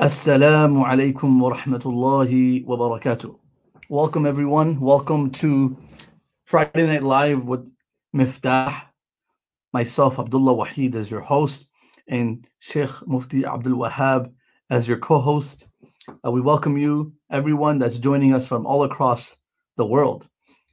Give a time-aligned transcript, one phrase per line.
[0.00, 3.36] Assalamu alaikum wa rahmatullahi wa barakatuh.
[3.90, 4.80] Welcome, everyone.
[4.80, 5.76] Welcome to
[6.46, 7.70] Friday Night Live with
[8.16, 8.80] Miftah.
[9.74, 11.68] Myself, Abdullah Wahid, as your host,
[12.08, 14.32] and Sheikh Mufti Abdul Wahab
[14.70, 15.68] as your co host.
[16.26, 19.36] Uh, we welcome you, everyone that's joining us from all across
[19.76, 20.26] the world.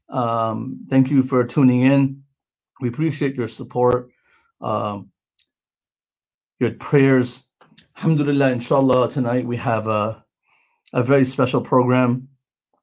[0.07, 2.23] Um, thank you for tuning in.
[2.79, 4.09] We appreciate your support,
[4.61, 5.11] um,
[6.61, 7.46] your prayers,
[7.97, 10.23] Alhamdulillah, inshallah, tonight we have a,
[10.93, 12.27] a very special program.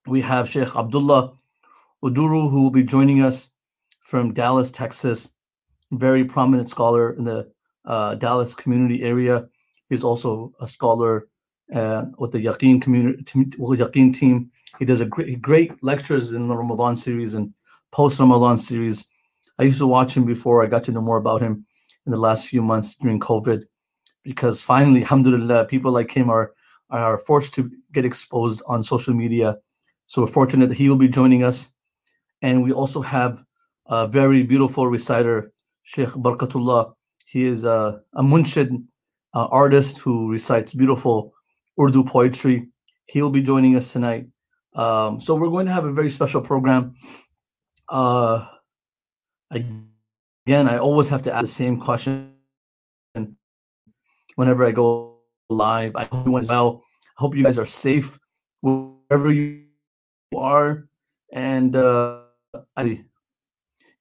[0.09, 1.35] We have Sheikh Abdullah
[2.03, 3.51] Oduro, who will be joining us
[4.01, 5.31] from Dallas, Texas.
[5.93, 7.49] Very prominent scholar in the
[7.85, 9.47] uh, Dallas community area.
[9.89, 11.29] He's also a scholar
[11.73, 14.51] uh, with the Yaqeen community, Yaqeen team.
[14.81, 17.55] He does a great, great lectures in the Ramadan series and
[17.93, 19.07] post Ramadan series.
[19.61, 21.67] I used to watch him before I got to know more about him
[22.05, 23.63] in the last few months during COVID
[24.25, 26.53] because finally, alhamdulillah, people like him are
[26.91, 29.59] are forced to get exposed on social media.
[30.07, 31.71] So we're fortunate that he will be joining us.
[32.43, 33.43] And we also have
[33.87, 36.93] a very beautiful reciter, Sheikh Barakatullah.
[37.27, 38.85] He is a, a munshid
[39.35, 41.33] uh, artist who recites beautiful
[41.81, 42.69] Urdu poetry.
[43.07, 44.27] He'll be joining us tonight.
[44.75, 46.95] Um, so we're going to have a very special program.
[47.89, 48.47] Uh,
[49.51, 52.34] again, I always have to ask the same question
[54.37, 55.19] whenever I go
[55.49, 55.97] live.
[55.97, 56.83] I hope everyone's well.
[57.17, 58.19] I hope you guys are safe
[58.61, 59.65] wherever you
[60.37, 60.89] are.
[61.33, 62.23] And uh,
[62.77, 63.05] I,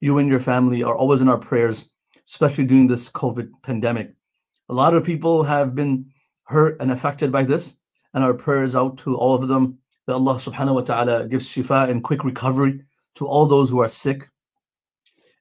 [0.00, 1.86] you and your family are always in our prayers,
[2.26, 4.14] especially during this COVID pandemic.
[4.68, 6.06] A lot of people have been
[6.44, 7.76] hurt and affected by this,
[8.12, 11.88] and our prayers out to all of them that Allah subhanahu wa ta'ala gives shifa
[11.88, 12.82] and quick recovery
[13.16, 14.28] to all those who are sick.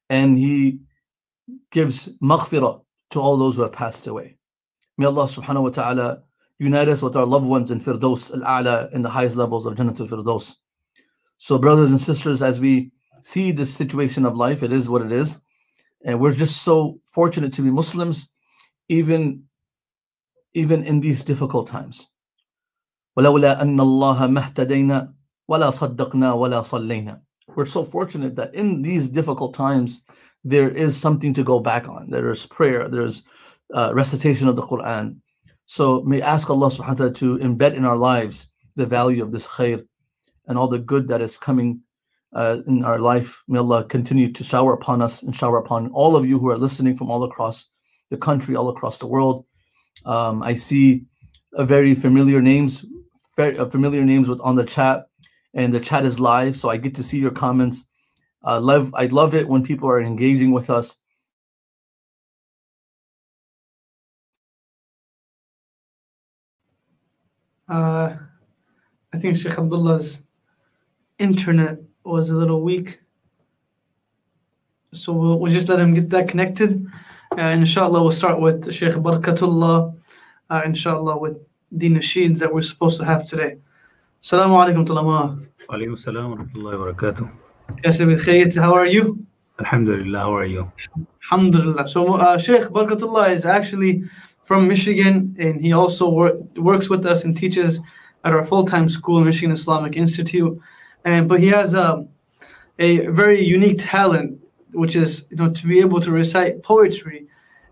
[0.10, 0.80] And He
[1.72, 4.38] gives maghfirah to all those who have passed away.
[4.97, 6.23] May Allah subhanahu wa ta'ala
[6.59, 10.01] unite us with our loved ones in Firdaus al-A'la in the highest levels of Jannat
[10.01, 10.57] al-Firdaus.
[11.37, 12.91] So brothers and sisters, as we
[13.22, 15.41] see this situation of life, it is what it is.
[16.05, 18.31] And we're just so fortunate to be Muslims,
[18.89, 19.44] even,
[20.55, 22.06] even in these difficult times.
[23.16, 25.15] ولولا أن الله ما اهتدينا
[25.49, 27.21] ولا صدقنا ولا صلينا.
[27.56, 30.03] We're so fortunate that in these difficult times,
[30.44, 32.11] there is something to go back on.
[32.11, 33.25] There is prayer, there's
[33.73, 35.17] uh, recitation of the Quran.
[35.66, 39.31] So may ask Allah subhanahu wa ta'ala to embed in our lives the value of
[39.31, 39.85] this khair
[40.47, 41.81] and all the good that is coming
[42.34, 43.41] uh, in our life.
[43.47, 46.57] May Allah continue to shower upon us and shower upon all of you who are
[46.57, 47.69] listening from all across
[48.09, 49.45] the country, all across the world.
[50.05, 51.05] Um, I see
[51.53, 52.85] a very familiar names,
[53.38, 55.07] very uh, familiar names with on the chat,
[55.53, 57.85] and the chat is live, so I get to see your comments.
[58.44, 60.97] Uh, love, I love it when people are engaging with us
[67.73, 68.16] Uh,
[69.13, 70.22] I think Sheikh Abdullah's
[71.17, 73.00] internet was a little weak.
[74.91, 76.85] So we'll, we'll just let him get that connected.
[77.31, 79.95] Uh, and inshallah, we'll start with Sheikh Barakatullah,
[80.51, 81.38] uh, inshallah, with
[81.72, 83.57] the nasheeds that we're supposed to have today.
[84.22, 85.44] Assalamu alaikum tulama.
[85.67, 87.31] Alaikum salam wa rahmatullahi wa barakatuh.
[87.84, 89.25] Yes, how are you?
[89.59, 90.72] Alhamdulillah, how are you?
[91.23, 91.88] Alhamdulillah.
[91.88, 94.03] So uh, Sheikh Barakatullah is actually
[94.46, 97.80] from Michigan, and he also work, works with us and teaches
[98.24, 100.59] at our full-time school, Michigan Islamic Institute.
[101.06, 102.08] And but he has a
[102.80, 104.40] a very unique talent,
[104.72, 107.28] which is you know to be able to recite poetry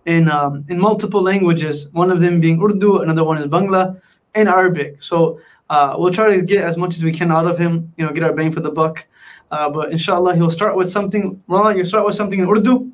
[0.06, 1.90] in um, in multiple languages.
[1.94, 4.00] One of them being Urdu, another one is Bangla,
[4.36, 5.02] and Arabic.
[5.02, 5.40] So
[5.70, 7.94] uh, we'll try to get as much as we can out of him.
[7.98, 9.08] You know, get our bang for the buck.
[9.52, 11.42] Uh, but inshallah, he'll start with something.
[11.50, 12.92] You start with something in Urdu.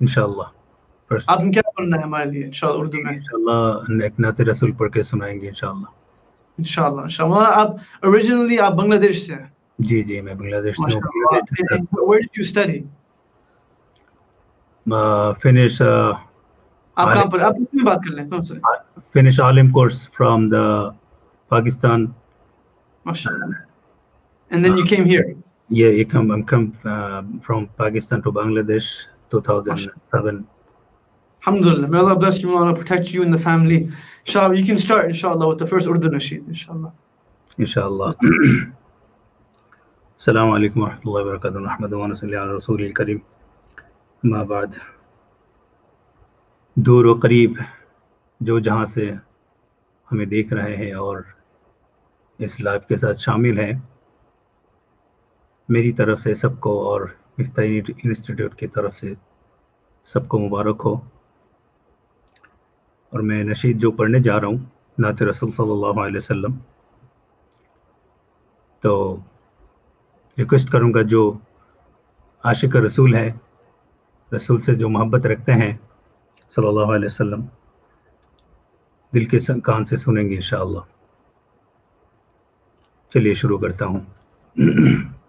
[0.00, 0.52] Inshallah.
[1.11, 4.89] First, आपने क्या पढ़ना है हमारे लिए इंशाल्लाह उर्दू में इंशाल्लाह एक नाते रसूल पढ़
[4.95, 7.77] के सुनाएंगे इंशाल्लाह इंशाल्लाह इंशाल्लाह आप
[8.09, 9.51] originally आप बांग्लादेश से हैं
[9.87, 12.77] जी जी मैं बांग्लादेश से माशाल्लाह And- and where did you study
[14.85, 18.59] हूँ फिनिश आप Where- कहाँ पर आप उसमें बात कर लें कौन से
[19.13, 20.55] फिनिश आलिम कोर्स फ्रॉम द
[21.51, 22.13] पाकिस्तान
[23.05, 23.63] माशाल्लाह
[24.51, 25.23] and then you came here
[25.69, 28.85] yeah you come I'm come uh, from Pakistan to Bangladesh
[29.33, 30.45] 2007
[31.43, 33.79] alhamdulillah may Allah bless you may Allah protect you and the family
[34.25, 36.93] inshallah you can start inshallah with the first Urdu nasheed inshallah
[37.57, 38.09] इंशाल्लाह
[40.21, 43.19] अस्सलाम वालेकुम रहमतुल्लाहि व बरकातहू नहमदु व नसल्ली अला रसूलिल करीम
[44.23, 44.75] अम्मा बाद
[46.77, 47.57] दूर व करीब
[48.41, 49.05] जो जहाँ से
[50.07, 51.25] हमें देख रहे हैं और
[52.39, 53.73] इस लाइव के साथ शामिल हैं
[55.69, 57.09] मेरी तरफ से सबको और
[57.39, 59.15] मिफ्ताही इंस्टीट्यूट की तरफ से
[60.07, 60.93] सबको मुबारक हो
[63.12, 64.56] اور میں نشید جو پڑھنے جا رہا ہوں،
[64.98, 66.54] نعت رسول صلی اللہ علیہ وسلم۔
[68.80, 69.16] تو
[70.38, 71.38] ریکویسٹ کروں گا جو
[72.44, 73.32] عاشق رسول ہے
[74.36, 75.76] رسول سے جو محبت رکھتے ہیں،
[76.54, 77.40] صلی اللہ علیہ وسلم،
[79.14, 80.78] دل کے کان سے سنیں گے انشاءاللہ۔
[83.14, 84.00] چلیے، شروع کرتا ہوں۔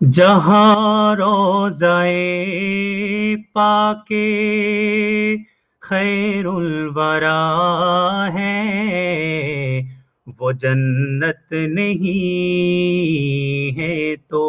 [0.00, 2.14] جہاں روزائے
[3.52, 5.36] پاکے
[5.80, 9.82] خیر الورا ہے،
[10.40, 12.20] وہ جنت نہیں
[13.78, 14.44] ہے تو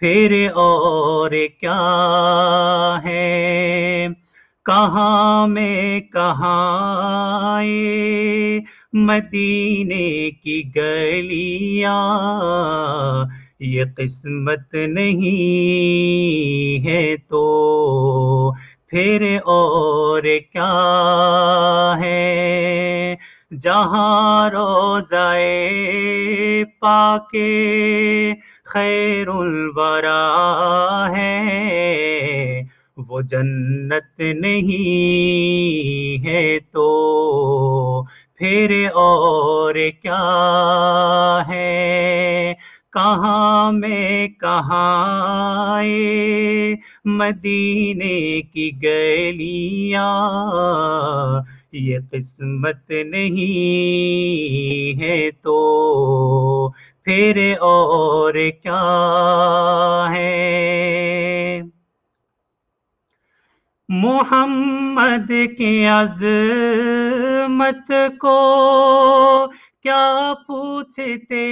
[0.00, 1.30] پھر اور
[1.60, 4.06] کیا ہے؟
[4.66, 7.62] کہاں میں کہاں
[8.92, 12.02] مدینے کی گلیاں
[13.64, 18.52] یہ قسمت نہیں ہے تو
[18.86, 20.22] پھر اور
[20.52, 23.14] کیا ہے؟
[23.60, 28.32] جہاں روزائے پاکے
[28.64, 32.62] خیر الورا ہے،
[32.96, 38.02] وہ جنت نہیں ہے تو
[38.34, 42.54] پھر اور کیا ہے؟
[42.92, 45.82] کہاں میں کہاں
[47.04, 50.12] مدینے کی گلیاں،
[51.72, 55.58] یہ قسمت نہیں ہے تو
[57.04, 58.82] پھر اور کیا
[60.10, 61.60] ہے؟
[63.88, 67.01] محمد کے عزت
[67.52, 67.90] رحمت
[68.20, 69.46] کو
[69.82, 71.46] کیا پوچھتے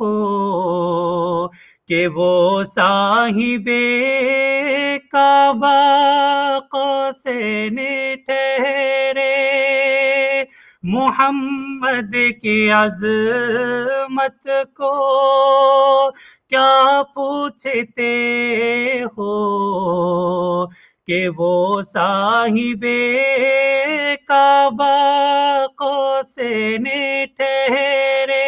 [0.00, 1.48] ہو
[1.88, 3.68] کہ وہ صاحب
[5.10, 5.74] کعبہ
[7.16, 7.68] سے
[8.26, 9.32] ٹھہرے
[10.84, 16.10] محمد کی عظمت کو
[16.48, 18.12] کیا پوچھتے
[19.18, 19.34] ہو
[21.06, 22.84] کہ وہ صاحب
[24.28, 26.76] کعبہ کو سے
[27.36, 28.42] ٹھہرے،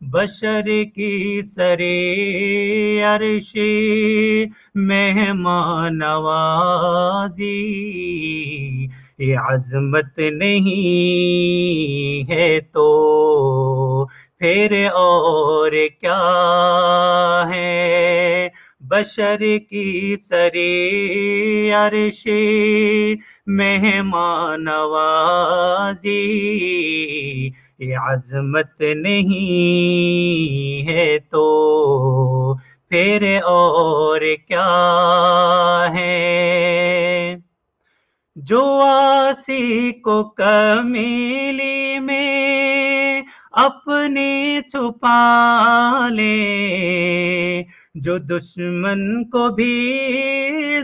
[0.00, 4.44] بشر کی سری عرشی
[4.74, 7.72] مہمان نوازی۔
[9.18, 14.06] یہ عظمت نہیں ہے تو
[14.38, 18.48] پھر اور کیا ہے؟
[18.82, 22.26] بشر کی سرے عرش
[23.46, 26.22] مہمان نوازی
[28.06, 32.54] عظمت نہیں ہے تو
[32.88, 34.68] پھر اور کیا
[35.94, 37.36] ہے؟
[38.36, 42.91] جو آسی کو کمیلی میں
[43.52, 47.62] اپنے چھپا لے۔
[47.94, 50.02] جو دشمن کو بھی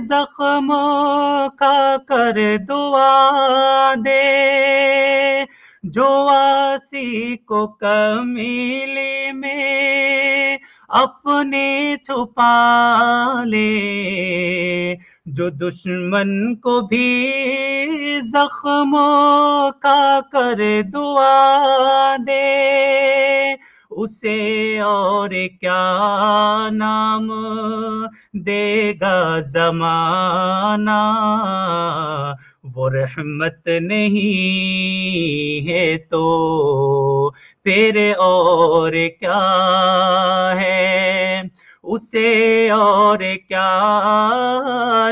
[0.00, 5.44] زخموں کا کر دعا دے۔
[5.82, 10.56] جو آسی کو کمیلی میں
[10.88, 14.94] اپنے چھپا لے۔
[15.26, 23.54] جو دشمن کو بھی زخموں کا کر دعا دے۔
[24.00, 27.32] اسے اور کیا نام
[28.32, 30.90] دے گا زمانہ؟
[32.64, 37.30] وہ رحمت نہیں ہے تو
[37.64, 41.42] پھر اور کیا ہے؟
[41.82, 43.78] اسے اور کیا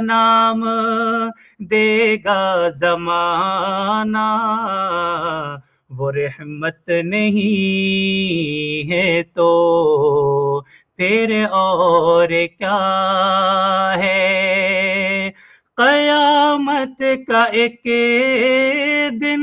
[0.03, 0.65] نام
[1.59, 4.27] دے گا زمانہ؟
[5.91, 10.61] وہ رحمت نہیں ہے تو
[10.97, 12.29] پھر اور
[12.59, 15.31] کیا ہے؟
[15.77, 17.87] قیامت کا ایک
[19.23, 19.41] دن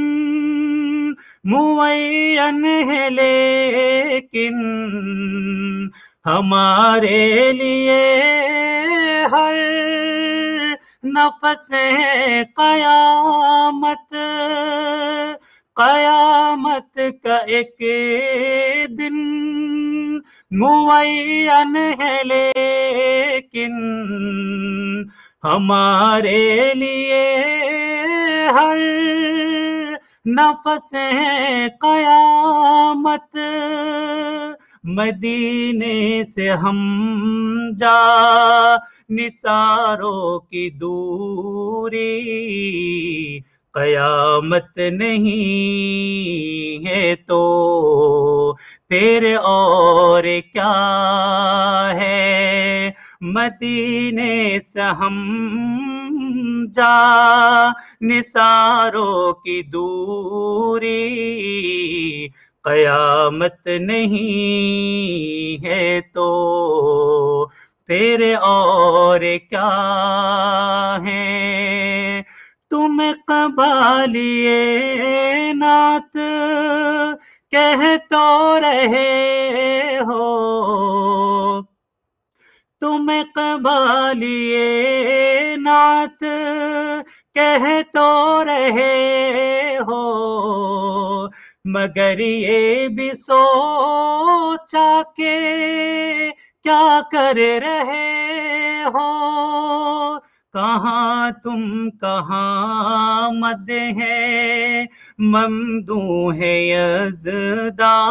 [1.43, 4.53] معین ہے لیکن
[6.25, 8.01] ہمارے لیے
[9.31, 9.55] ہر
[11.03, 14.15] نفس ہے قیامت۔
[15.75, 17.81] قیامت کا ایک
[18.99, 19.15] دن
[20.51, 23.73] معین ہے لیکن
[25.43, 27.23] ہمارے لیے
[28.53, 28.77] ہر
[30.25, 33.37] نفس ہے قیامت۔
[34.83, 36.77] مدینے سے ہم
[37.79, 38.75] جا،
[39.09, 42.09] نثاروں کی دوری
[43.73, 48.55] قیامت نہیں ہے تو
[48.89, 55.15] تیرے اور کیا ہے؟ مدینے سے ہم
[56.73, 57.69] جا
[58.01, 60.97] نثاروں کی دوری
[62.63, 67.49] قیامت نہیں ہے تو
[67.87, 72.21] تیرے اور کیا ہے؟
[72.73, 74.57] تم قبالیے
[75.53, 76.17] نعت
[77.51, 81.61] کہ تو رہے ہو۔
[82.81, 84.65] تم قبالیے
[85.55, 86.23] نعت
[87.33, 90.03] کہ تو رہے ہو۔
[91.65, 95.37] مگر یہ بھی سوچا کہ
[96.63, 99.33] کیا کر رہے ہو۔
[100.53, 104.85] کہاں تم کہاں مد ہے؟
[105.17, 108.05] ممدو ہے یزدہ۔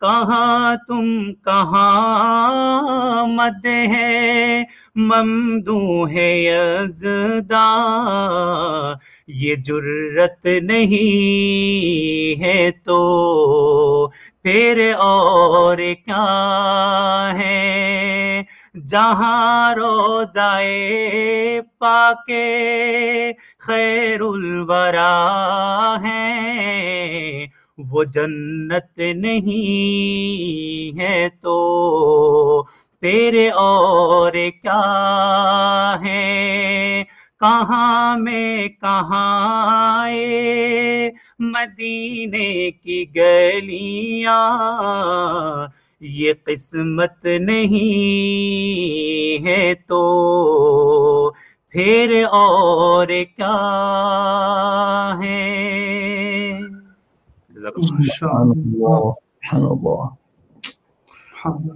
[0.00, 4.62] کہاں تم کہاں مد ہے؟
[4.94, 7.64] ممدو ہے یزدہ۔
[9.26, 13.00] یہ جرت نہیں ہے تو
[14.42, 18.42] پھر اور کیا ہے؟
[18.74, 22.30] جہاں روزائے پاک
[23.58, 27.46] خیر الورا ہے
[27.78, 32.66] وہ جنت نہیں ہے تو
[33.00, 34.80] تیرے اور کیا
[36.04, 37.04] ہے؟
[37.40, 40.08] کہاں میں کہاں
[41.38, 44.38] مدینے کی گلیاں
[46.01, 50.01] ये किस्मत नहीं है तो
[51.73, 53.07] फिर और
[53.37, 53.55] क्या
[55.21, 55.43] है
[57.65, 60.11] سبحان الله سبحان الله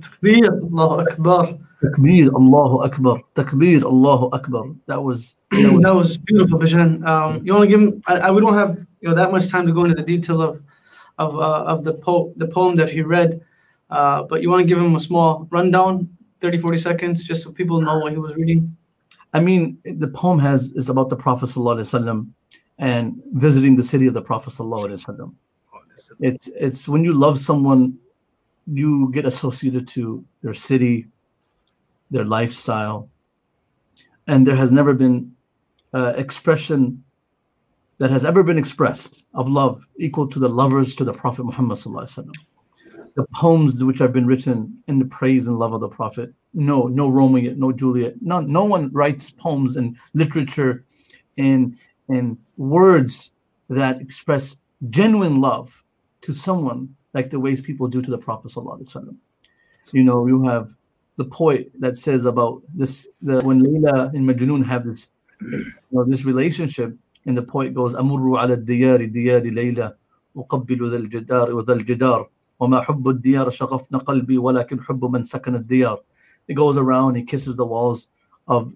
[0.01, 3.21] تكبير الله أكبر Takbir, Allahu Akbar.
[3.35, 4.65] Takbir, Allahu Akbar.
[4.87, 7.07] That was, that was that was beautiful, Bajan.
[7.07, 8.01] Um, you want to give him?
[8.05, 10.41] I, I, we don't have you know that much time to go into the detail
[10.41, 10.61] of
[11.19, 13.39] of uh, of the po- the poem that he read,
[13.90, 16.08] Uh, but you want to give him a small rundown,
[16.40, 18.76] 30, 40 seconds, just so people know what he was reading?
[19.32, 22.28] I mean, the poem has is about the Prophet ﷺ
[22.78, 25.34] and visiting the city of the Prophet ﷺ.
[26.20, 27.98] It's it's when you love someone,
[28.66, 31.06] you get associated to their city,
[32.10, 33.08] their lifestyle,
[34.26, 35.34] and there has never been
[35.92, 37.02] uh, expression
[37.98, 41.78] that has ever been expressed of love equal to the lovers to the Prophet Muhammad
[41.78, 42.53] sallallahu alaihi wasallam
[43.14, 46.32] the poems which have been written in the praise and love of the Prophet.
[46.52, 48.14] No, no Romeo, no Juliet.
[48.20, 50.84] No, no one writes poems and literature
[51.38, 51.76] and
[52.08, 53.32] and words
[53.70, 54.56] that express
[54.90, 55.82] genuine love
[56.20, 58.52] to someone like the ways people do to the Prophet.
[59.92, 60.74] You know, you have
[61.16, 66.04] the poet that says about this the, when Layla and Majnun have this you know,
[66.04, 69.94] this relationship, and the poet goes, Amuru ala diyari diyari Layla,
[70.36, 71.48] uqabbilu dhal jidar,
[71.98, 72.26] dhal.
[72.63, 75.99] وما حب الديار شغفنا قلبي ولكن حب من سكن الديار.
[76.47, 78.07] He goes around, he kisses the walls
[78.47, 78.73] of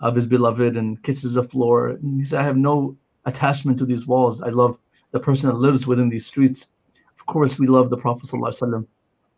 [0.00, 1.88] of his beloved and kisses the floor.
[1.88, 4.42] And he said, I have no attachment to these walls.
[4.42, 4.78] I love
[5.12, 6.68] the person that lives within these streets.
[7.18, 8.28] Of course, we love the Prophet.
[8.28, 8.86] ﷺ.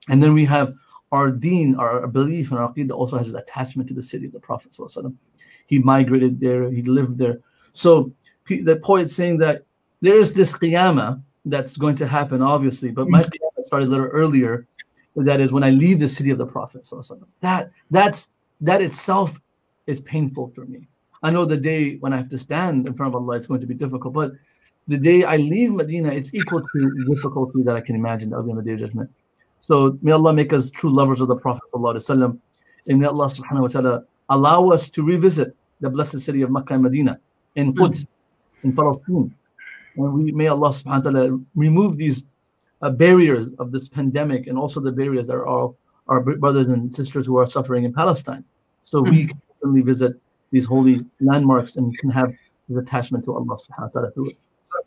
[0.08, 0.74] And then we have
[1.12, 4.32] our deen, our belief, and our aqidah also has an attachment to the city of
[4.32, 4.72] the Prophet.
[4.72, 5.14] ﷺ.
[5.66, 7.40] He migrated there, he lived there.
[7.72, 8.12] So
[8.48, 9.64] the poet saying that
[10.00, 14.07] there is this qiyamah that's going to happen, obviously, but my qiyamah started a little
[14.07, 14.67] earlier.
[15.15, 16.83] That is when I leave the city of the Prophet.
[16.83, 17.23] ﷺ.
[17.39, 18.27] That that's
[18.59, 19.39] that itself
[19.87, 20.89] is painful for me.
[21.23, 23.61] I know the day when I have to stand in front of Allah, it's going
[23.61, 24.33] to be difficult, but
[24.87, 28.43] the day I leave Medina, it's equal to difficulty that I can imagine that will
[28.43, 29.09] be on the day of judgment.
[29.61, 32.37] So may Allah make us true lovers of the Prophet ﷺ,
[32.89, 36.73] and may Allah subhanahu wa ta'ala allow us to revisit the blessed city of Makkah
[36.73, 37.19] and Medina
[37.55, 38.05] in Quds,
[38.63, 39.33] in Palestine.
[39.95, 42.23] And we may Allah subhanahu wa ta'ala remove these
[42.81, 45.73] uh, barriers of this pandemic and also the barriers that are
[46.07, 48.43] our brothers and sisters who are suffering in Palestine.
[48.83, 50.19] So we can certainly visit
[50.51, 52.33] these holy landmarks and can have
[52.67, 54.37] this attachment to Allah subhanahu wa ta'ala through it.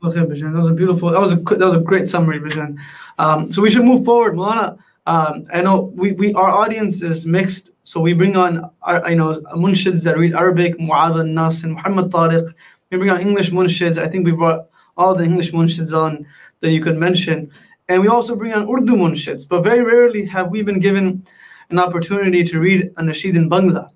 [0.05, 0.21] Okay.
[0.21, 1.11] That was a beautiful.
[1.11, 2.77] That was a that was a great summary, Bajan.
[3.19, 4.77] Um, so we should move forward, Mulana.
[5.07, 9.15] Um, I know we, we our audience is mixed, so we bring on our I
[9.15, 12.47] know munshids that read Arabic, Mu'adh al Nas and Muhammad Tariq.
[12.91, 13.97] We bring on English munshids.
[13.97, 16.27] I think we brought all the English munshids on
[16.61, 17.51] that you could mention.
[17.89, 21.25] And we also bring on Urdu munshids, but very rarely have we been given
[21.71, 23.91] an opportunity to read a nasheed in Bangla.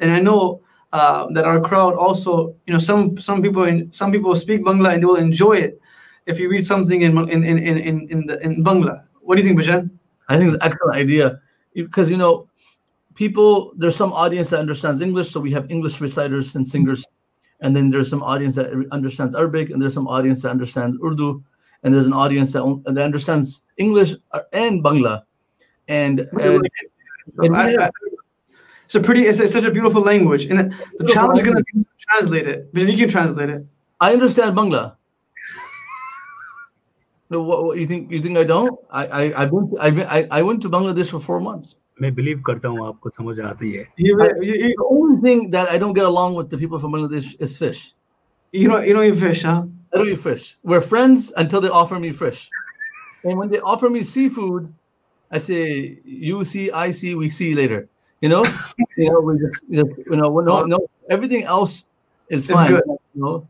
[0.00, 4.10] And I know uh, that our crowd also, you know, some some people in some
[4.10, 5.80] people speak Bangla and they will enjoy it
[6.26, 9.04] if you read something in in in in in, the, in Bangla.
[9.20, 9.90] What do you think, Bajan?
[10.28, 11.40] I think it's an excellent idea
[11.74, 12.48] because you know,
[13.14, 13.72] people.
[13.76, 17.04] There's some audience that understands English, so we have English reciters and singers,
[17.60, 21.42] and then there's some audience that understands Arabic, and there's some audience that understands Urdu,
[21.83, 24.13] and there's an audience that, that understands English
[24.53, 25.23] and Bangla,
[25.87, 26.69] and, and,
[27.37, 27.89] and I, I,
[28.85, 31.63] it's a pretty, it's, it's, such a beautiful language, and the challenge is going to
[31.73, 32.73] be to translate it.
[32.73, 33.65] But you can translate it.
[33.99, 34.95] I understand Bangla.
[37.29, 38.11] No, what, what, you think?
[38.11, 38.69] You think I don't?
[38.91, 41.75] I I I went I I went to Bangladesh for four months.
[42.01, 43.87] मैं believe करता हूँ आपको समझ आती है.
[43.97, 47.93] the only thing that I don't get along with the people from Bangladesh is fish.
[48.51, 49.63] You know, you don't eat fish, huh?
[49.92, 50.56] I don't eat fish.
[50.62, 52.50] We're friends until they offer me fish,
[53.24, 54.72] and when they offer me seafood,
[55.30, 57.88] I say, "You see, I see, we see later."
[58.20, 58.44] You know,
[58.96, 60.78] you know, we just, you know, no, no,
[61.08, 61.84] everything else
[62.28, 62.72] is fine.
[62.72, 62.82] Good.
[63.14, 63.48] You know?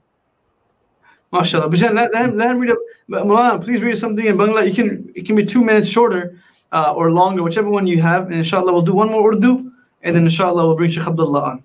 [1.33, 1.71] MashaAllah.
[1.71, 2.78] But let, let, him, let him read it.
[3.11, 4.68] Mulana, please read something in Bangla.
[4.68, 6.38] You can it can be two minutes shorter
[6.73, 8.26] uh, or longer, whichever one you have.
[8.26, 11.62] And inshallah, we'll do one more Urdu, and then inshallah, we'll bring Sheikh Abdullah on.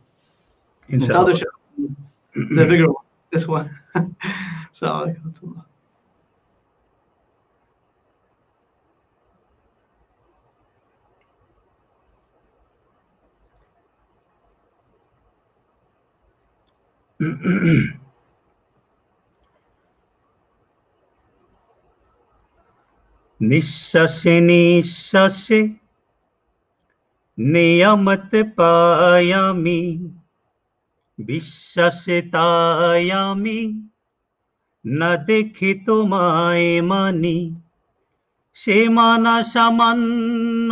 [0.89, 1.33] Inshallah.
[2.35, 2.95] the bigger one.
[3.33, 3.67] This one.
[4.87, 5.61] Harika hatırla.
[23.41, 25.61] نشسے نشسے
[27.37, 29.81] Niamat پایامی
[31.17, 32.21] بشسے
[34.85, 37.37] না দেখি তোমায় মানি
[38.57, 40.69] সে মানা সামান্য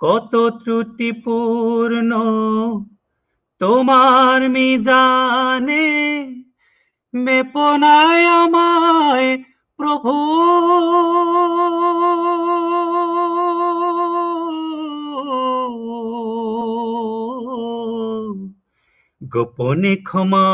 [0.00, 0.32] কত
[0.62, 2.12] ত্রুটিপূর্ণ।
[3.60, 5.86] তোমার মিজানে
[7.14, 9.28] মেপনায় আমায়
[9.78, 10.14] প্রভু।
[19.36, 20.48] গোপনে ক্ষমা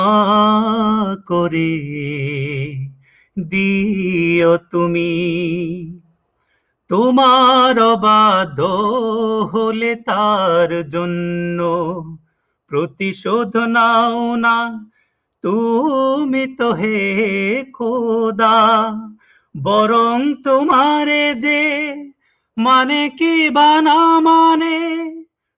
[1.28, 1.72] করে
[3.36, 5.12] দিও তুমি।
[6.90, 8.58] তোমার অবাধ
[9.52, 11.58] হলে তার জন্য
[12.70, 14.58] প্রতিশোধ নাও না।
[15.44, 16.98] তুমি তো হে
[17.72, 18.58] খোদা,
[19.54, 21.62] বরং তোমারে যে
[22.56, 24.76] মানে কি বানা মানে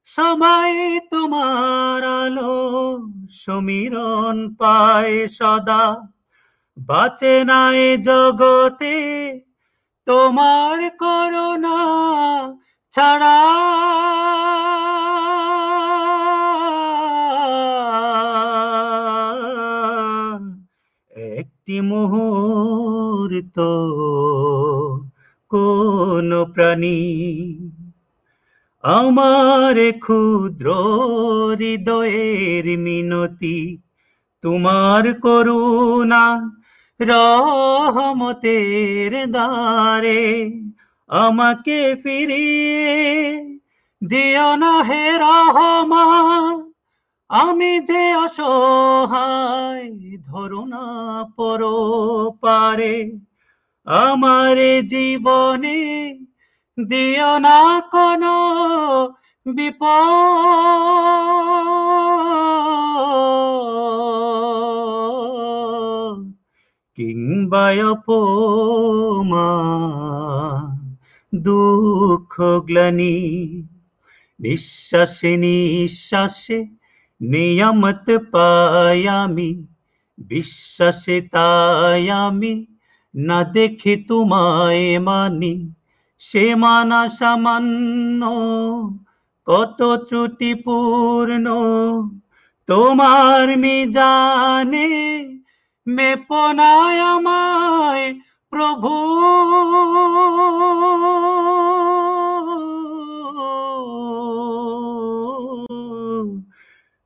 [0.04, 2.56] সবাই তোমার আলো
[3.30, 5.84] সমীরণ পায় সদা।
[6.76, 8.96] বাঁচে নাই জগতে
[10.06, 11.78] তোমার করোনা
[12.92, 13.38] ছাড়া।
[21.10, 23.58] একটি মুহূর্ত
[25.50, 26.98] কোন প্রাণী
[28.84, 30.66] আমার ক্ষুদ্র
[31.58, 33.78] হৃদয়ের মিনতি,
[34.44, 36.52] তোমার করুণা
[37.00, 40.50] রহমতের দ্বারে
[41.10, 43.42] আমাকে ফিরিয়ে
[44.02, 46.72] দিও না হে রহমান
[47.30, 51.62] আমি যে অসহায় ধরো না পর
[52.40, 53.20] পারে
[53.86, 56.23] আমার জীবনে
[56.78, 58.22] দিও না কোন
[59.46, 59.94] বিপদ।
[66.94, 67.66] কিংবা
[71.32, 72.32] দুঃখ,
[72.66, 73.14] গ্লানি,
[74.40, 76.58] নিঃশ্বাসে নিঃশ্বাসে
[77.20, 79.50] নিয়ামত পায়ামি
[80.18, 82.66] বিশ্বাসে তাই আমি,
[83.14, 85.54] না দেখে তোমায় মানি।
[86.18, 88.22] সে মানা সামান্য,
[89.46, 91.46] কত ত্রুটিপূর্ণ।
[92.66, 94.88] তোমার মিজানে
[95.86, 98.94] মেপনায় আমায় প্রভু।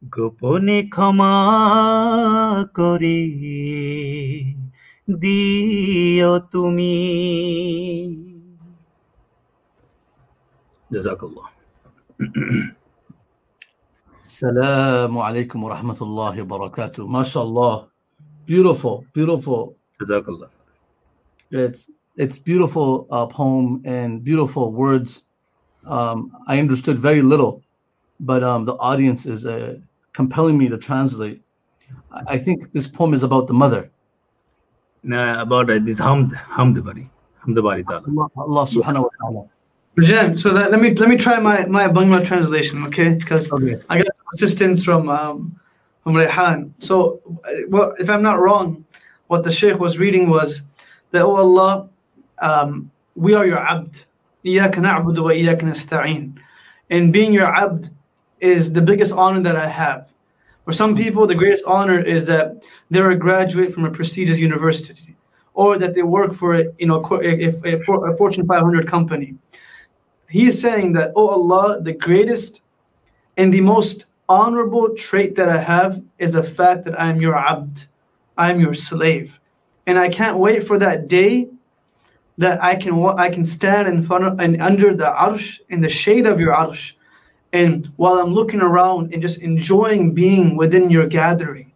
[0.02, 1.36] গোপনে ক্ষমা
[2.74, 3.20] করে
[5.20, 6.98] দিও তুমি।
[10.92, 11.42] جزاك الله
[14.24, 17.88] السلام عليكم ورحمة الله وبركاته ما شاء الله
[18.46, 19.74] beautiful beautiful.
[20.00, 20.48] جزاك الله
[21.52, 25.24] it's it's beautiful uh, poem and beautiful words.
[25.86, 27.62] Um, I understood very little
[28.20, 29.76] but um, the audience is uh,
[30.12, 31.42] compelling me to translate.
[32.26, 33.90] I think this poem is about the mother.
[35.02, 37.08] No, about uh, this Hamd Hamd Bari.
[37.44, 39.48] Hamd Bari Allah, Allah subhanahu wa ta'ala.
[40.01, 43.13] Jen, so that, let me let me try my my Bangla translation, okay?
[43.13, 43.79] Because Okay.
[43.89, 45.59] I got some assistance from um,
[46.03, 46.73] from Rehan.
[46.79, 48.85] So, uh, well, if I'm not wrong,
[49.27, 50.63] what the Sheikh was reading was
[51.11, 51.89] that, oh Allah,
[52.39, 54.05] um, we are your abd.
[54.45, 56.33] إياك نعبد وإياك نستعين.
[56.89, 57.89] And being your abd
[58.41, 60.11] is the biggest honor that I have.
[60.65, 65.15] For some people, the greatest honor is that they're a graduate from a prestigious university,
[65.53, 69.35] or that they work for a, you know co- a, a, a Fortune 500 company.
[70.29, 72.61] He is saying that, oh Allah, the greatest
[73.37, 77.35] and the most honorable trait that I have is the fact that I am your
[77.35, 77.85] abd,
[78.37, 79.39] I am your slave,
[79.85, 81.49] and I can't wait for that day
[82.37, 85.81] that I can wa- I can stand in front of and under the arsh in
[85.81, 86.93] the shade of your arsh,
[87.51, 91.69] and while I'm looking around and just enjoying being within your gathering.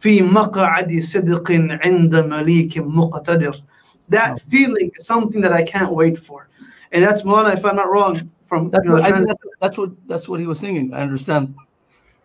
[0.00, 1.50] في مقعد صدق
[1.84, 3.60] عند مليك مقتدر.
[4.08, 6.48] That feeling is something that I can't wait for,
[6.91, 9.43] and that's Mulana, if I'm not wrong, from That's you know, what, I trans- that's,
[9.59, 10.93] that's what that's what he was singing.
[10.93, 11.55] I understand.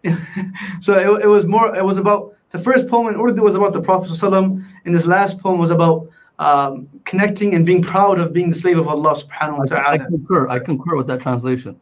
[0.81, 3.73] so it, it was more it was about the first poem in Urdu was about
[3.73, 8.33] the Prophet ﷺ, and this last poem was about um, connecting and being proud of
[8.33, 10.07] being the slave of Allah subhanahu wa I, I ta'ala.
[10.07, 10.49] concur.
[10.49, 11.81] I concur with that translation.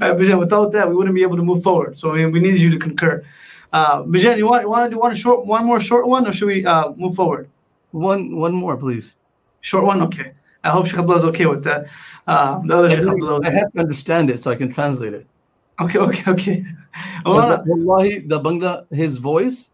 [0.00, 1.98] Uh, without that we wouldn't be able to move forward.
[1.98, 3.22] So we, we needed you to concur.
[3.70, 6.32] Uh, Bijan, you want you want to do one short one more short one or
[6.32, 7.50] should we uh, move forward?
[7.90, 9.14] One one more, please.
[9.60, 10.32] Short one, okay.
[10.64, 11.86] I hope Sheikh Abdullah is okay with that.
[12.26, 13.40] Uh, the other I, Sheikh Abdullah.
[13.44, 15.26] I have to understand it so I can translate it.
[15.80, 16.64] Okay, okay, okay.
[17.24, 19.70] But Wallahi, the Bangla, his voice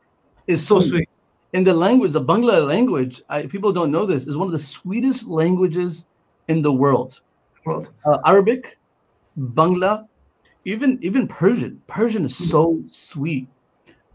[0.46, 1.08] is so sweet.
[1.54, 4.58] In the language, the Bangla language, I, people don't know this, is one of the
[4.58, 6.06] sweetest languages
[6.48, 7.20] in the world.
[7.64, 7.90] World.
[8.04, 8.78] Uh, Arabic,
[9.38, 10.06] Bangla,
[10.66, 11.80] even even Persian.
[11.86, 13.48] Persian is so sweet.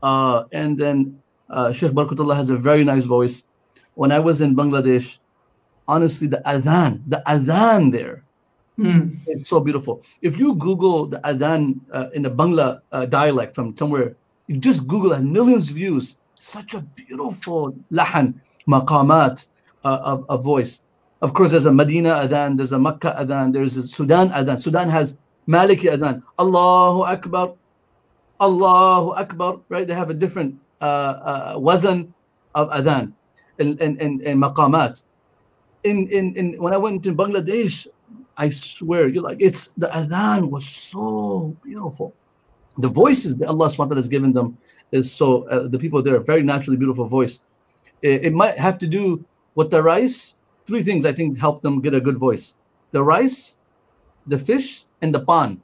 [0.03, 3.43] Uh, and then uh, Sheikh Barkatullah has a very nice voice.
[3.95, 5.17] When I was in Bangladesh,
[5.89, 8.23] honestly, the adhan, the adhan there,
[8.79, 9.19] Mm.
[9.27, 9.99] it's so beautiful.
[10.21, 14.15] If you Google the adhan uh, in the Bangla uh, dialect from somewhere,
[14.47, 16.15] you just Google it, millions of views.
[16.39, 19.47] Such a beautiful lahan, maqamat
[19.83, 20.79] uh, of, of voice.
[21.21, 24.55] Of course, there's a Medina adhan, there's a Makkah adhan, there's a Sudan adhan.
[24.55, 25.11] Sudan has
[25.43, 26.23] Maliki adhan.
[26.39, 27.59] Allahu Akbar,
[28.39, 29.85] Allahu Akbar, right?
[29.85, 32.13] They have a different uh, uh, wazan
[32.55, 33.11] of adhan
[33.59, 35.03] and, and, and, and maqamat.
[35.83, 37.87] In, in, in, when I went to Bangladesh,
[38.37, 42.13] I swear, you're like, it's the adhan was so beautiful.
[42.77, 44.57] The voices that Allah SWT has given them
[44.91, 47.41] is so, uh, the people there very naturally beautiful voice.
[48.01, 49.23] It, it might have to do
[49.55, 50.35] with the rice.
[50.65, 52.55] Three things I think help them get a good voice
[52.91, 53.55] the rice,
[54.27, 55.61] the fish, and the pan.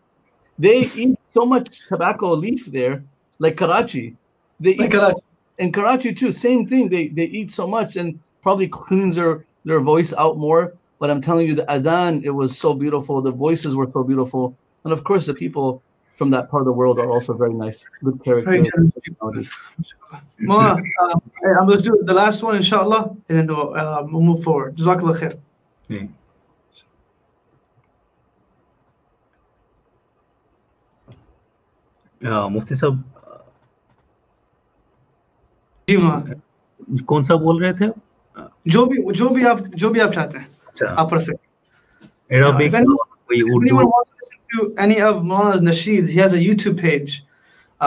[0.59, 3.03] They eat so much tobacco leaf there,
[3.39, 4.15] like Karachi.
[4.59, 5.21] They Like eat so- Karachi.
[5.59, 6.89] in Karachi too, same thing.
[6.89, 10.74] They they eat so much and probably cleans their, their voice out more.
[10.98, 13.22] But I'm telling you, the adhan, it was so beautiful.
[13.22, 14.56] The voices were so beautiful.
[14.84, 15.82] And of course, the people
[16.16, 18.50] from that part of the world are also very nice, good character.
[18.50, 19.48] Very generous.
[20.42, 24.44] Mawlana, uh, uh, let's do the last one, inshallah, and then we'll, uh, we'll move
[24.44, 24.76] forward.
[24.76, 25.38] Jazakallah khair.
[25.90, 26.08] जी
[32.20, 33.02] अ, मुफ्ती साहब
[35.88, 37.88] जी मौलाना कौन सा बोल रहे थे
[38.76, 42.42] जो भी जो भी आप जो भी आप चाहते हैं अच्छा आप पढ़ सकते हैं
[42.42, 46.08] अरबिक if anyone- कोई If Urdu anyone wants to listen to any of Maulana's nasheeds,
[46.14, 47.24] he has a YouTube page.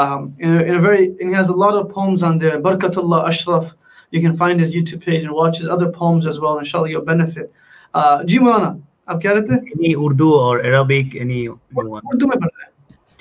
[0.02, 2.60] Um, in, a, in a very, and he has a lot of poems on there.
[2.68, 3.74] Barakatullah Ashraf.
[4.12, 6.58] You can find his YouTube page and watch his other poems as well.
[6.62, 7.52] Inshallah, you'll benefit.
[7.94, 8.70] Uh, जी मौलाना
[9.10, 12.72] आप क्या रहते हैं any Urdu और Arabic any one Urdu में पढ़ रहे हैं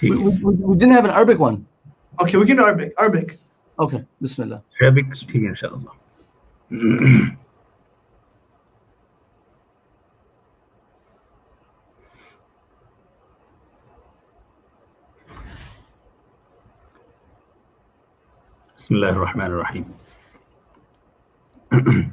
[0.02, 1.58] We, ठीक we, we we didn't have an Arabic one.
[2.22, 2.94] Okay, we can do Arabic.
[3.04, 3.36] Arabic.
[3.78, 4.60] Okay, Bismillah.
[4.82, 6.00] Arabic ठीक है इंशाल्लाह
[18.87, 19.85] بسم الله الرحمن الرحيم.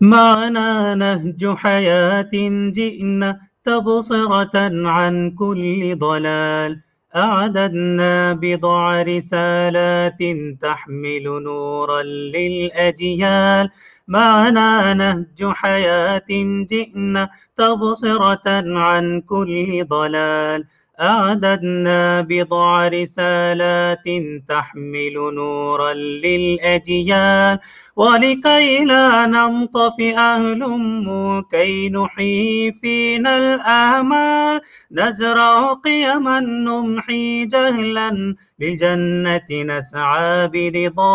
[0.00, 2.30] معنا نهج حياة
[2.70, 6.82] جئنا تبصرة عن كل ضلال.
[7.16, 10.18] أعددنا بضع رسالات
[10.62, 13.70] تحمل نورا للأجيال.
[14.08, 16.30] معنا نهج حياة
[16.70, 20.64] جئنا تبصرة عن كل ضلال.
[21.00, 24.04] أعددنا بضع رسالات
[24.48, 27.58] تحمل نورا للأجيال.
[27.96, 34.60] ولكي لا ننطفئ هلم كي نحيي فينا الآمال.
[34.92, 38.36] نزرع قيما نمحي جهلا.
[38.60, 41.06] للجنة نسعى برضا.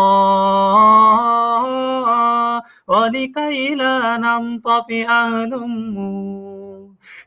[2.88, 6.71] ولكي لا ننطفئ هلم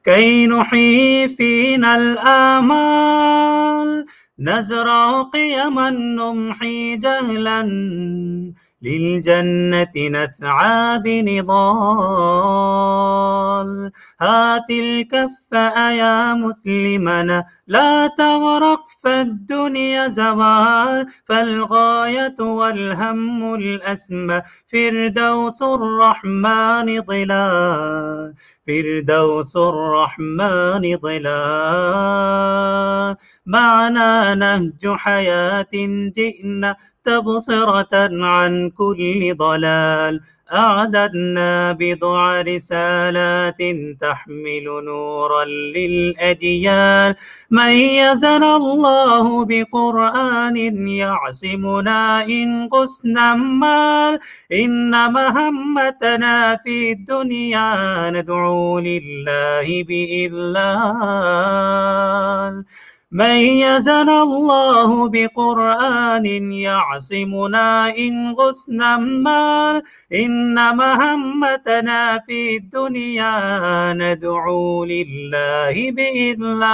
[0.05, 4.05] كي نحيي فينا الآمال
[4.39, 7.61] نزرع قيما نمحي جهلا
[8.81, 11.51] للجنة نسعى بنضال.
[14.21, 15.53] هات الكف
[15.91, 24.41] يا مسلمنا لا تغرق فالدنيا زوال فالغاية والهم الأسمى.
[24.71, 28.33] فردوس الرحمن ظلال
[28.67, 31.35] فردوس الرحمن ظلال.
[33.45, 35.67] معنا نهج حياة
[36.15, 40.21] جئنا تبصرة عن كل ضلال.
[40.53, 43.57] أعددنا بضع رسالات
[44.01, 47.15] تحمل نورا للأجيال.
[47.51, 54.19] ميزنا الله بقرآن يعصمنا إن قسنا مال
[54.53, 60.55] إن مهمتنا في الدنيا ندعو لله بإذلال.
[63.15, 76.65] ميزنا الله بقرآن يعصمنا إن غسنا مال إن مهمتنا في الدنيا ندعو لله بإذلال.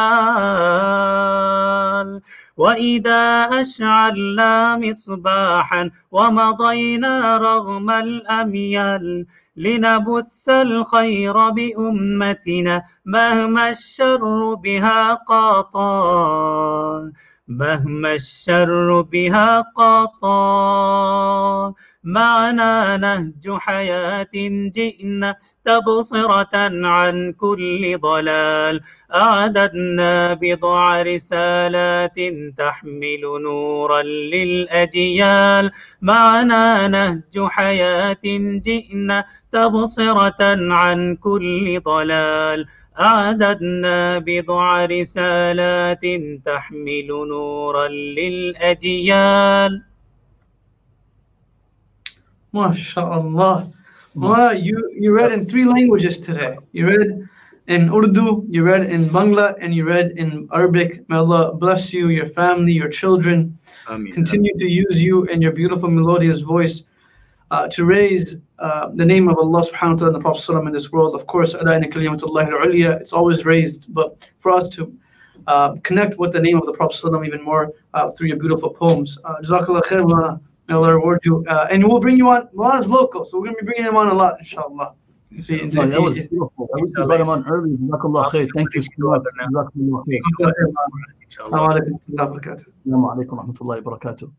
[2.58, 9.26] وإذا أشعلنا مصباحا ومضينا رغم الأميال
[9.62, 17.12] لنبث الخير بأمتنا مهما الشر بها قاطان
[17.48, 24.28] مهما الشر بها قاطان معنا نهج حياة
[24.76, 25.36] جئنا
[25.66, 26.50] تبصرة
[26.88, 28.82] عن كل ضلال.
[29.16, 32.20] أعددنا بضع رسالات
[32.58, 35.72] تحمل نورا للأجيال.
[36.02, 38.24] معنا نهج حياة
[38.66, 42.66] جئنا تبصرة عن كل ضلال.
[43.00, 46.06] أعددنا بضع رسالات
[46.46, 49.91] تحمل نورا للأجيال.
[52.54, 53.74] MashaAllah.
[54.16, 56.58] Mawlana, you, you read in three languages today.
[56.74, 57.30] You read
[57.68, 61.08] in Urdu, you read in Bangla, and you read in Arabic.
[61.10, 63.58] May Allah bless you, your family, your children.
[63.88, 64.12] Ameen.
[64.12, 66.84] Continue to use you and your beautiful melodious voice
[67.52, 70.72] uh, to raise uh, the name of Allah subhanahu wa ta'ala and the Prophet in
[70.74, 71.16] this world.
[71.16, 74.94] Of course, ala inna al-ulya, it's always raised, but for us to
[75.48, 79.18] uh, connect with the name of the Prophet even more uh, through your beautiful poems.
[79.24, 80.40] Uh, Jazakallah khair,
[80.72, 81.44] Allah reward you.
[81.48, 82.48] Uh, and we'll bring you on.
[82.56, 84.94] Mawlana's local, so we're going to be bringing him on a lot, inshallah.
[85.34, 86.70] If Oh, that was beautiful.
[86.76, 87.78] I wish you brought him on early.
[87.80, 89.24] Thank you so much.
[91.32, 92.66] Jazakallah alaikum wa rahmatullahi wa barakatuh.
[92.84, 94.32] Assalamu alaikum wa rahmatullahi wa barakatuh.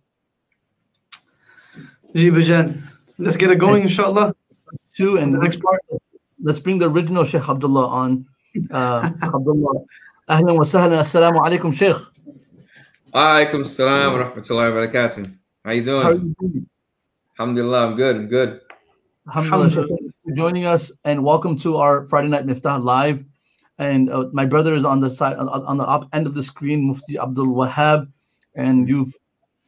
[2.14, 2.82] Ji Bajan.
[3.18, 4.34] Let's get it going, inshallah.
[4.94, 5.80] Two, and The next part.
[6.42, 8.26] let's bring the original Sheikh Abdullah on.
[8.70, 9.84] Uh, Abdullah.
[10.28, 11.00] Ahlan wa sahlan.
[11.00, 11.96] Assalamu alaikum, Sheikh.
[13.14, 15.41] Alaikum salam wa rahmatullahi wa barakatuh.
[15.64, 16.02] How you doing?
[16.02, 16.34] How are doing?
[16.40, 16.66] you doing?
[17.38, 18.16] Alhamdulillah, I'm good.
[18.16, 18.60] I'm good.
[19.28, 19.88] Alhamdulillah, Sheikh.
[19.88, 23.24] Thank you for joining us and welcome to our Friday Night Miftah live.
[23.78, 26.42] And uh, my brother is on the side on, on the up end of the
[26.42, 28.10] screen, Mufti Abdul Wahab,
[28.56, 29.14] and you've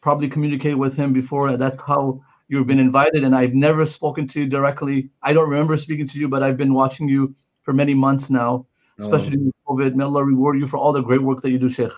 [0.01, 1.57] probably communicated with him before.
[1.57, 3.23] That's how you've been invited.
[3.23, 5.11] And I've never spoken to you directly.
[5.23, 8.67] I don't remember speaking to you, but I've been watching you for many months now,
[8.99, 9.95] especially during COVID.
[9.95, 11.93] May Allah reward you for all the great work that you do, Sheikh.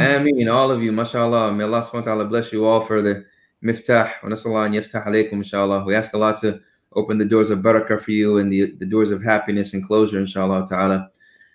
[0.00, 1.52] Ameen, all of you, mashallah.
[1.52, 3.26] May Allah subhanahu wa ta'ala bless you all for the
[3.62, 4.10] miftah.
[4.22, 5.84] Alaykum, inshallah.
[5.84, 6.58] We ask Allah to
[6.94, 10.18] open the doors of barakah for you and the, the doors of happiness and closure,
[10.18, 11.10] inshallah ta'ala,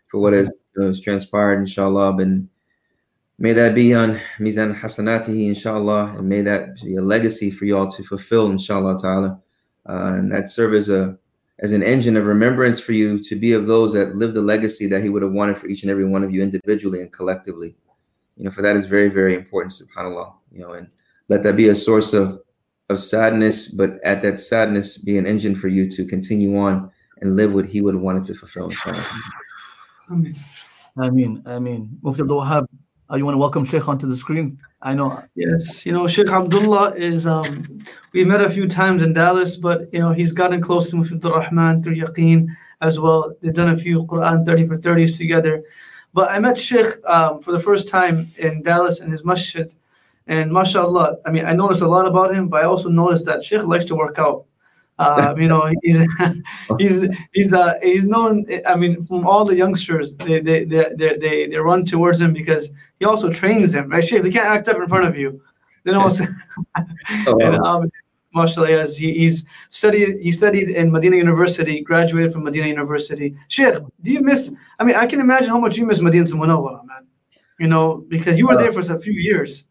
[0.06, 2.18] for what has, has transpired, inshallah.
[2.18, 2.48] And
[3.40, 7.76] may that be on Mizan Hasanatihi, inshallah, and may that be a legacy for you
[7.76, 9.40] all to fulfill, inshallah ta'ala.
[9.90, 11.18] Uh, and that serve as a
[11.60, 14.86] as an engine of remembrance for you to be of those that live the legacy
[14.86, 17.76] that he would have wanted for each and every one of you individually and collectively
[18.36, 20.90] you know, for that is very, very important, subhanAllah, you know, and
[21.30, 22.42] let that be a source of
[22.90, 27.36] of sadness, but at that sadness be an engine for you to continue on and
[27.36, 29.04] live what he would have wanted to fulfill, inshallah.
[30.10, 30.36] Ameen.
[30.98, 32.68] I mean, I mean, Mufti Abdul Wahab,
[33.12, 34.60] uh, you want to welcome Sheikh onto the screen?
[34.82, 35.24] I know.
[35.36, 39.92] Yes, you know, Sheikh Abdullah is, um, we met a few times in Dallas, but,
[39.92, 42.48] you know, he's gotten close to Mufti Abdul Rahman through Yaqeen
[42.82, 43.36] as well.
[43.42, 45.64] They've done a few Quran 30 for 30s together.
[46.16, 49.70] But I met Sheikh um, for the first time in Dallas in his masjid.
[50.28, 53.44] And mashallah, I mean, I noticed a lot about him, but I also noticed that
[53.44, 54.46] Sheikh likes to work out.
[54.98, 56.00] Uh, you know, he's
[56.80, 58.46] he's he's uh, he's known.
[58.66, 62.32] I mean, from all the youngsters, they they they they, they, they run towards him
[62.32, 63.90] because he also trains them.
[63.90, 64.24] Right, Sheikh?
[64.24, 65.42] They can't act up in front of you.
[65.84, 66.10] They know.
[67.28, 67.92] Oh, and, um,
[68.36, 70.20] mashallah, he, he's studied.
[70.22, 71.82] He studied in Medina University.
[71.82, 73.36] Graduated from Medina University.
[73.48, 74.52] Sheikh, do you miss?
[74.80, 77.08] I mean, I can imagine how much you miss Medina Munawwara, man.
[77.60, 79.64] You know, because you were there for a few years.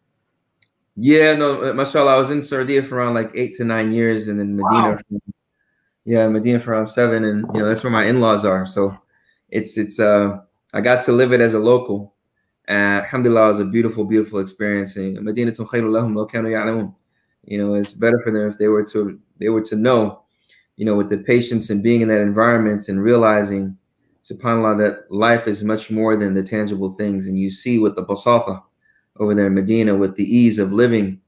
[0.96, 4.29] Yeah, no, uh, mashallah, I was in Saudi for around like eight to nine years,
[4.29, 4.98] and then Medina.
[5.11, 5.20] Wow.
[6.05, 8.66] Yeah, Medina for around seven, and you know that's where my in-laws are.
[8.66, 8.96] So
[9.50, 10.38] it's it's uh
[10.72, 12.14] I got to live it as a local.
[12.66, 14.96] And alhamdulillah, it was a beautiful, beautiful experience.
[14.96, 16.94] And Medina lahum law kanu ya'lamun.
[17.46, 20.22] You know, it's better for them if they were to they were to know,
[20.76, 23.76] you know, with the patience and being in that environment and realizing,
[24.22, 27.26] subhanallah, that life is much more than the tangible things.
[27.26, 28.62] And you see with the basata
[29.18, 31.20] over there in Medina with the ease of living.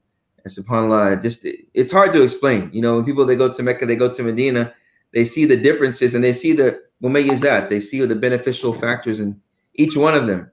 [0.45, 2.71] And subhanAllah, it just it's hard to explain.
[2.73, 4.73] You know, when people they go to Mecca, they go to Medina,
[5.13, 9.41] they see the differences and they see the mumayyizat, they see the beneficial factors in
[9.75, 10.51] each one of them.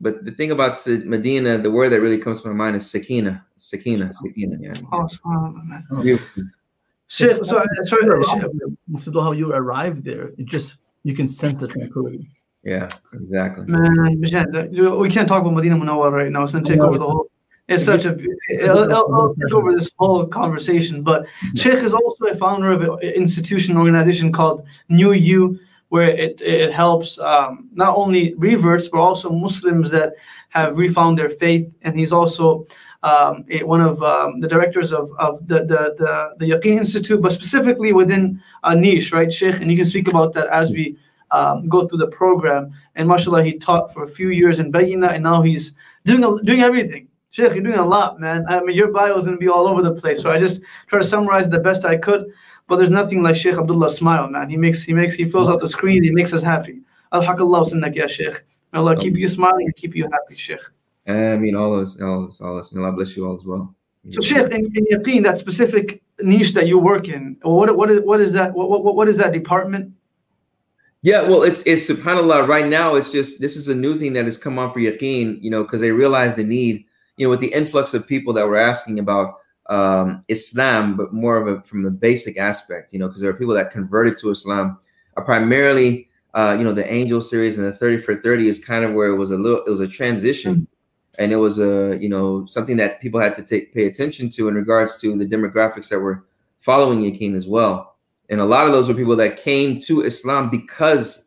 [0.00, 3.44] But the thing about Medina, the word that really comes to my mind is sakina.
[3.56, 4.74] Sakina, sakina, yeah.
[4.92, 5.84] Oh, subhanallah, man.
[6.02, 6.44] Beautiful.
[7.08, 8.76] Sheikh, It's so, sorry, You're Sheikh, wrong.
[8.86, 12.30] Mufti Dua, how you arrived there, it just you can sense the tranquility.
[12.62, 13.64] Yeah, exactly.
[13.66, 14.30] Man, we
[15.10, 16.44] can't talk about Medina Munawwar right now.
[16.44, 17.30] It's gonna take over the whole.
[17.66, 18.18] It's such a.
[18.50, 21.02] It'll, it'll, it'll take over this whole conversation.
[21.02, 21.56] But mm-hmm.
[21.56, 25.58] Sheikh is also a founder of an institution organization called New You,
[25.88, 30.14] where it it helps um, not only reverts but also Muslims that
[30.50, 31.74] have refound their faith.
[31.82, 32.66] And he's also
[33.02, 37.20] um, a- one of um, the directors of, of the, the the the Yaqeen Institute,
[37.22, 39.60] but specifically within a niche, right, Sheikh?
[39.60, 40.96] And you can speak about that as we
[41.30, 42.72] um, go through the program.
[42.96, 45.74] And mashallah, he taught for a few years in Bayyinah, and now he's
[46.04, 47.08] doing doing everything.
[47.30, 48.46] Sheikh, you're doing a lot, man.
[48.48, 50.22] I mean, your bio is going to be all over the place.
[50.22, 52.32] So I just try to summarize the best I could.
[52.68, 54.50] But there's nothing like Sheikh Abdullah's smile, man.
[54.50, 56.04] He makes he makes he fills out the screen.
[56.04, 56.82] He makes us happy.
[57.12, 58.44] Alhaqallah sunnak ya Sheikh.
[58.72, 60.60] May Allah keep you smiling and keep you happy, Sheikh.
[61.06, 62.72] I mean, all of us, all of us, all of us.
[62.72, 63.74] May Allah bless you all as well.
[64.10, 68.02] So Sheikh, in, in Yaqeen, that specific niche that you work in, what what is
[68.02, 68.52] what is that?
[68.52, 69.94] What what, what is that department?
[71.00, 72.48] Yeah, well, it's it's subhanallah.
[72.48, 75.42] Right now, it's just this is a new thing that has come on for Yaqeen,
[75.42, 76.84] you know, because they realize the need,
[77.16, 79.37] you know, with the influx of people that were asking about
[79.68, 83.34] um, Islam, but more of a from the basic aspect, you know, because there are
[83.34, 84.78] people that converted to Islam,
[85.16, 88.84] are primarily, uh, you know, the Angel series and the Thirty for Thirty is kind
[88.84, 90.66] of where it was a little, it was a transition,
[91.18, 94.48] and it was a, you know, something that people had to take pay attention to
[94.48, 96.24] in regards to the demographics that were
[96.60, 97.96] following Yaqeen as well.
[98.30, 101.24] And a lot of those were people that came to Islam because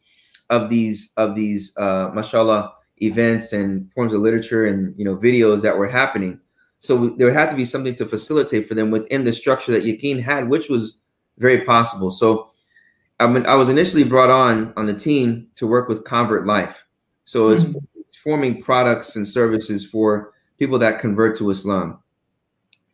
[0.49, 5.62] of these of these uh, mashallah events and forms of literature and you know videos
[5.62, 6.39] that were happening.
[6.81, 10.21] So there had to be something to facilitate for them within the structure that Yaqeen
[10.21, 10.97] had, which was
[11.37, 12.09] very possible.
[12.11, 12.49] So
[13.19, 16.83] I, mean, I was initially brought on on the team to work with Convert Life.
[17.23, 17.75] So it's Mhm.
[18.23, 21.99] forming products and services for people that convert to Islam.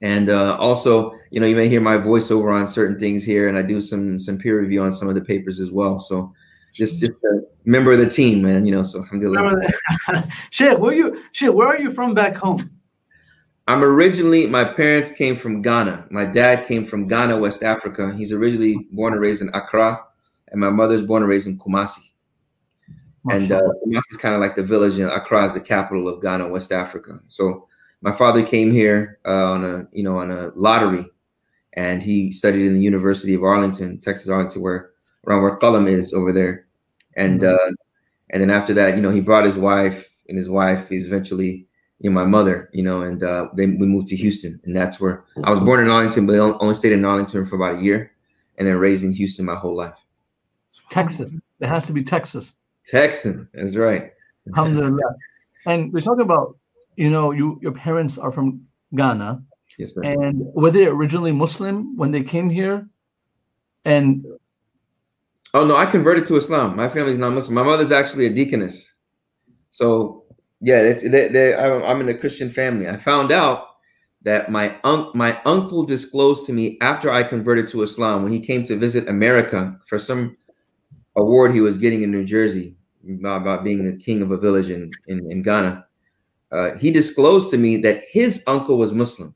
[0.02, 3.58] And uh, also, you know, you may hear my voiceover on certain things here, and
[3.58, 5.98] I do some some peer review on some of the papers as well.
[5.98, 6.34] So,
[6.74, 8.66] just just a member of the team, man.
[8.66, 9.72] You know, so alhamdulillah.
[10.52, 12.70] Sheikh, where you Sheikh, where are you from back home?
[13.68, 16.08] I'm originally my parents came from Ghana.
[16.10, 18.14] My dad came from Ghana, West Africa.
[18.16, 20.02] He's originally born and raised in Accra,
[20.50, 22.12] and my mother's born and raised in Kumasi.
[23.30, 26.22] And uh, Kumasi is kind of like the village, and Accra is the capital of
[26.22, 27.20] Ghana, West Africa.
[27.28, 27.68] So
[28.02, 31.06] my father came here uh, on a you know on a lottery,
[31.74, 34.92] and he studied in the University of Arlington, Texas Arlington, where
[35.26, 36.68] around where Qalam is over there.
[37.18, 37.72] And uh,
[38.30, 41.67] and then after that, you know, he brought his wife, and his wife eventually
[42.00, 45.00] you know my mother, you know, and uh, then we moved to Houston, and that's
[45.00, 48.12] where I was born in Arlington, but only stayed in Arlington for about a year,
[48.58, 49.94] and then raised in Houston my whole life.
[50.90, 51.32] Texas.
[51.60, 52.54] It has to be Texas.
[52.86, 54.12] Texan, that's right.
[54.50, 55.16] Alhamdulillah.
[55.66, 56.58] And we're talking about,
[56.96, 59.44] you know, you your parents are from Ghana,
[59.78, 60.02] Yes, sir.
[60.04, 62.88] and were they originally Muslim when they came here?
[63.86, 64.26] And
[65.54, 66.76] Oh no, I converted to Islam.
[66.76, 67.56] My family's not Muslim.
[67.56, 68.90] My mother's actually a deaconess.
[69.72, 70.24] So
[70.62, 72.90] yeah, it's they, they, I'm I'm in a Christian family.
[72.90, 73.68] I found out
[74.24, 74.76] that my
[75.14, 79.08] my uncle disclosed to me after I converted to Islam when he came to visit
[79.08, 80.36] America for some
[81.16, 82.76] award he was getting in New Jersey
[83.24, 85.86] about, being the king of a village in in, in Ghana.
[86.52, 89.36] Uh, he disclosed to me that his uncle was Muslim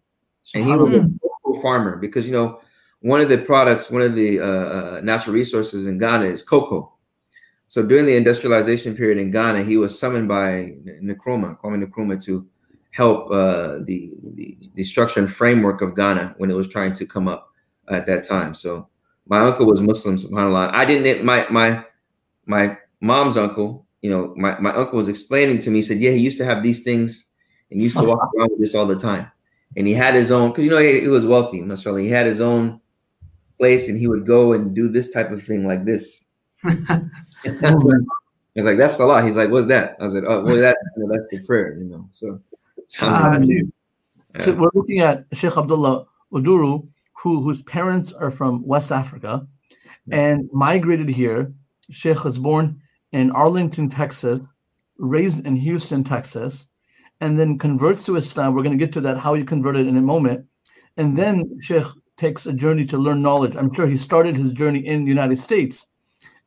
[0.56, 2.60] and he was a cocoa farmer because you know
[3.02, 6.94] one of the products, one of the uh, uh, natural resources in Ghana is cocoa.
[7.72, 12.46] So during the industrialization period in Ghana, he was summoned by Nkrumah, Kwame Nkrumah, to
[12.92, 17.06] help uh, the, the the structure and framework of Ghana when it was trying to
[17.06, 17.48] come up
[17.88, 18.54] at that time.
[18.54, 18.90] So
[19.26, 20.74] my uncle was Muslim, subhanAllah.
[20.74, 21.82] I didn't my my
[22.46, 26.12] my mom's uncle, you know, my, my uncle was explaining to me, he said, Yeah,
[26.12, 27.30] he used to have these things
[27.72, 29.32] and used to walk around with this all the time.
[29.78, 32.02] And he had his own because you know he, he was wealthy, mashallah.
[32.02, 32.82] He had his own
[33.58, 36.28] place and he would go and do this type of thing like this.
[38.54, 39.24] He's like, that's a lot.
[39.24, 39.96] He's like, what's that?
[40.00, 42.06] I was like, oh, well, that, you know, that's the prayer, you know.
[42.12, 42.42] So,
[43.02, 43.72] um,
[44.40, 49.48] so we're looking at Sheikh Abdullah Oduro, who whose parents are from West Africa
[50.12, 51.54] and migrated here.
[51.90, 52.82] Sheikh was born
[53.14, 54.42] in Arlington, Texas,
[54.98, 56.66] raised in Houston, Texas,
[57.22, 58.54] and then converts to Islam.
[58.54, 60.46] We're going to get to that, how he converted in a moment.
[60.98, 61.86] And then Sheikh
[62.18, 63.56] takes a journey to learn knowledge.
[63.56, 65.88] I'm sure he started his journey in the United States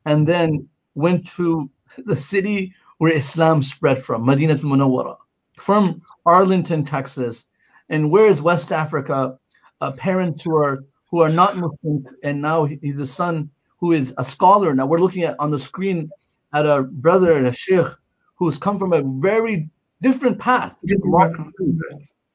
[0.05, 5.17] and then went to the city where Islam spread from, Madinat al-Munawwara,
[5.53, 7.45] from Arlington, Texas.
[7.89, 9.37] And where is West Africa?
[9.81, 14.13] Uh, parents who are who are not Muslim, and now he's a son who is
[14.17, 14.73] a scholar.
[14.73, 16.09] Now we're looking at on the screen
[16.53, 17.87] at a brother and a sheikh
[18.35, 19.69] who's come from a very
[20.01, 20.81] different path.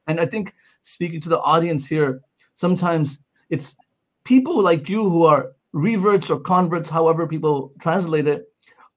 [0.06, 2.20] And I think speaking to the audience here,
[2.54, 3.76] sometimes it's
[4.24, 8.49] people like you who are reverts or converts, however people translate it,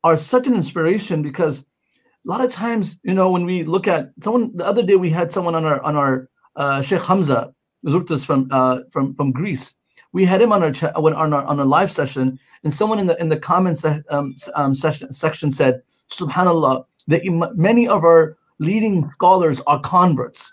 [0.04, 1.66] are such an inspiration because
[2.26, 5.10] a lot of times, you know, when we look at someone, the other day we
[5.10, 7.54] had someone on our on our uh, Sheikh Hamza
[7.86, 9.76] Tzortzis from uh, from from Greece.
[10.14, 13.08] We had him on our chat on our on a live session, and someone in
[13.08, 17.24] the in the comments um, um, session, section said, "Subhanallah, that
[17.56, 20.52] many of our leading scholars are converts.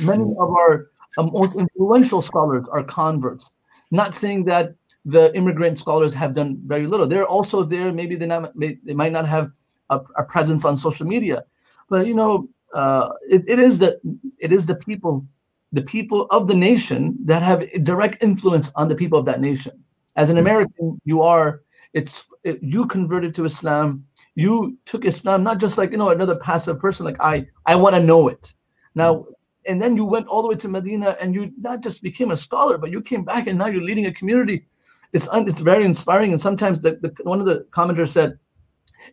[0.00, 3.50] Many of our um, most influential scholars are converts.
[3.90, 4.74] Not saying that
[5.06, 7.06] the immigrant scholars have done very little.
[7.06, 7.92] They're also there.
[7.92, 9.52] Maybe they not they might not have
[9.88, 11.44] a, a presence on social media,
[11.88, 14.00] but you know, uh, it, it is that
[14.38, 15.24] it is the people,
[15.72, 19.72] the people of the nation that have direct influence on the people of that nation.
[20.16, 24.04] As an American, you are it's it, you converted to Islam.
[24.34, 27.06] You took Islam not just like you know another passive person.
[27.06, 28.54] Like I I want to know it
[28.94, 29.26] now.
[29.68, 32.36] And then you went all the way to Medina, and you not just became a
[32.36, 34.64] scholar, but you came back, and now you're leading a community
[35.12, 36.32] it's un, it's very inspiring.
[36.32, 38.38] And sometimes the, the one of the commenters said,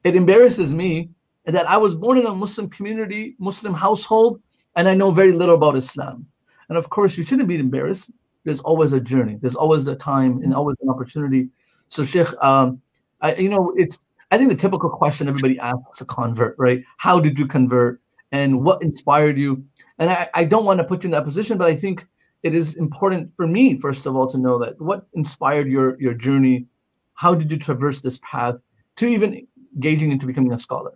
[0.03, 1.09] it embarrasses me
[1.45, 4.41] that I was born in a Muslim community, Muslim household,
[4.75, 6.25] and I know very little about Islam.
[6.69, 8.11] And of course, you shouldn't be embarrassed.
[8.43, 9.37] There's always a journey.
[9.41, 11.49] There's always a time and always an opportunity.
[11.89, 12.81] So, Sheikh, um,
[13.21, 13.99] I, you know, it's
[14.31, 16.83] I think the typical question everybody asks a convert, right?
[16.97, 19.63] How did you convert, and what inspired you?
[19.99, 22.07] And I, I don't want to put you in that position, but I think
[22.43, 26.13] it is important for me, first of all, to know that what inspired your your
[26.13, 26.67] journey.
[27.15, 28.55] How did you traverse this path
[28.97, 30.93] to even engaging into becoming a scholar?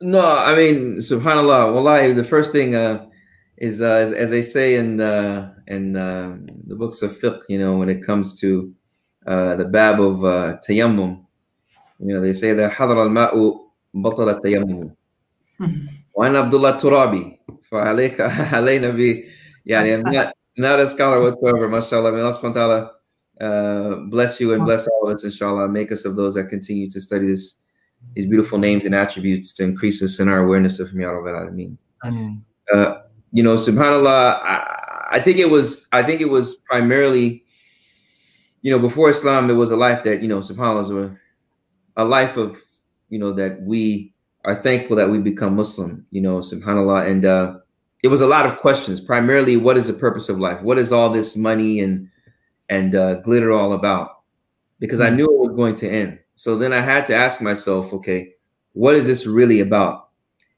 [0.00, 1.72] No, I mean, Subhanallah.
[1.72, 3.06] Wallahi, the first thing uh,
[3.56, 7.58] is uh, as, as, they say in the in uh, the books of fiqh, you
[7.58, 8.74] know, when it comes to
[9.26, 11.24] uh, the bab of uh, tayammum,
[11.98, 13.58] you know, they say that hadar al ma'u
[13.94, 14.96] batala tayammum.
[16.13, 17.39] وأنا عبد الله الترابي
[17.71, 19.23] فعليك علينا ب
[19.65, 22.89] يعني I'm not not a scholar whatsoever mashallah may Allah subhanahu
[23.41, 26.89] uh, bless you and bless all of us inshallah make us of those that continue
[26.89, 27.63] to study this
[28.13, 31.35] these beautiful names and attributes to increase us in our awareness of him ya Rabbil
[31.41, 32.41] Alameen.
[32.71, 37.43] Uh, you know subhanallah I, I think it was I think it was primarily
[38.61, 41.17] you know before Islam there was a life that you know subhanallah was a,
[41.97, 42.57] a life of
[43.09, 44.08] you know that we
[44.44, 47.08] are thankful that we become Muslim, you know, subhanAllah.
[47.08, 47.58] And uh,
[48.02, 50.60] it was a lot of questions, primarily what is the purpose of life?
[50.62, 52.08] What is all this money and
[52.68, 54.22] and uh, glitter all about?
[54.78, 55.16] Because I hmm.
[55.16, 56.18] knew it was going to end.
[56.36, 58.32] So then I had to ask myself, okay,
[58.72, 60.08] what is this really about?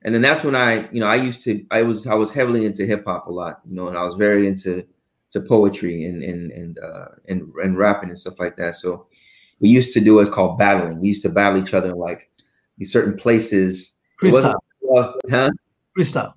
[0.02, 2.66] And then that's when I, you know, I used to, I was, I was heavily
[2.66, 4.84] into hip hop a lot, you know, and I was very into
[5.32, 8.76] to poetry and and and uh, and and rapping and stuff like that.
[8.76, 9.06] So
[9.60, 11.00] we used to do what's called battling.
[11.00, 12.30] We used to battle each other like
[12.82, 14.00] these certain places.
[14.20, 14.54] Freestyle.
[14.96, 15.50] Uh, huh?
[15.96, 16.34] Freestyle.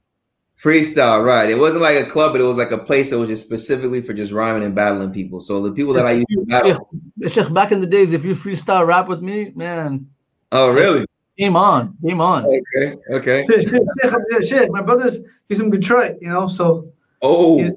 [0.62, 1.50] Freestyle, right.
[1.50, 4.02] It wasn't like a club, but it was like a place that was just specifically
[4.02, 5.40] for just rhyming and battling people.
[5.40, 6.90] So the people that I used to battle.
[7.18, 7.50] Yeah.
[7.50, 10.08] Back in the days, if you freestyle rap with me, man.
[10.52, 11.06] Oh, really?
[11.38, 11.98] Game on.
[12.04, 12.46] Game on.
[12.46, 12.96] Okay.
[13.10, 13.46] Okay.
[13.50, 15.20] Shit, shit, shit, My brother's,
[15.50, 16.92] he's from Detroit, you know, so.
[17.22, 17.58] Oh.
[17.58, 17.72] He,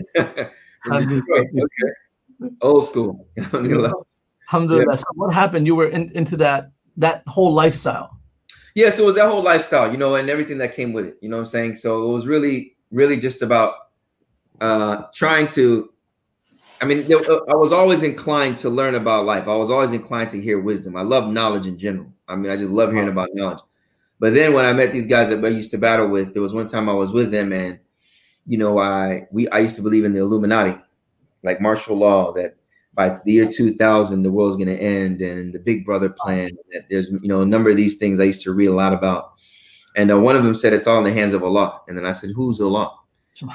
[2.62, 3.28] Old school.
[4.54, 4.86] Alhamdulillah.
[4.90, 4.96] Yeah.
[4.96, 5.66] So what happened?
[5.66, 8.20] You were in, into that that whole lifestyle.
[8.76, 11.18] Yes, it was that whole lifestyle, you know, and everything that came with it.
[11.22, 11.76] You know what I'm saying?
[11.76, 13.74] So it was really, really just about
[14.62, 15.90] uh trying to
[16.82, 19.48] I mean, uh, I was always inclined to learn about life.
[19.48, 20.98] I was always inclined to hear wisdom.
[20.98, 22.12] I love knowledge in general.
[22.28, 23.60] I mean, I just love hearing about knowledge.
[24.20, 26.54] But then when I met these guys that I used to battle with, there was
[26.54, 27.80] one time I was with them, and
[28.46, 30.78] you know, I we I used to believe in the Illuminati,
[31.42, 32.56] like martial law, that
[32.96, 36.52] by the year 2000 the world's going to end, and the Big Brother plan.
[36.74, 38.94] That there's you know a number of these things I used to read a lot
[38.94, 39.34] about,
[39.96, 42.06] and uh, one of them said it's all in the hands of Allah, and then
[42.06, 42.98] I said, who's Allah?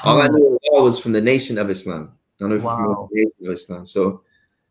[0.04, 2.12] All I knew Allah was from the nation of Islam.
[2.12, 3.08] I don't know if you're familiar Wow.
[3.12, 3.86] the nation of Islam.
[3.86, 4.22] So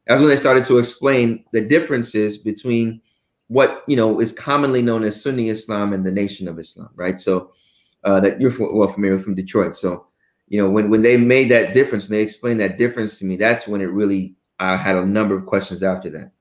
[0.05, 3.01] that's when they started to explain the differences between
[3.47, 7.19] what you know is commonly known as Sunni Islam and the Nation of Islam, right?
[7.19, 7.51] So
[8.03, 9.75] uh, that you're well familiar from Detroit.
[9.75, 10.07] So
[10.49, 13.35] you know when when they made that difference, when they explained that difference to me,
[13.37, 16.31] that's when it really I had a number of questions after that,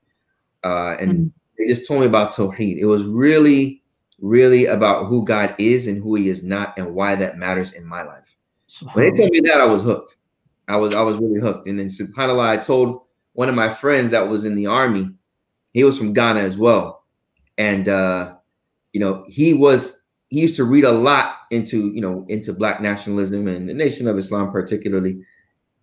[0.63, 1.31] uh, and Mhm.
[1.57, 2.77] they just told me about Tawheed.
[2.79, 3.83] It was really,
[4.21, 7.85] really about who God is and who He is not, and why that matters in
[7.85, 8.35] my life.
[8.93, 10.15] When they told me that, I was hooked.
[10.67, 11.67] I was I was really hooked.
[11.67, 13.01] And then subhanAllah, I told
[13.33, 15.09] one of my friends that was in the army,
[15.73, 17.03] he was from Ghana as well.
[17.57, 18.35] And uh,
[18.93, 22.81] you know, he was he used to read a lot into, you know, into black
[22.81, 25.21] nationalism and the Nation of Islam particularly.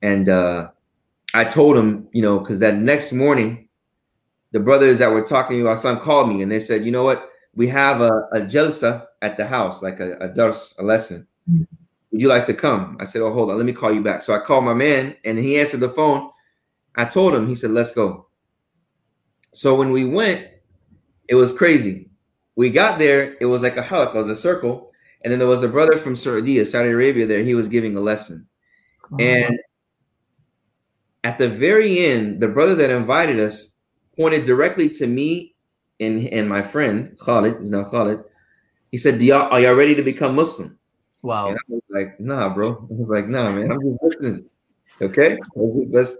[0.03, 0.69] And uh
[1.35, 3.69] I told him, you know, because that next morning,
[4.53, 7.05] the brothers that were talking to about son called me and they said, you know
[7.05, 11.27] what, we have a, a jalsa at the house, like a, a dars, a lesson
[12.15, 12.97] would you like to come?
[13.01, 14.23] I said, oh, hold on, let me call you back.
[14.23, 16.31] So I called my man and he answered the phone.
[16.95, 18.29] I told him, he said, let's go.
[19.51, 20.47] So when we went,
[21.27, 22.09] it was crazy.
[22.55, 24.93] We got there, it was like a halaq, it was a circle.
[25.25, 27.43] And then there was a brother from Saudi, Saudi Arabia there.
[27.43, 28.47] He was giving a lesson.
[29.19, 29.59] And
[31.25, 33.79] at the very end, the brother that invited us
[34.17, 35.55] pointed directly to me
[35.99, 38.23] and, and my friend, Khalid, who's now Khalid.
[38.93, 40.79] He said, y'all, Are y'all ready to become Muslim?
[41.23, 41.49] wow.
[41.49, 42.73] And I was like, nah, bro.
[42.73, 44.45] I was like, nah, man, I'm just listening.
[45.01, 45.39] Okay.
[45.91, 46.17] That's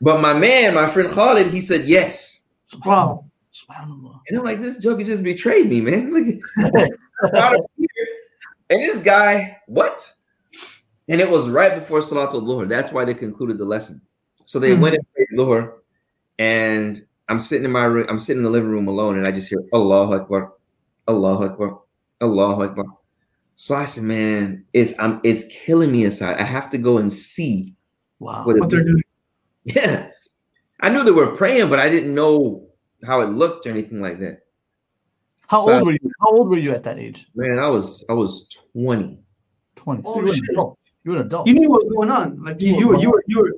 [0.00, 2.44] but my man, my friend Khalid, he said yes.
[2.86, 3.24] Wow.
[4.28, 6.12] And I'm like, this joker just betrayed me, man.
[6.12, 6.40] Look
[6.76, 6.90] at
[7.36, 7.88] out of here.
[8.70, 10.12] And this guy, what?
[11.08, 12.68] And it was right before Salatul Luhr.
[12.68, 14.00] That's why they concluded the lesson.
[14.44, 14.80] So they Mhm.
[14.80, 15.72] went and prayed Luhr,
[16.38, 19.32] and I'm sitting in my room, I'm sitting in the living room alone, and I
[19.32, 20.52] just hear Allahu Akbar,
[21.08, 21.80] Allahu Akbar,
[22.20, 22.84] Allahu Akbar.
[23.56, 26.36] So I said, man, it's I'm it's killing me inside.
[26.38, 27.74] I have to go and see
[28.20, 28.44] Wow.
[28.46, 29.02] what What they're doing.
[29.64, 30.08] Yeah.
[30.80, 32.68] I knew they were praying, but I didn't know
[33.04, 34.46] how it looked or anything like that.
[35.48, 36.10] How So- old were you?
[36.20, 37.28] How old were you at that age?
[37.34, 39.18] Man, I was I was 20.
[39.76, 40.02] 20.
[40.06, 40.76] Oh, you
[41.10, 41.26] were an shit.
[41.26, 41.46] adult.
[41.46, 41.60] You were an adult.
[41.60, 42.44] You knew what was going on.
[42.44, 43.52] Like you, you were, you were, you were.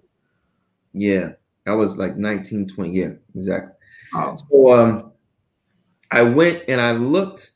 [0.92, 1.30] Yeah.
[1.66, 2.90] I was like 19, 20.
[2.90, 3.72] Yeah, exactly.
[4.14, 5.12] Oh, So um
[6.11, 7.53] I went and I looked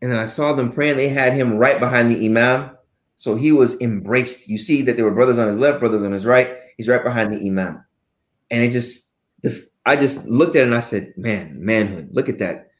[0.00, 0.96] and then I saw them praying.
[0.96, 2.76] They had him right behind the Imam.
[3.16, 4.48] So he was embraced.
[4.48, 6.56] You see that there were brothers on his left, brothers on his right.
[6.76, 7.84] He's right behind the Imam.
[8.50, 12.28] And it just the I just looked at it and I said, Man, manhood, look
[12.28, 12.71] at that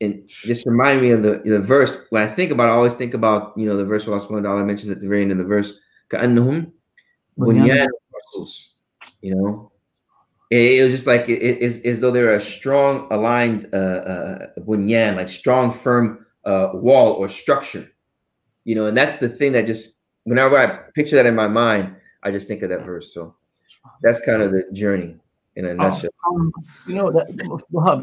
[0.00, 2.06] and just remind me of the the verse.
[2.10, 4.26] When I think about, it, I always think about you know the verse where Allah
[4.26, 5.78] Subhanahu wa Taala mentions at the very end of the verse,
[9.20, 9.72] You know,
[10.50, 14.46] it, it, was just like it is as though they're a strong aligned uh, uh,
[14.58, 17.90] bunyan, like strong, firm uh, wall or structure.
[18.64, 21.96] You know, and that's the thing that just whenever I picture that in my mind,
[22.22, 23.12] I just think of that verse.
[23.12, 23.34] So
[24.02, 25.16] that's kind of the journey
[25.56, 26.10] in a oh, nutshell.
[26.30, 26.52] Um,
[26.86, 27.28] you know, that,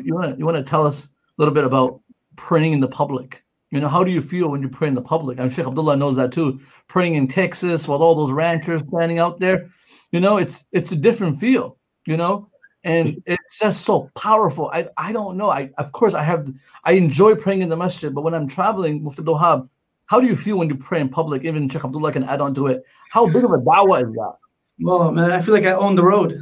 [0.06, 2.02] you want you want to tell us little bit about
[2.36, 3.44] praying in the public.
[3.72, 5.40] You know, how do you feel when you pray in the public?
[5.40, 6.60] I'm Sheikh Abdullah knows that too.
[6.88, 9.70] Praying in Texas while all those ranchers standing out there,
[10.12, 12.50] you know, it's it's a different feel, you know,
[12.84, 14.70] and it's just so powerful.
[14.72, 15.50] I I don't know.
[15.50, 16.48] I of course I have
[16.84, 19.68] I enjoy praying in the masjid, but when I'm traveling, Mufti Wahab,
[20.06, 21.44] how do you feel when you pray in public?
[21.44, 22.84] Even Sheikh Abdullah can add on to it.
[23.10, 24.36] How big of a dawah is that?
[24.80, 26.42] well, man, I feel like I own the road.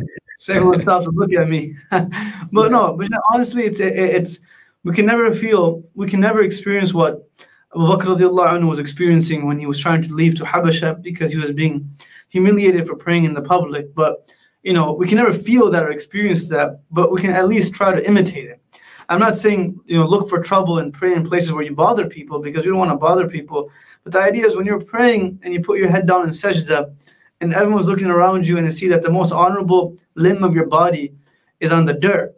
[0.48, 1.74] Everyone stops and look at me.
[1.90, 4.40] but no, but honestly, it's it, it's
[4.84, 7.28] we can never feel, we can never experience what
[7.74, 11.52] Abu Bakr was experiencing when he was trying to leave to Habasha because he was
[11.52, 11.90] being
[12.28, 13.94] humiliated for praying in the public.
[13.94, 14.32] But
[14.62, 17.74] you know, we can never feel that or experience that, but we can at least
[17.74, 18.60] try to imitate it.
[19.08, 22.06] I'm not saying you know look for trouble and pray in places where you bother
[22.06, 23.70] people because we don't want to bother people.
[24.04, 26.94] But the idea is when you're praying and you put your head down in sajda,
[27.40, 30.66] and everyone's looking around you and they see that the most honorable limb of your
[30.66, 31.14] body
[31.60, 32.36] is on the dirt,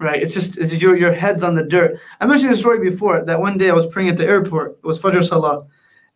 [0.00, 0.22] right?
[0.22, 1.98] It's just it's your your head's on the dirt.
[2.20, 4.78] I mentioned this story before that one day I was praying at the airport.
[4.82, 5.66] It was Fajr Salah,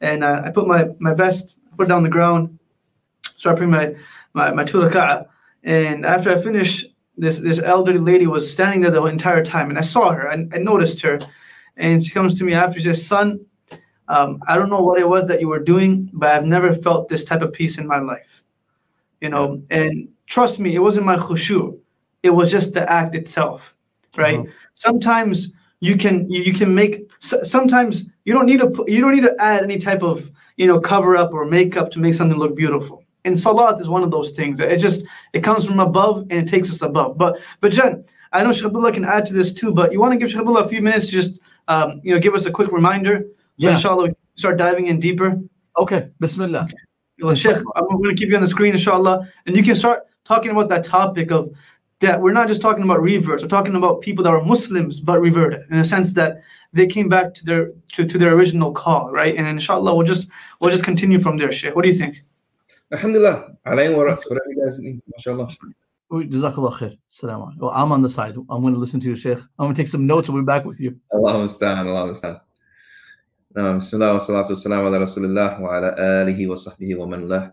[0.01, 2.59] and uh, I put my my vest, put it down the ground,
[3.37, 3.95] started praying my
[4.33, 5.27] my my two raka'ah.
[5.63, 9.79] And after I finished, this this elderly lady was standing there the entire time, and
[9.79, 10.29] I saw her.
[10.29, 11.21] I, I noticed her,
[11.77, 12.79] and she comes to me after.
[12.79, 13.45] She says, "Son,
[14.11, 17.09] um, I don't know what it was that you were doing, but I've never felt
[17.09, 18.41] this type of peace in my life."
[19.21, 19.63] you know.
[19.71, 21.79] And trust me, it wasn't my khushu.
[22.23, 23.75] It was just the act itself,
[24.17, 24.41] right?
[24.41, 24.51] Uh-huh.
[24.75, 29.13] Sometimes you can you, you can make sometimes you don't need to put, you don't
[29.15, 32.39] need to add any type of you know cover up or makeup to make something
[32.39, 33.05] look beautiful.
[33.25, 34.61] And salat is one of those things.
[34.61, 37.17] It just it comes from above and it takes us above.
[37.19, 39.73] But but Jen, I know Sheikh Abdullah can add to this too.
[39.73, 42.21] But you want to give Sheikh Abdullah a few minutes to just um, you know
[42.21, 43.25] give us a quick reminder
[43.69, 43.73] yeah.
[43.73, 45.39] inshallah, we start diving in deeper.
[45.79, 46.69] Okay, Bismillah.
[47.23, 47.35] Okay.
[47.35, 50.51] Sheikh, I'm going to keep you on the screen, inshallah, and you can start talking
[50.51, 51.51] about that topic of
[52.01, 53.43] that we're not just talking about reverts.
[53.43, 56.41] We're talking about people that are Muslims but reverted in a sense that
[56.73, 59.37] they came back to their to, to their original call, right?
[59.37, 60.29] And inshallah, we'll just
[60.61, 61.77] we'll just continue from there, Sheikh.
[61.77, 62.25] What do you think?
[62.93, 65.01] Alhamdulillah, alayhi wa whatever you guys need,
[66.73, 66.97] khair.
[67.09, 67.57] Salam.
[67.59, 68.35] Well, I'm on the side.
[68.49, 69.39] I'm going to listen to you, Sheikh.
[69.39, 70.29] I'm going to take some notes.
[70.29, 70.99] I'll be back with you.
[71.13, 71.89] Allah understand.
[71.89, 72.43] Allah.
[73.53, 75.91] Bismillah wa salatu wassalam ala wa ala
[76.23, 76.55] alihi wa
[77.01, 77.51] wa man lah.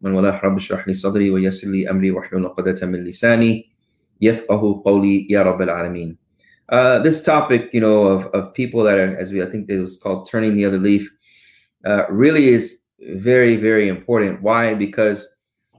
[0.00, 3.70] Man wala rabbi shrah li wa yassir amri wa hlul uqdatan min lisani
[4.20, 6.16] yafqahu qawli alamin.
[6.68, 9.80] Uh, this topic, you know, of, of people that are, as we, I think it
[9.80, 11.08] was called turning the other leaf,
[11.84, 12.82] uh, really is
[13.14, 14.42] very, very important.
[14.42, 14.74] Why?
[14.74, 15.28] Because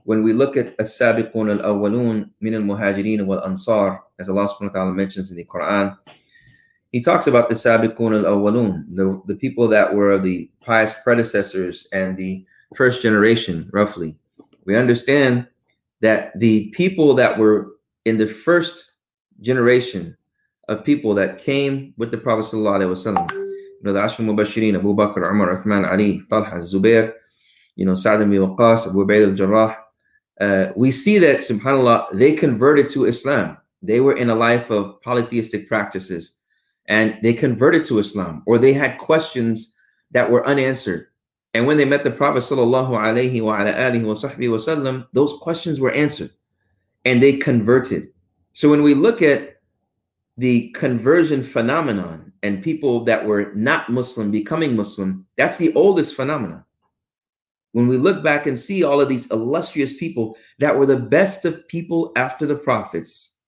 [0.04, 5.30] when we look at as-sabiqun al-awwalun min al-muhajirin wal-ansar, as Allah subhanahu wa ta'ala mentions
[5.30, 5.94] in the Quran,
[6.92, 11.86] he talks about the Sabiqun al awwalun, the, the people that were the pious predecessors
[11.92, 14.16] and the first generation, roughly.
[14.64, 15.48] We understand
[16.00, 17.72] that the people that were
[18.04, 18.92] in the first
[19.40, 20.16] generation
[20.68, 24.94] of people that came with the Prophet, sallallahu alaihi you know, the Ashra Mubashirin, Abu
[24.94, 27.14] Bakr, Umar, Uthman, Ali, Talha, Zubair,
[27.76, 29.76] you know, Sa'd ibn Waqqas, Abu Ubaid al Jarrah.
[30.40, 33.58] Uh, we see that, subhanAllah, they converted to Islam.
[33.82, 36.37] They were in a life of polytheistic practices
[36.88, 39.76] and they converted to Islam or they had questions
[40.10, 41.06] that were unanswered.
[41.54, 46.30] And when they met the Prophet sallallahu alaihi wa wasallam, those questions were answered
[47.04, 48.08] and they converted.
[48.52, 49.60] So when we look at
[50.36, 56.64] the conversion phenomenon and people that were not Muslim becoming Muslim, that's the oldest phenomenon.
[57.72, 61.44] When we look back and see all of these illustrious people that were the best
[61.44, 63.38] of people after the prophets,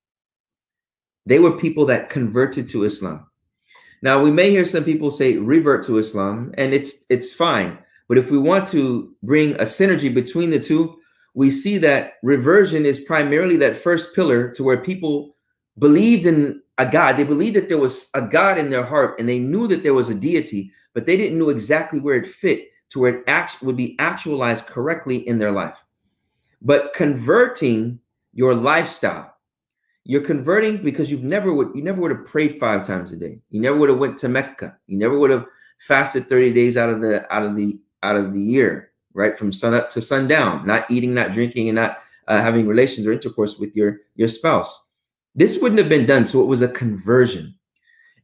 [1.26, 3.29] they were people that converted to Islam.
[4.02, 7.78] Now we may hear some people say revert to Islam, and it's it's fine.
[8.08, 10.98] But if we want to bring a synergy between the two,
[11.34, 15.36] we see that reversion is primarily that first pillar to where people
[15.78, 17.16] believed in a God.
[17.16, 19.94] They believed that there was a God in their heart, and they knew that there
[19.94, 23.62] was a deity, but they didn't know exactly where it fit to where it act-
[23.62, 25.84] would be actualized correctly in their life.
[26.62, 28.00] But converting
[28.32, 29.29] your lifestyle
[30.10, 33.38] you're converting because you've never would you never would have prayed five times a day.
[33.50, 34.76] You never would have went to mecca.
[34.88, 35.46] You never would have
[35.78, 39.38] fasted 30 days out of the out of the out of the year right?
[39.38, 43.12] From sun up to sundown not eating not drinking and not uh, having relations or
[43.12, 44.88] intercourse with your your spouse.
[45.36, 47.54] This wouldn't have been done so it was a conversion.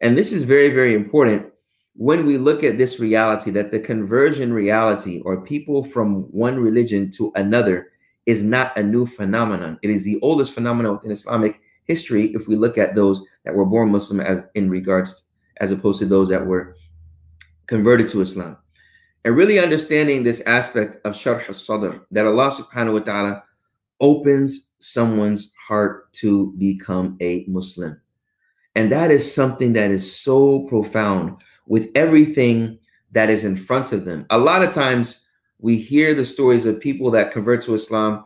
[0.00, 1.52] And this is very very important
[1.94, 7.10] when we look at this reality that the conversion reality or people from one religion
[7.10, 7.92] to another
[8.26, 9.78] is not a new phenomenon.
[9.82, 13.64] It is the oldest phenomenon within islamic history if we look at those that were
[13.64, 16.76] born Muslim as in regards as opposed to those that were
[17.66, 18.56] converted to Islam.
[19.24, 23.44] And really understanding this aspect of Sharh al-Sadr, that Allah subhanahu wa ta'ala
[24.00, 28.00] opens someone's heart to become a Muslim.
[28.74, 32.78] And that is something that is so profound with everything
[33.12, 34.26] that is in front of them.
[34.30, 35.24] A lot of times
[35.58, 38.24] we hear the stories of people that convert to Islam,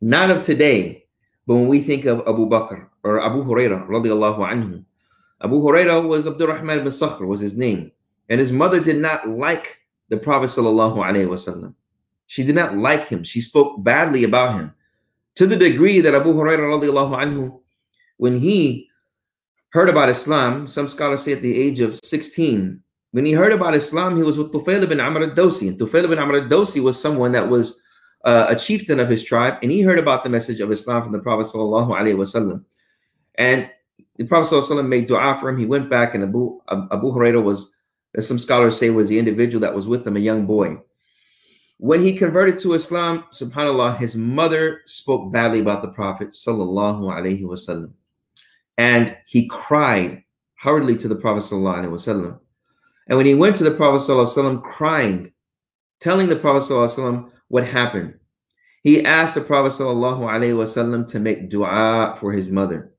[0.00, 1.04] not of today,
[1.48, 4.84] but when we think of Abu Bakr or Abu Huraira, radiallahu anhu,
[5.40, 7.90] Abu Huraira was Abdurrahman ibn Sakhr was his name.
[8.28, 9.78] And his mother did not like
[10.10, 11.74] the Prophet wasallam.
[12.26, 13.24] She did not like him.
[13.24, 14.74] She spoke badly about him
[15.36, 17.58] to the degree that Abu Huraira radiallahu anhu,
[18.18, 18.86] when he
[19.70, 22.78] heard about Islam, some scholars say at the age of 16,
[23.12, 25.68] when he heard about Islam, he was with Tufail ibn Amr al-Dawsi.
[25.68, 27.82] And Tufail ibn Amr al-Dawsi was someone that was
[28.28, 31.12] uh, a chieftain of his tribe, and he heard about the message of Islam from
[31.12, 32.62] the Prophet sallallahu alaihi wasallam.
[33.36, 33.70] And
[34.16, 35.56] the Prophet sallallahu made dua for him.
[35.56, 37.74] He went back, and Abu Abu Huraira was,
[38.16, 40.76] as some scholars say, was the individual that was with him, a young boy.
[41.78, 47.48] When he converted to Islam, subhanallah, his mother spoke badly about the Prophet sallallahu alaihi
[47.54, 47.92] wasallam,
[48.76, 50.22] and he cried
[50.56, 52.38] hurriedly to the Prophet sallallahu alaihi wasallam.
[53.08, 55.32] And when he went to the Prophet sallallahu wasallam, crying,
[55.98, 58.14] telling the Prophet sallallahu wasallam what happened,
[58.82, 62.92] he asked the Prophet wasallam to make dua for his mother.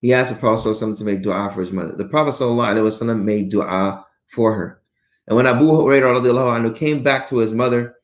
[0.00, 1.92] He asked the Prophet wasallam to make dua for his mother.
[1.92, 4.82] The Prophet wasallam made dua for her.
[5.26, 7.94] And when Abu Hurairah came back to his mother,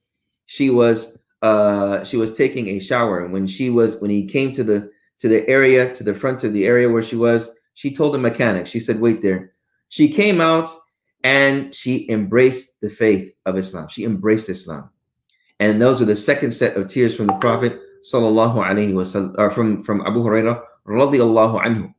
[0.47, 4.53] she was uh, she was taking a shower, and when she was when he came
[4.53, 7.93] to the to the area to the front of the area where she was, she
[7.93, 8.67] told the mechanic.
[8.67, 9.53] She said, "Wait there."
[9.89, 10.69] She came out
[11.25, 13.89] and she embraced the faith of Islam.
[13.89, 14.91] She embraced Islam,
[15.61, 19.51] and those are the second set of tears from the Prophet sallallahu alaihi wasallam, or
[19.51, 21.95] from from Abu Hurairah radiyallahu anhu,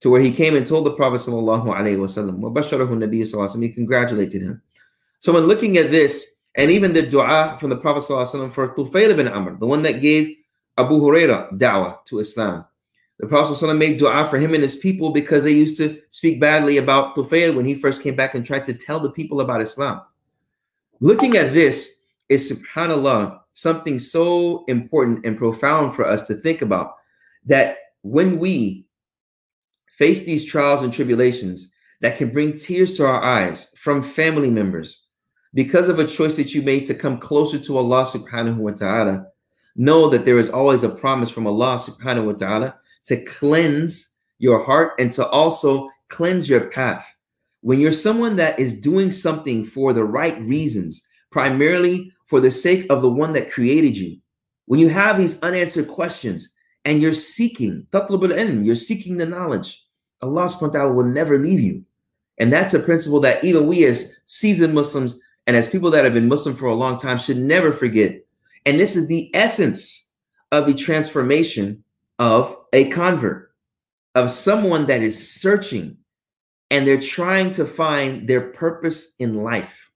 [0.00, 4.62] to where he came and told the Prophet sallallahu alaihi wasallam, He congratulated him.
[5.20, 9.10] So when looking at this, and even the dua from the Prophet ﷺ for Tufayl
[9.10, 10.36] ibn Amr, the one that gave
[10.78, 12.64] Abu Huraira da'wah to Islam.
[13.18, 16.40] The Prophet ﷺ made dua for him and his people because they used to speak
[16.40, 19.62] badly about Tufayl when he first came back and tried to tell the people about
[19.62, 20.02] Islam.
[21.00, 26.94] Looking at this is subhanAllah, something so important and profound for us to think about
[27.46, 28.86] that when we
[29.96, 35.06] face these trials and tribulations that can bring tears to our eyes from family members,
[35.54, 39.26] because of a choice that you made to come closer to Allah subhanahu wa ta'ala,
[39.76, 44.62] know that there is always a promise from Allah subhanahu wa ta'ala to cleanse your
[44.62, 47.06] heart and to also cleanse your path.
[47.60, 52.86] When you're someone that is doing something for the right reasons, primarily for the sake
[52.90, 54.18] of the one that created you,
[54.66, 56.50] when you have these unanswered questions
[56.84, 59.84] and you're seeking, you're seeking the knowledge,
[60.22, 61.84] Allah subhanahu wa ta'ala will never leave you.
[62.38, 66.14] And that's a principle that even we as seasoned Muslims and as people that have
[66.14, 68.24] been Muslim for a long time should never forget.
[68.66, 70.12] And this is the essence
[70.50, 71.84] of the transformation
[72.18, 73.52] of a convert,
[74.14, 75.98] of someone that is searching
[76.70, 79.90] and they're trying to find their purpose in life.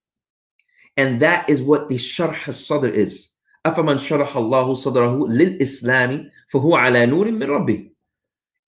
[0.99, 3.31] And that is what the sharh al-sadr is.
[3.65, 7.85] أَفَمَنْ شَرَحَ اللَّهُ صَدْرَهُ لِلْإِسْلَامِ فَهُوَ ala نُورٍ min Rabbi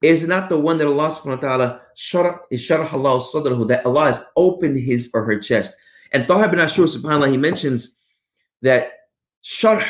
[0.01, 4.05] Is not the one that Allah subhanahu wa ta'ala sharh, sharh Allah sadrahu, that Allah
[4.05, 5.74] has opened his or her chest.
[6.12, 7.99] And Tahir ibn Ashur, subhanAllah, he mentions
[8.62, 8.93] that
[9.45, 9.85] sharh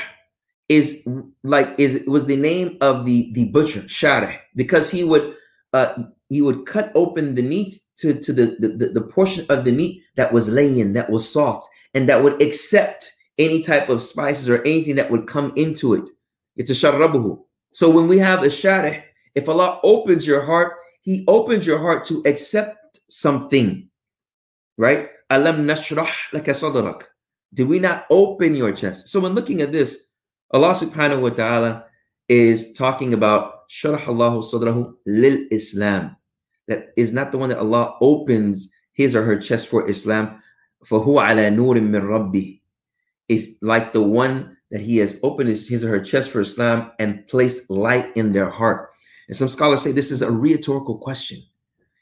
[0.71, 1.03] is
[1.43, 5.35] like is was the name of the the butcher sharh because he would
[5.73, 9.73] uh, he would cut open the meat to to the, the the portion of the
[9.73, 14.49] meat that was laying that was soft and that would accept any type of spices
[14.49, 16.09] or anything that would come into it.
[16.57, 17.41] It's a sharrabuhu.
[17.73, 19.03] So when we have a sharih,
[19.35, 23.89] if Allah opens your heart, He opens your heart to accept something,
[24.77, 25.09] right?
[25.31, 27.03] Alam nashrah laka sadrak.
[27.55, 29.09] Did we not open your chest?
[29.09, 30.11] So when looking at this,
[30.53, 31.87] Allah subhanahu wa ta'ala
[32.29, 36.17] is talking about sharah Allahu sadrahu lil Islam.
[36.69, 40.43] That is not the one that Allah opens his or her chest for Islam.
[40.85, 42.57] For huwa ala nurim min rabbi.
[43.29, 46.91] Is like the one that he has opened his, his or her chest for Islam
[46.99, 48.91] and placed light in their heart.
[49.29, 51.43] And some scholars say this is a rhetorical question.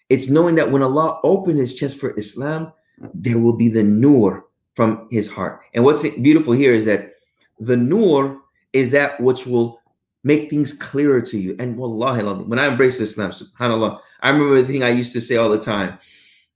[0.09, 2.73] It's knowing that when Allah opened his chest for Islam,
[3.15, 5.61] there will be the nur from his heart.
[5.75, 7.13] And what's beautiful here is that
[7.59, 8.41] the nur
[8.73, 9.81] is that which will
[10.25, 11.57] make things clearer to you.
[11.59, 15.37] And wallahi, when I embrace Islam, subhanAllah, I remember the thing I used to say
[15.37, 15.99] all the time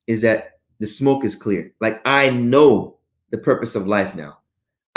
[0.07, 0.52] is that
[0.83, 1.72] the smoke is clear.
[1.80, 2.99] Like I know
[3.30, 4.39] the purpose of life now.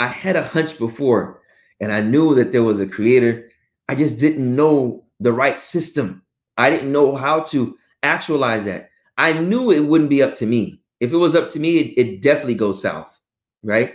[0.00, 1.40] I had a hunch before
[1.80, 3.48] and I knew that there was a creator.
[3.88, 6.22] I just didn't know the right system.
[6.58, 8.90] I didn't know how to actualize that.
[9.16, 10.80] I knew it wouldn't be up to me.
[10.98, 13.20] If it was up to me, it, it definitely goes south,
[13.62, 13.94] right?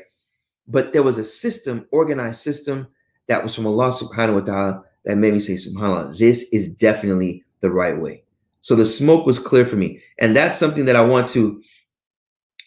[0.69, 2.87] But there was a system, organized system
[3.27, 7.43] that was from Allah subhanahu wa ta'ala that made me say, subhanAllah, this is definitely
[7.59, 8.23] the right way.
[8.61, 10.01] So the smoke was clear for me.
[10.19, 11.61] And that's something that I want to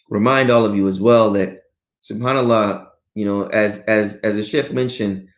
[0.08, 1.62] remind all of you as well that
[2.02, 5.28] subhanAllah, you know, as as as the chef mentioned,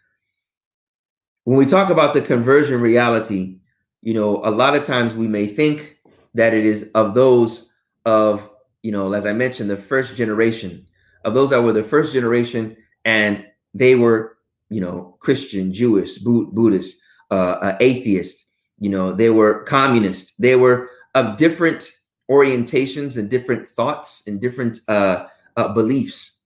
[1.45, 3.59] when we talk about the conversion reality,
[4.03, 5.99] you know, a lot of times we may think
[6.35, 7.73] that it is of those
[8.05, 8.49] of
[8.83, 10.87] you know, as I mentioned, the first generation
[11.25, 13.45] of those that were the first generation and
[13.75, 14.39] they were,
[14.69, 17.03] you know, Christian, Jewish, Buddhist,
[17.33, 18.47] uh, uh, atheist,
[18.79, 20.41] you know, they were communist.
[20.41, 21.91] They were of different
[22.31, 26.41] orientations and different thoughts and different uh, uh, beliefs.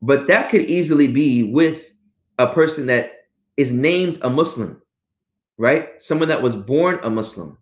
[0.00, 1.90] But that could easily be with
[2.38, 3.12] a person that
[3.56, 4.80] is named a Muslim,
[5.56, 6.00] right?
[6.00, 7.58] Someone that was born a Muslim,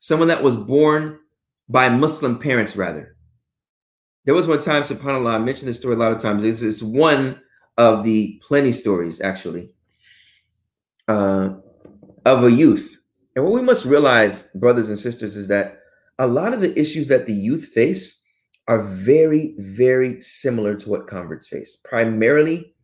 [0.00, 1.18] someone that was born
[1.68, 3.16] by Muslim parents, rather.
[4.24, 6.44] There was one time, subhanAllah, I mentioned this story a lot of times.
[6.44, 7.40] It's, it's one
[7.78, 9.70] of the plenty stories, actually,
[11.08, 11.54] uh,
[12.26, 13.00] of a youth.
[13.34, 15.80] And what we must realize, brothers and sisters, is that
[16.18, 18.22] a lot of the issues that the youth face
[18.66, 21.76] are very, very similar to what converts face.
[21.84, 22.74] Primarily,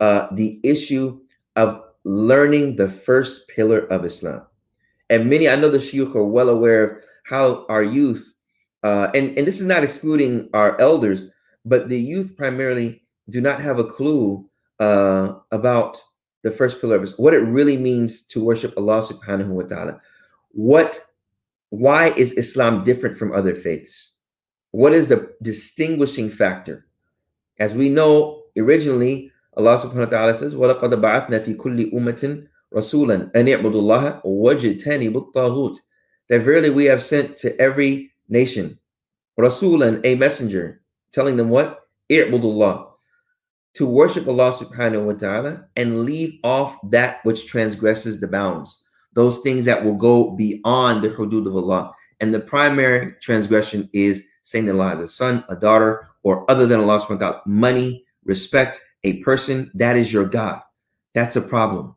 [0.00, 1.20] uh, the issue
[1.56, 4.46] of learning the first pillar of Islam.
[5.10, 8.32] And many, I know the Shuyukh are well aware of how our youth
[8.82, 11.32] uh, and and this is not excluding our elders,
[11.64, 14.48] but the youth primarily do not have a clue
[14.78, 16.00] uh, about
[16.44, 20.00] the first pillar of Islam, what it really means to worship Allah subhanahu wa ta'ala.
[20.52, 21.04] What
[21.69, 24.17] why is Islam different from other faiths?
[24.71, 26.85] What is the distinguishing factor?
[27.59, 33.31] As we know, originally, Allah subhanahu wa ta'ala says, وَلَقَدْ بَعَثْنَا فِي كُلِّ أُمَّةٍ رَسُولًا
[33.33, 35.77] أَنِ اعْبُدُوا اللَّهَ وَاجْتَنِبُوا الطَّاغُوتِ
[36.29, 38.79] That verily we have sent to every nation,
[39.39, 40.81] Rasulan, a messenger,
[41.11, 41.87] telling them what?
[42.11, 42.91] I'budullah,
[43.75, 48.86] to worship Allah subhanahu wa ta'ala and leave off that which transgresses the bounds,
[49.17, 51.93] those things that will go beyond the hudud of Allah.
[52.19, 56.65] And the primary transgression is saying that Allah has a son, a daughter, or other
[56.65, 60.61] than Allah subhanahu wa ta'ala, money, respect, a person, that is your God.
[61.13, 61.95] That's a problem.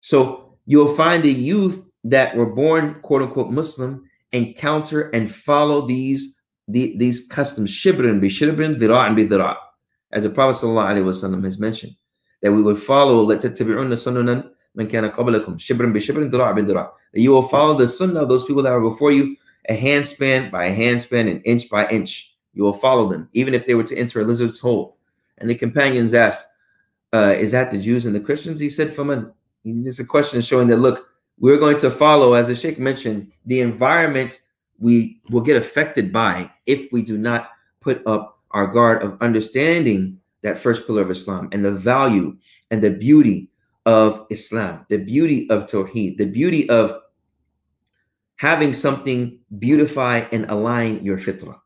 [0.00, 6.40] So you'll find the youth that were born, quote unquote, Muslim encounter and follow these
[6.68, 9.56] the, these customs, shibrin bi shibrin, dira'an bi dira'
[10.12, 11.94] as the Prophet ﷺ has mentioned,
[12.42, 17.30] that we would follow لَتَتَّبِعُنَّ سُنَنًا مَنْ كَانَ قَبْلَكُمْ شِبْرًا بِشِبْرٍ ذِرَاعًا بِذِرَاعٍ That you
[17.30, 19.36] will follow the sunnah of those people that were before you,
[19.68, 22.34] a handspan by a handspan and inch by inch.
[22.54, 24.96] You will follow them, even if they were to enter a lizard's hole.
[25.38, 26.46] And the companions asked,
[27.12, 28.60] uh, is that the Jews and the Christians?
[28.60, 29.32] He said, Faman.
[29.64, 33.60] It's a question showing that, look, we're going to follow, as the Sheikh mentioned, the
[33.60, 34.40] environment
[34.78, 40.18] we will get affected by if we do not put up our guard of understanding
[40.42, 42.36] that first pillar of Islam and the value
[42.70, 43.50] and the beauty
[43.85, 46.99] of Islam, the beauty of Tawheed, the beauty of
[48.37, 51.59] having something beautify and align your fitrah.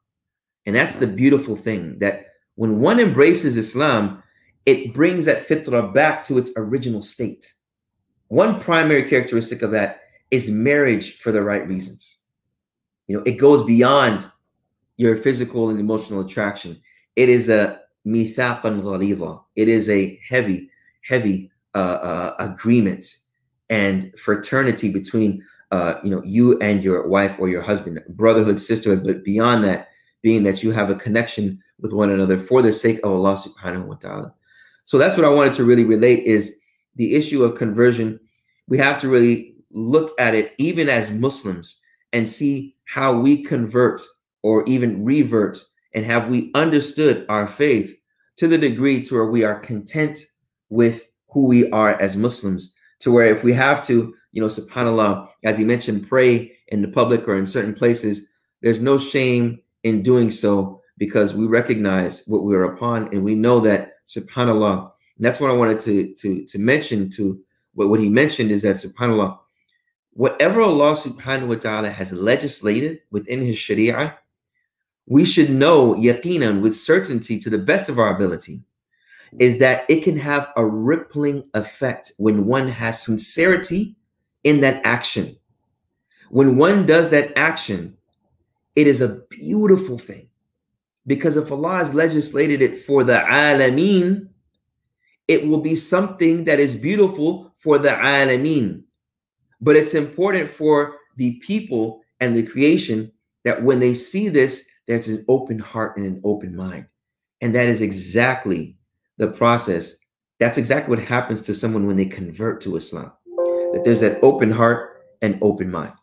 [0.66, 4.22] And that's the beautiful thing that when one embraces Islam,
[4.66, 7.54] it brings that fitrah back to its original state.
[8.28, 12.24] One primary characteristic of that is marriage for the right reasons.
[13.08, 14.30] You know, it goes beyond
[14.98, 16.80] your physical and emotional attraction.
[17.16, 19.44] It is a mithaqan ghalidha.
[19.56, 20.70] It is a heavy,
[21.02, 23.06] heavy uh, uh, agreement
[23.70, 29.04] and fraternity between uh, you know you and your wife or your husband, brotherhood, sisterhood.
[29.04, 29.90] But beyond that,
[30.22, 33.86] being that you have a connection with one another for the sake of Allah Subhanahu
[33.86, 34.34] wa Taala.
[34.86, 36.58] So that's what I wanted to really relate is
[36.96, 38.20] the issue of conversion.
[38.68, 41.80] We have to really look at it even as Muslims
[42.12, 44.02] and see how we convert
[44.44, 45.64] or even revert?
[45.94, 47.96] And have we understood our faith
[48.38, 50.20] to the degree to where we are content
[50.70, 52.74] with who we are as Muslims?
[53.02, 56.88] To where if we have to, you know, subhanAllah, as he mentioned, pray in the
[56.88, 58.30] public or in certain places,
[58.62, 63.60] there's no shame in doing so because we recognize what we're upon and we know
[63.62, 64.92] that subhanAllah.
[65.18, 67.40] And that's what I wanted to to to mention to
[67.74, 69.40] what, what he mentioned is that subhanAllah,
[70.12, 74.18] whatever Allah subhanahu wa ta'ala has legislated within his sharia,
[75.08, 78.62] we should know yaqinan with certainty to the best of our ability
[79.38, 83.96] is that it can have a rippling effect when one has sincerity
[84.44, 85.38] in that action.
[86.30, 87.96] When one does that action,
[88.76, 90.30] it is a beautiful thing.
[91.06, 94.30] Because if Allah has legislated it for the alameen,
[95.28, 98.84] it will be something that is beautiful for the alameen.
[99.62, 103.12] But it's important for the people and the creation
[103.44, 106.88] that when they see this, there's an open heart and an open mind.
[107.42, 108.78] And that is exactly
[109.20, 109.98] the process,
[110.40, 113.12] that's exactly what happens to someone when they convert to Islam.
[113.74, 115.94] That there's that open heart and open mind.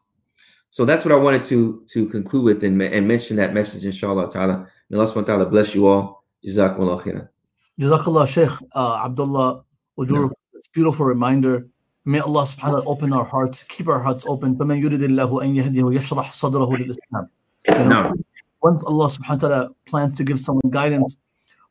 [0.70, 4.30] So that's what I wanted to to conclude with and, and mention that message, inshallah
[4.30, 4.68] ta'ala.
[4.90, 6.24] May Allah subhanahu wa ta'ala bless you all.
[6.46, 7.28] Jazakallah khairan.
[7.80, 9.64] Jazakallah, Sheikh uh, Abdullah
[9.98, 10.30] Oduro.
[10.54, 11.66] It's beautiful reminder.
[12.04, 14.54] May Allah subhanahu wa ta'ala open our hearts, keep our hearts open.
[14.56, 18.22] فَمَنْ يُرِدِ اللَّهُ أَنْ يَهْدِهُ يَشْرَحْ صَدْرَهُ لِلْإِسْلَامِ
[18.62, 21.16] Once Allah subhanahu wa ta'ala plans to give someone guidance,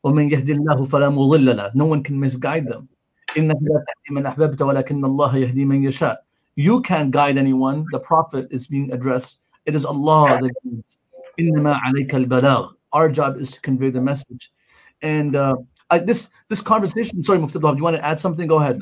[0.03, 2.89] وَمَنْ يَهْدِ اللَّهُ فَلَا مُضِلَّ لَهُ No one can misguide them.
[3.37, 6.17] إِنَّكَ لَا تَهْدِي مَنْ أَحْبَبْتَ وَلَكِنَّ اللَّهَ يَهْدِي مَنْ يَشَاءُ
[6.55, 7.85] You can't guide anyone.
[7.91, 9.41] The Prophet is being addressed.
[9.65, 10.97] It is Allah that guides.
[11.39, 14.51] إِنَّمَا عَلَيْكَ الْبَلَاغِ Our job is to convey the message.
[15.01, 15.55] And uh,
[15.89, 18.47] I, this this conversation, sorry, Mufti do you want to add something?
[18.47, 18.79] Go ahead.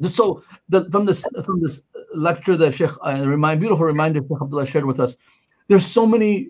[0.00, 1.82] Just so the, from this from this
[2.14, 5.16] lecture that Sheikh uh, remind beautiful reminder Sheikh Abdullah shared with us,
[5.68, 6.48] there's so many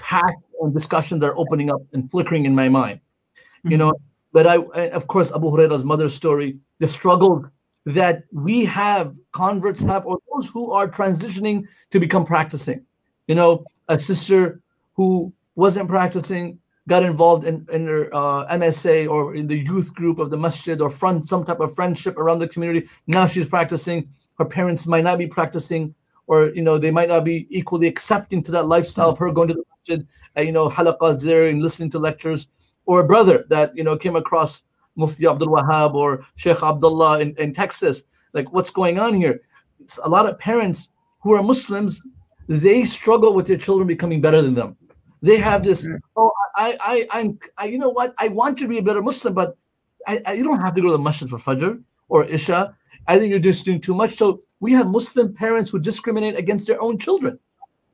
[0.00, 2.99] hacks and discussions are opening up and flickering in my mind.
[2.99, 3.71] Mm-hmm.
[3.71, 3.93] You know,
[4.33, 4.57] but I,
[4.89, 7.45] of course, Abu Huraira's mother's story, the struggle
[7.85, 12.85] that we have, converts have, or those who are transitioning to become practicing.
[13.27, 14.61] You know, a sister
[14.93, 20.19] who wasn't practicing got involved in, in her uh, MSA or in the youth group
[20.19, 22.87] of the masjid or friend, some type of friendship around the community.
[23.07, 24.09] Now she's practicing.
[24.37, 25.95] Her parents might not be practicing
[26.27, 29.47] or you know they might not be equally accepting to that lifestyle of her going
[29.47, 30.07] to the masjid,
[30.37, 32.47] uh, you know halaqas there and listening to lectures,
[32.85, 34.63] or a brother that you know came across
[34.95, 38.03] Mufti Abdul Wahab or Sheikh Abdullah in, in Texas.
[38.33, 39.41] Like, what's going on here?
[39.79, 40.89] It's a lot of parents
[41.21, 42.01] who are Muslims,
[42.47, 44.75] they struggle with their children becoming better than them.
[45.21, 48.13] They have this, oh, I, I, I'm, I, you know what?
[48.19, 49.57] I want to be a better Muslim, but
[50.05, 52.75] I, I, you don't have to go to the masjid for Fajr or Isha.
[53.07, 54.17] I think you're just doing too much.
[54.17, 57.39] So we have Muslim parents who discriminate against their own children.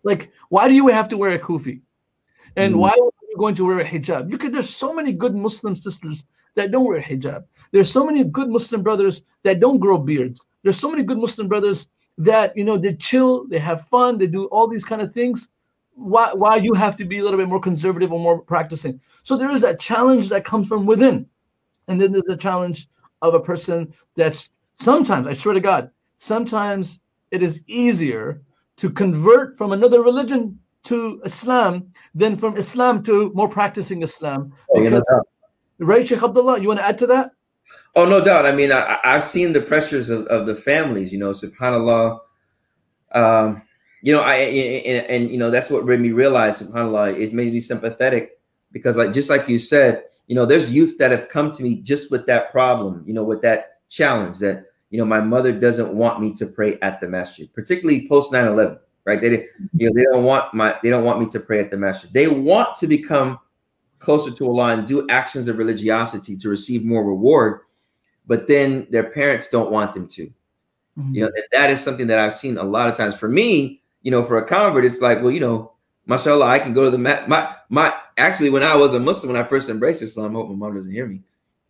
[0.03, 1.81] Like, why do you have to wear a kufi?
[2.55, 2.79] And mm.
[2.79, 4.31] why are you going to wear a hijab?
[4.31, 6.23] You could, there's so many good Muslim sisters
[6.55, 7.45] that don't wear hijab.
[7.71, 10.45] There's so many good Muslim brothers that don't grow beards.
[10.63, 11.87] There's so many good Muslim brothers
[12.17, 15.47] that you know they chill, they have fun, they do all these kind of things.
[15.93, 18.99] Why why you have to be a little bit more conservative or more practicing?
[19.23, 21.27] So there is that challenge that comes from within,
[21.87, 22.87] and then there's the challenge
[23.21, 28.41] of a person that's sometimes I swear to God, sometimes it is easier
[28.81, 34.51] to convert from another religion to Islam than from Islam to more practicing Islam.
[34.71, 35.03] Oh, because,
[35.77, 37.29] right, Sheikh Abdullah, you want to add to that?
[37.95, 38.47] Oh, no doubt.
[38.47, 42.21] I mean, I, have seen the pressures of, of the families, you know, subhanAllah.
[43.11, 43.61] Um,
[44.01, 47.53] you know, I and, and, you know that's what made me realize, subhanallah, is made
[47.53, 48.39] me sympathetic
[48.71, 51.75] because, like, just like you said, you know, there's youth that have come to me
[51.75, 55.93] just with that problem, you know, with that challenge that you know my mother doesn't
[55.93, 59.19] want me to pray at the masjid, particularly post 9/11, right?
[59.19, 61.77] They you know they don't want my they don't want me to pray at the
[61.77, 62.13] masjid.
[62.13, 63.39] They want to become
[63.99, 67.61] closer to Allah and do actions of religiosity to receive more reward,
[68.27, 70.27] but then their parents don't want them to.
[70.97, 71.15] Mm-hmm.
[71.15, 73.15] You know, that is something that I've seen a lot of times.
[73.15, 75.71] For me, you know, for a convert, it's like, well, you know,
[76.05, 77.29] mashallah, I can go to the mat.
[77.29, 80.49] My my actually, when I was a Muslim, when I first embraced Islam, I hope
[80.49, 81.21] my mom doesn't hear me,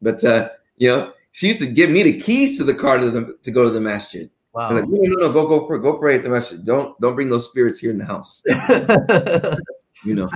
[0.02, 3.11] but uh, you know, she used to give me the keys to the car to
[3.11, 4.31] the to go to the masjid.
[4.57, 4.73] Wow.
[4.73, 6.65] Like, no, no, no, go, go, pray, go pray at the masjid.
[6.65, 8.43] Don't, don't bring those spirits here in the house.
[10.03, 10.27] you know.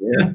[0.00, 0.32] yeah.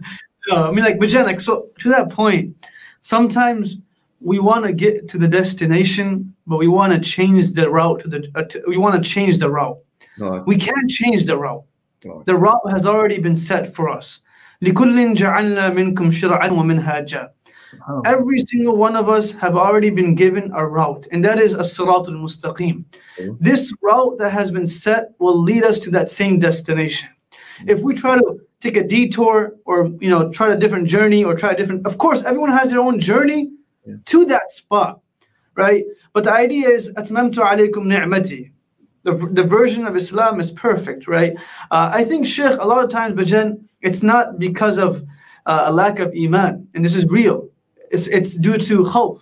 [0.51, 2.67] I mean, like, but Jen, like, so to that point,
[3.01, 3.77] sometimes
[4.19, 8.07] we want to get to the destination, but we want to change the route to
[8.07, 8.31] the.
[8.35, 9.79] Uh, to, we want to change the route.
[10.19, 10.43] No.
[10.45, 11.63] We can't change the route.
[12.05, 12.21] No.
[12.27, 14.19] The route has already been set for us.
[14.61, 17.31] لكل جعلنا منكم شرعا ومنهاجا.
[18.04, 21.60] Every single one of us have already been given a route, and that is a
[21.60, 22.84] siratul mustaqim.
[23.40, 27.08] This route that has been set will lead us to that same destination.
[27.66, 31.34] If we try to take a detour or you know try a different journey or
[31.34, 33.50] try a different, of course, everyone has their own journey
[33.84, 33.94] yeah.
[34.06, 35.00] to that spot,
[35.54, 35.84] right?
[36.12, 38.52] But the idea is atmamtu alaykum ni'mati.
[39.04, 41.36] The, the version of Islam is perfect, right?
[41.70, 45.04] Uh, I think Sheikh, a lot of times, Bajan, it's not because of
[45.46, 47.48] uh, a lack of iman, and this is real.
[47.90, 49.20] It's it's due to khawf,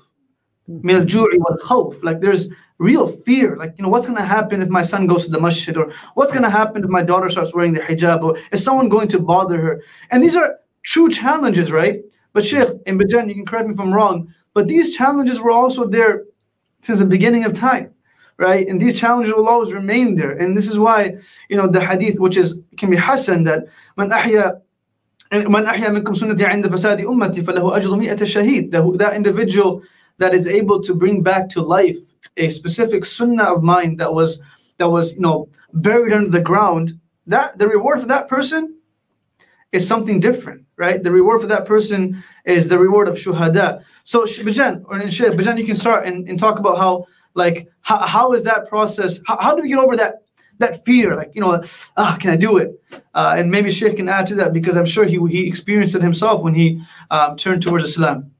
[0.66, 2.02] min khawf.
[2.02, 2.48] Like there's
[2.78, 3.56] real fear.
[3.56, 6.32] Like, you know, what's gonna happen if my son goes to the masjid, or what's
[6.32, 9.60] gonna happen if my daughter starts wearing the hijab, or is someone going to bother
[9.60, 9.82] her?
[10.10, 12.00] And these are true challenges, right?
[12.32, 15.52] But Sheikh, in Bajan, you can correct me if I'm wrong, but these challenges were
[15.52, 16.24] also there
[16.82, 17.94] since the beginning of time
[18.36, 18.66] right?
[18.66, 20.32] And these challenges will always remain there.
[20.32, 24.10] And this is why, you know, the hadith, which is can be hasan, that man
[24.10, 24.60] ahya
[25.33, 29.81] من أحيا منكم سنتي عند فساد أمتي فله أجر مئة شهيد that individual
[30.17, 31.97] that is able to bring back to life
[32.37, 34.39] a specific sunnah of mine that was
[34.77, 38.75] that was you know buried under the ground that the reward for that person
[39.71, 44.23] is something different right the reward for that person is the reward of shuhada so
[44.23, 48.43] Bajan or Bajan you can start and, and talk about how like how, how is
[48.45, 50.22] that process how, how do we get over that
[50.58, 51.62] that fear, like you know,
[51.96, 52.80] ah, can I do it?
[53.14, 56.02] Uh, and maybe Sheikh can add to that because I'm sure he he experienced it
[56.02, 58.30] himself when he um, turned towards Islam.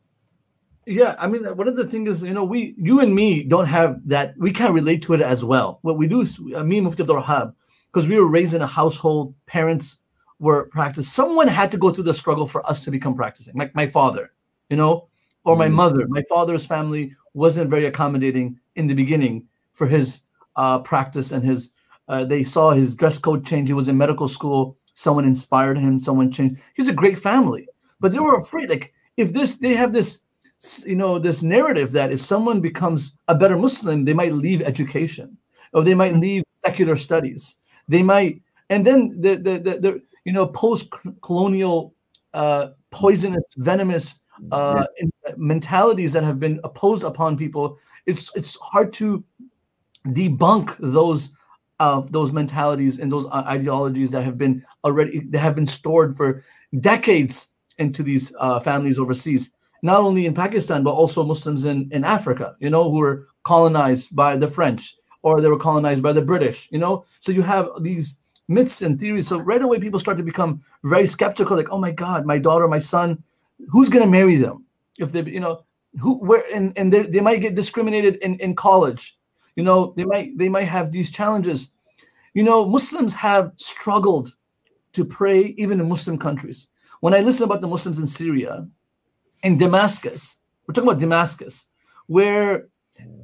[0.86, 3.66] Yeah, I mean, one of the things is, you know, we, you and me, don't
[3.66, 4.34] have that.
[4.36, 5.78] We can't relate to it as well.
[5.80, 7.54] What we do is, uh, me and Mufti Abdul Wahab,
[7.90, 9.98] because we were raised in a household, parents
[10.38, 11.14] were practiced.
[11.14, 14.32] Someone had to go through the struggle for us to become practicing, like my father,
[14.68, 15.08] you know,
[15.44, 15.72] or my mm.
[15.72, 16.06] mother.
[16.06, 20.22] My father's family wasn't very accommodating in the beginning for his
[20.56, 21.70] uh, practice and his
[22.08, 23.68] uh, they saw his dress code change.
[23.68, 24.76] He was in medical school.
[24.94, 25.98] Someone inspired him.
[25.98, 26.60] Someone changed.
[26.74, 27.68] He's a great family,
[28.00, 28.70] but they were afraid.
[28.70, 30.20] Like if this, they have this,
[30.86, 35.36] you know, this narrative that if someone becomes a better Muslim, they might leave education,
[35.72, 37.56] or they might leave secular studies.
[37.88, 41.94] They might, and then the the the, the you know post-colonial
[42.32, 44.20] uh, poisonous, venomous
[44.52, 44.84] uh,
[45.36, 47.78] mentalities that have been opposed upon people.
[48.06, 49.24] It's it's hard to
[50.06, 51.30] debunk those
[51.80, 56.16] of those mentalities and those uh, ideologies that have been already that have been stored
[56.16, 56.42] for
[56.80, 57.48] decades
[57.78, 59.50] into these uh, families overseas
[59.82, 64.14] not only in pakistan but also muslims in, in africa you know who were colonized
[64.14, 67.04] by the french or they were colonized by the british you know?
[67.18, 68.18] So you have these
[68.48, 69.28] myths and theories.
[69.28, 72.68] So right away people start to become very skeptical like oh my god my daughter
[72.68, 73.22] my son
[73.70, 74.64] who's going to marry them?
[74.98, 75.64] If they you know
[76.00, 79.18] who where and, and they, they might get discriminated in, in college
[79.56, 81.70] you know they might they might have these challenges.
[82.34, 84.34] You know muslims have struggled
[84.92, 86.68] to pray even in muslim countries.
[87.00, 88.66] When i listen about the muslims in syria
[89.42, 91.66] in damascus we're talking about damascus
[92.06, 92.68] where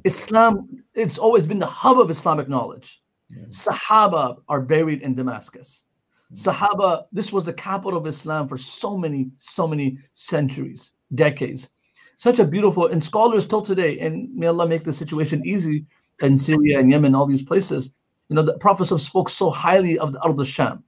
[0.03, 3.01] islam it's always been the hub of islamic knowledge.
[3.49, 5.85] Sahaba are buried in damascus.
[6.33, 6.45] Mm.
[6.45, 11.71] Sahaba this was the capital of islam for so many so many centuries decades.
[12.17, 15.85] Such a beautiful and scholars till today and may allah make the situation easy
[16.21, 17.93] in syria and yemen all these places
[18.31, 20.85] you know the prophet spoke so highly of the al-Sham.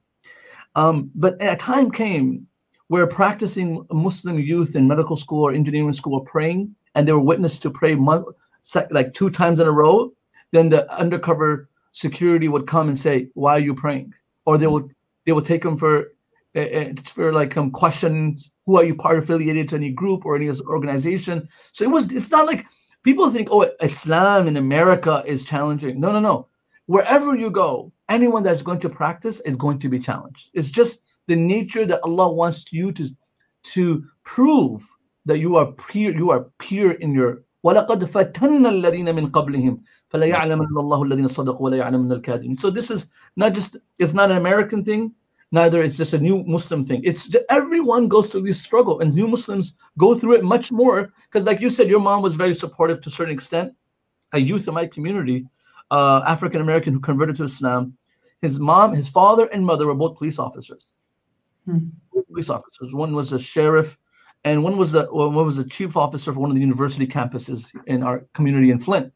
[0.76, 2.46] Um, but a time came
[2.88, 7.20] where practicing muslim youth in medical school or engineering school were praying and they were
[7.20, 7.96] witnessed to pray
[8.90, 10.10] like two times in a row.
[10.52, 14.14] Then the undercover security would come and say why are you praying?
[14.46, 14.94] Or they would
[15.26, 16.12] they would take them for
[16.56, 18.50] uh, for like um, questions.
[18.64, 21.46] Who are you part affiliated to any group or any organization?
[21.72, 22.64] So it was it's not like
[23.03, 26.47] people think oh islam in america is challenging no no no
[26.85, 31.01] wherever you go anyone that's going to practice is going to be challenged it's just
[31.27, 33.07] the nature that allah wants you to
[33.63, 34.81] to prove
[35.25, 40.25] that you are pure you are pure in your ولقد فتنا الذين من قبلهم فلا
[40.25, 44.37] يعلمن الله الذين صدقوا ولا يعلمن الكاذبين so this is not just it's not an
[44.37, 45.11] american thing
[45.54, 47.00] neither it's just a new Muslim thing.
[47.04, 51.46] It's everyone goes through this struggle, and new Muslims go through it much more because,
[51.46, 53.72] like you said, your mom was very supportive to a certain extent.
[54.32, 55.46] A youth in my community,
[55.92, 57.96] uh, African American who converted to Islam,
[58.42, 60.86] his mom, his father, and mother were both police officers.
[61.66, 61.90] Hmm.
[62.26, 62.92] Police officers.
[62.92, 63.96] One was a sheriff,
[64.42, 67.70] and one was the one was a chief officer for one of the university campuses
[67.86, 69.12] in our community in Flint.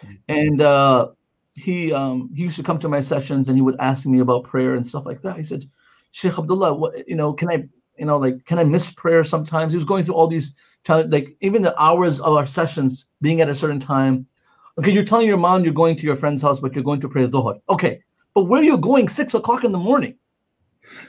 [0.00, 0.14] Hmm.
[0.28, 1.08] And uh,
[1.54, 4.44] he um, he used to come to my sessions and he would ask me about
[4.44, 5.36] prayer and stuff like that.
[5.36, 5.66] He said,
[6.12, 7.64] Sheikh Abdullah, what, you know, can I,
[7.98, 9.72] you know, like, can I miss prayer sometimes?
[9.72, 10.54] He was going through all these,
[10.88, 14.26] like, even the hours of our sessions being at a certain time.
[14.78, 17.08] Okay, you're telling your mom you're going to your friend's house, but you're going to
[17.08, 17.60] pray Dhuhr.
[17.68, 18.02] Okay,
[18.34, 20.16] but where are you going six o'clock in the morning?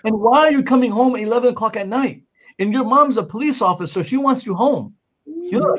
[0.04, 2.24] And why are you coming home at 11 o'clock at night?
[2.60, 4.04] And your mom's a police officer.
[4.04, 4.96] She wants you home.
[5.26, 5.78] You know,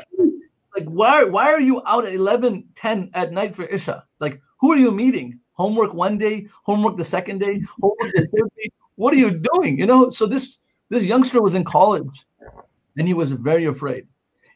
[0.75, 4.03] like, why, why are you out at 11, 10 at night for Isha?
[4.19, 5.39] Like, who are you meeting?
[5.53, 9.79] Homework one day, homework the second day, homework the third day, what are you doing?
[9.79, 10.57] You know, so this
[10.89, 12.25] this youngster was in college
[12.97, 14.07] and he was very afraid.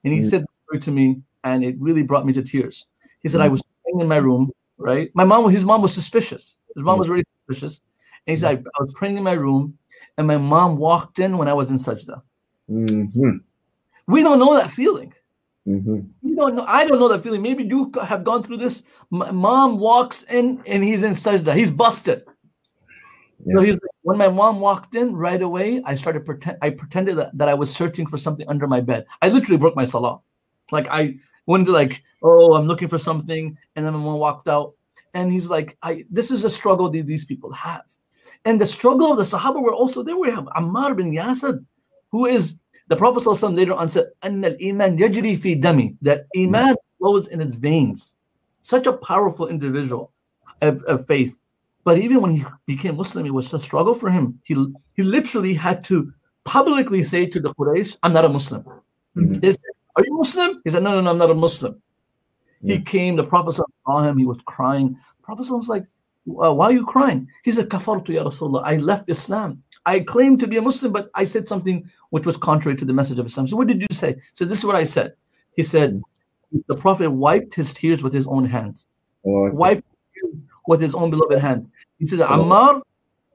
[0.04, 0.46] And he mm said
[0.82, 2.86] to me, and it really brought me to tears.
[3.22, 5.10] He said, mm I was praying in my room, right?
[5.14, 6.58] My mom, his mom was suspicious.
[6.76, 7.82] His mom mm was really suspicious.
[8.28, 9.78] And he said, I was praying in my room,
[10.18, 12.22] and my mom walked in when I was in sajda.
[12.70, 13.38] Mm-hmm.
[14.08, 15.14] We don't know that feeling.
[15.68, 16.00] Mm-hmm.
[16.24, 16.66] You don't know.
[16.68, 17.42] I don't know that feeling.
[17.42, 18.84] Maybe you have gone through this.
[19.10, 21.56] My mom walks in and he's in sajda.
[21.56, 22.24] He's busted.
[23.46, 23.56] Yeah.
[23.56, 23.80] So he's
[24.10, 27.54] when my mom walked in right away, I started pretend I pretended that, that I
[27.54, 29.06] was searching for something under my bed.
[29.22, 30.20] I literally broke my salah.
[30.72, 34.48] Like I went to like, oh, I'm looking for something, and then my mom walked
[34.48, 34.74] out,
[35.14, 37.84] and he's like, I this is a struggle that these people have.
[38.46, 40.18] And the struggle of the Sahaba were also there.
[40.18, 41.64] We have Ammar bin Yasir,
[42.12, 42.56] who is
[42.88, 46.84] the Prophet later on said, Anna iman yajri fi dami, that iman mm.
[46.98, 48.16] flows in his veins.
[48.64, 50.12] Such a powerful individual
[50.64, 51.38] of, of faith.
[51.90, 54.40] But even when he became Muslim, it was a struggle for him.
[54.44, 54.54] He
[54.96, 56.14] he literally had to
[56.44, 58.62] publicly say to the Quraysh, "I'm not a Muslim."
[59.18, 59.34] Mm-hmm.
[59.42, 59.58] Said,
[59.96, 60.62] Are you Muslim?
[60.64, 61.82] He said, "No, no, no, I'm not a Muslim."
[62.62, 62.76] Yeah.
[62.76, 63.16] He came.
[63.16, 64.20] The Prophet saw him.
[64.20, 64.90] He was crying.
[64.90, 65.86] The Prophet was like,
[66.44, 68.62] uh, "Why are you crying?" He said, "Kafartu ya Rasulullah.
[68.64, 69.64] I left Islam.
[69.88, 72.94] I claimed to be a Muslim, but I said something which was contrary to the
[72.94, 74.12] message of Islam." So what did you say?
[74.36, 75.16] So this is what I said.
[75.56, 76.04] He said,
[76.68, 78.86] "The Prophet wiped his tears with his own hands.
[79.26, 79.90] Oh, wiped
[80.70, 81.70] with his own beloved hand.
[81.99, 82.83] He says, Ammar,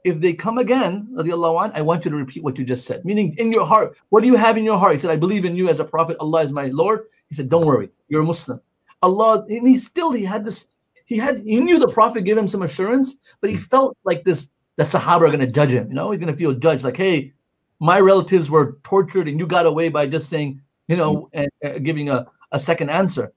[0.03, 3.03] if they come again, I want you to repeat what you just said.
[3.03, 4.93] Meaning in your heart, what do you have in your heart?
[4.93, 6.17] He said, I believe in you as a prophet.
[6.19, 7.05] Allah is my Lord.
[7.27, 8.61] He said, Don't worry, you're a Muslim.
[9.01, 10.67] Allah, and he still he had this,
[11.05, 14.49] he had he knew the Prophet gave him some assurance, but he felt like this
[14.75, 17.33] the Sahaba are gonna judge him, you know, he's gonna feel judged, like, hey,
[17.79, 21.79] my relatives were tortured and you got away by just saying, you know, and uh,
[21.79, 23.31] giving a, a second answer.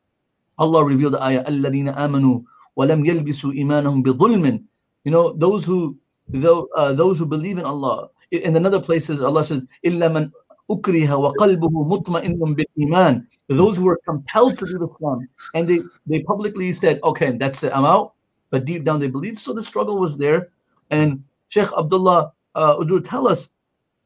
[0.58, 2.44] Allah revealed the ayah, الَّذِينَ آمَنُوا
[2.76, 4.64] وَلَمْ يَلْبِسُوا إِيمَانَهُم بِظُلْمٍ
[5.07, 5.97] you know, those who
[6.27, 8.09] though uh, those who believe in Allah.
[8.31, 10.33] In another places, Allah says, "Illa man
[10.69, 15.65] ukriha wa qalbuhu mutma'innun bil iman." Those who were compelled to do the Islam, and
[15.65, 18.15] they they publicly said, "Okay, that's it, I'm out."
[18.49, 19.39] But deep down, they believed.
[19.39, 20.49] So the struggle was there.
[20.89, 23.47] And Sheikh Abdullah uh, tell us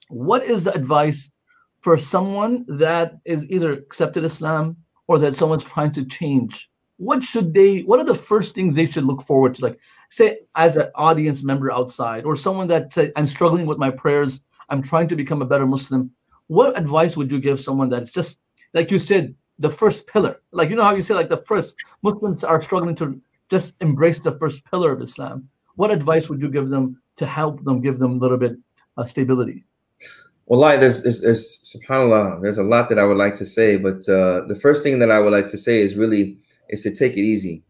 [0.10, 1.32] what is the advice
[1.80, 6.70] for someone that is either accepted Islam or that someone's trying to change?
[6.98, 7.82] What should they?
[7.90, 9.64] What are the first things they should look forward to?
[9.66, 9.80] Like,
[10.12, 14.42] say as an audience member outside or someone that say, i'm struggling with my prayers
[14.70, 16.12] i'm trying to become a better muslim
[16.48, 18.40] what advice would you give someone that's just
[18.74, 20.42] like you said the first pillar.
[20.52, 24.20] Like you know how you say like the first Muslims are struggling to just embrace
[24.20, 25.48] the first pillar of Islam.
[25.76, 28.58] What advice would you give them to help them give them a little bit
[28.98, 29.64] uh, stability?
[30.48, 33.78] Well, like there's, there's, there's subhanallah, there's a lot that I would like to say,
[33.78, 36.40] but uh, the first thing that I would like to say is really
[36.70, 37.64] is to take it easy.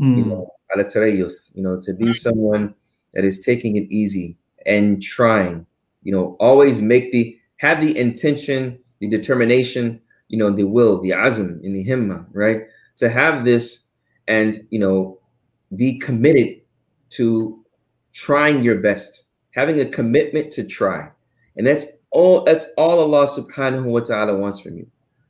[0.00, 0.18] Mm.
[0.18, 2.74] You know, tarayyuth, you know, to be someone
[3.14, 4.36] that is taking it easy
[4.66, 5.66] and trying.
[6.02, 11.10] You know, always make the have the intention, the determination, you know, the will, the
[11.10, 12.62] azm, in the himma, right?
[12.96, 13.88] To have this
[14.26, 15.18] and you know
[15.76, 16.60] be committed
[17.10, 17.64] to
[18.12, 21.10] trying your best, having a commitment to try.
[21.56, 24.86] And that's all that's all Allah subhanahu wa ta'ala wants from you.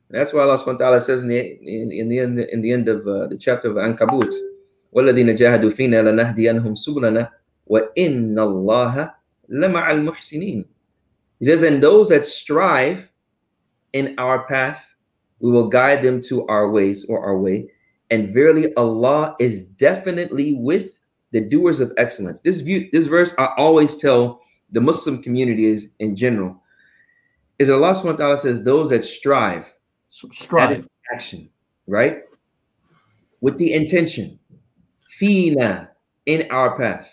[0.09, 2.61] And that's why Allah subhanahu wa ta'ala says in the in, in the end in
[2.61, 4.33] the end of uh, the chapter of Ankabut,
[4.94, 7.28] وَالَّذِينَ جَاهَدُوا فِينَا لَنَهْدِيَنْهُمْ سُبُلَنَا
[7.66, 9.14] وَإِنَّ اللَّهَ
[9.50, 10.64] لَمَعَ الْمُحْسِنِينَ
[11.40, 13.10] He says, and those that strive
[13.92, 14.94] in our path,
[15.40, 17.68] we will guide them to our ways or our way.
[18.10, 21.00] And verily, Allah is definitely with
[21.32, 22.40] the doers of excellence.
[22.40, 24.40] This view, this verse, I always tell
[24.70, 26.62] the Muslim community is in general,
[27.58, 29.74] is that Allah subhanahu wa ta'ala says, those that strive,
[30.08, 30.78] So that strive.
[30.78, 31.48] is action,
[31.86, 32.18] right?
[33.40, 34.38] With the intention,
[35.19, 35.89] fina,
[36.29, 37.09] in our path.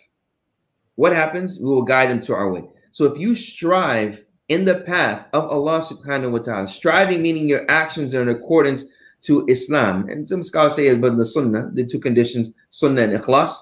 [0.96, 1.58] What happens?
[1.58, 2.64] We will guide them to our way.
[2.92, 7.68] So if you strive in the path of Allah subhanahu wa ta'ala, striving meaning your
[7.70, 8.92] actions are in accordance
[9.22, 10.08] to Islam.
[10.08, 13.56] And some scholars say about the sunnah, the two conditions, sunnah and ikhlas.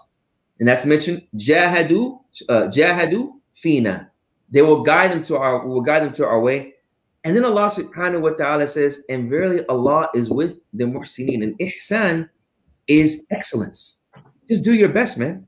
[0.58, 2.18] And that's mentioned, jahadu,
[2.48, 4.10] uh, jahadu fina.
[4.50, 6.74] They will guide them to our, will guide them to our way.
[7.22, 11.42] And then Allah subhanahu wa ta'ala says, and verily Allah is with the muhsinin.
[11.42, 12.28] And ihsan
[12.86, 14.03] is excellence.
[14.48, 15.46] Just do your best, man.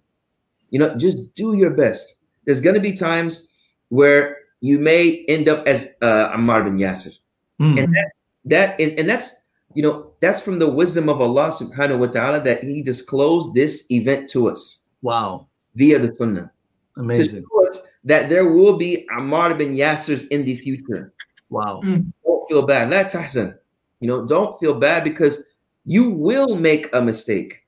[0.70, 2.16] You know, just do your best.
[2.44, 3.48] There's going to be times
[3.88, 7.18] where you may end up as uh, Ammar bin Yasir.
[7.60, 7.84] Mm.
[7.84, 8.12] And that,
[8.44, 9.34] that is, and that's,
[9.74, 13.86] you know, that's from the wisdom of Allah subhanahu wa ta'ala that He disclosed this
[13.90, 15.46] event to us Wow.
[15.74, 16.50] via the Sunnah.
[16.94, 17.44] To Amazing.
[17.44, 21.12] show us that there will be Ammar bin Yasirs in the future.
[21.50, 21.82] Wow.
[21.82, 22.90] Don't feel bad.
[22.90, 23.58] La tahzan.
[24.00, 25.44] You know, don't feel bad because
[25.84, 27.65] you will make a mistake.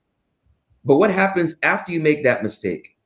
[0.84, 2.96] But what happens after you make that mistake?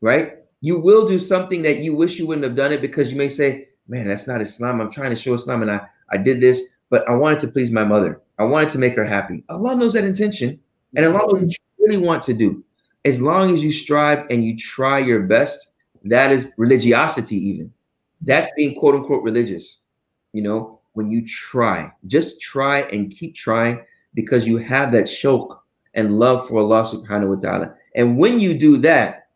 [0.00, 0.34] Right?
[0.60, 3.28] You will do something that you wish you wouldn't have done it because you may
[3.28, 4.80] say, man, that's not Islam.
[4.80, 5.80] I'm trying to show Islam and I,
[6.10, 8.20] I did this, but I wanted to please my mother.
[8.38, 9.44] I wanted to make her happy.
[9.48, 10.58] Allah knows that intention.
[10.94, 12.64] And Allah knows what you really want to do.
[13.04, 15.72] As long as you strive and you try your best,
[16.04, 17.72] that is religiosity, even.
[18.20, 19.84] That's being quote unquote religious.
[20.32, 23.84] You know, when you try, just try and keep trying
[24.14, 25.58] because you have that shok
[25.96, 27.74] and love for Allah subhanahu wa ta'ala.
[27.96, 29.28] And when you do that,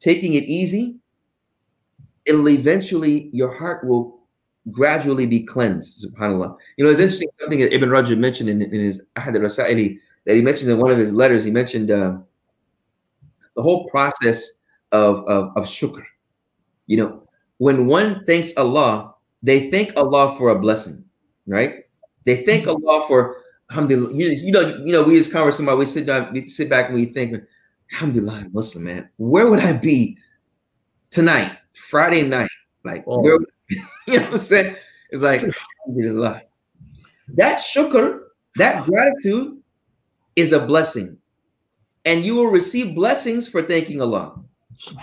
[0.00, 0.96] taking it easy,
[2.24, 4.20] it'll eventually, your heart will
[4.70, 6.56] gradually be cleansed, subhanAllah.
[6.76, 10.34] You know, it's interesting something that Ibn Rajab mentioned in, in his Ahad al-Rasaili that
[10.34, 11.44] he mentioned in one of his letters.
[11.44, 12.18] He mentioned uh,
[13.54, 14.62] the whole process
[14.92, 16.02] of, of, of shukr.
[16.86, 17.22] You know,
[17.58, 21.04] when one thanks Allah, they thank Allah for a blessing,
[21.46, 21.84] right?
[22.24, 24.14] They thank Allah for alhamdulillah.
[24.14, 26.86] You, you know, you know, we as converse somebody, we sit down, we sit back
[26.86, 27.36] and we think,
[27.92, 29.08] Alhamdulillah, I'm Muslim, man.
[29.16, 30.18] Where would I be
[31.10, 32.50] tonight, Friday night?
[32.84, 33.20] Like, Oh.
[33.20, 33.38] where,
[33.70, 33.78] you
[34.18, 34.76] know what I'm saying?
[35.10, 35.42] It's like,
[35.86, 36.42] Alhamdulillah.
[37.34, 38.20] That shukr,
[38.56, 39.58] that gratitude
[40.36, 41.18] is a blessing.
[42.04, 44.40] And you will receive blessings for thanking Allah.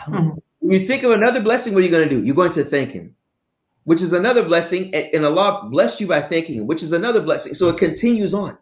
[0.07, 2.23] When you think of another blessing, what are you going to do?
[2.23, 3.13] You're going to thank Him,
[3.84, 4.94] which is another blessing.
[4.94, 7.54] And, and Allah blessed you by thanking Him, which is another blessing.
[7.54, 8.56] So it continues on.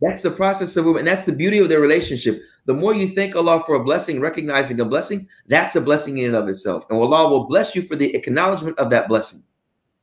[0.00, 2.40] That's the process of and that's the beauty of their relationship.
[2.66, 6.26] The more you thank Allah for a blessing, recognizing a blessing, that's a blessing in
[6.26, 6.84] and of itself.
[6.90, 9.42] And Allah will bless you for the acknowledgement of that blessing.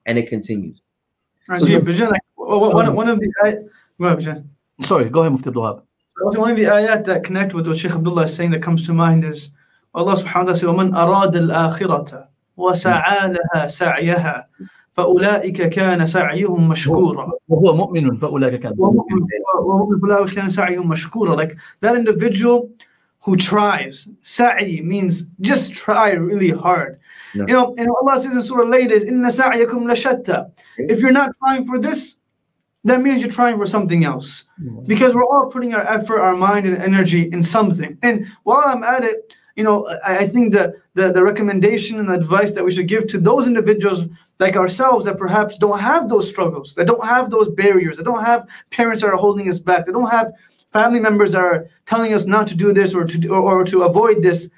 [0.05, 0.81] And it continues.
[1.49, 3.67] Ajib, Bijan, like, one, one- one of the ayat,
[3.99, 4.45] go ahead, Bijan.
[4.81, 5.81] Sorry, go ahead, Mufti Abdul Wahab.
[6.23, 8.85] Also, one of the ayat that connect with what Sheikh Abdullah is saying that comes
[8.85, 9.49] to mind is
[9.93, 14.45] Allah subhanahu wa ta'ala says, وَمَنْ أَرَادَ الْآخِرَةَ وَسَعَى لَهَا سَعْيَهَا
[14.93, 21.95] فَأُولَٰئِكَ كَانَ سَعْيُهُم مَشْكُورًا وهو مؤمن فأولئك كان وَهُمْ فَأُولَٰئِكَ كَانَ سَعْيُهُم مَشْكُورًا Like that
[21.95, 22.69] individual
[23.23, 26.99] who tries, sa'i means just try really hard.
[27.33, 27.45] Yeah.
[27.47, 30.51] You know, and Allah says in Surah Layl is inna sa'yakum lashatta.
[30.77, 32.17] If you're not trying for this,
[32.83, 34.43] that means you're trying for something else.
[34.87, 37.97] Because we're all putting our effort, our mind, and energy in something.
[38.03, 40.64] And while I'm at it, you know, I, I think the,
[40.94, 44.06] the the recommendation and advice that we should give to those individuals
[44.38, 48.24] like ourselves that perhaps don't have those struggles, that don't have those barriers, that don't
[48.24, 50.32] have parents that are holding us back, that don't have
[50.72, 53.82] family members that are telling us not to do this or to or, or to
[53.82, 54.48] avoid this.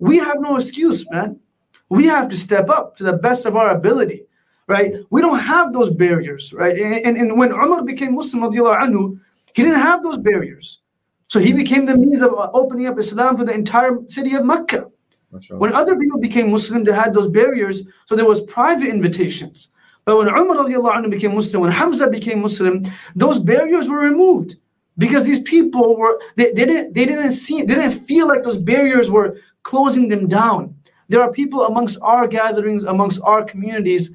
[0.00, 1.38] We have no excuse, man.
[1.88, 4.24] We have to step up to the best of our ability,
[4.66, 4.94] right?
[5.10, 6.76] We don't have those barriers, right?
[6.76, 9.20] And, and, and when Umar became Muslim, anhu,
[9.54, 10.80] he didn't have those barriers.
[11.30, 14.44] So he became the means of uh, opening up Islam to the entire city of
[14.44, 14.90] Mecca.
[15.50, 19.68] When other people became Muslim, they had those barriers, so there was private invitations.
[20.04, 22.84] But when Umar anhu became Muslim, when Hamza became Muslim,
[23.14, 24.56] those barriers were removed
[24.98, 28.58] because these people were they, they didn't they didn't see they didn't feel like those
[28.58, 30.74] barriers were closing them down.
[31.08, 34.10] There are people amongst our gatherings, amongst our communities,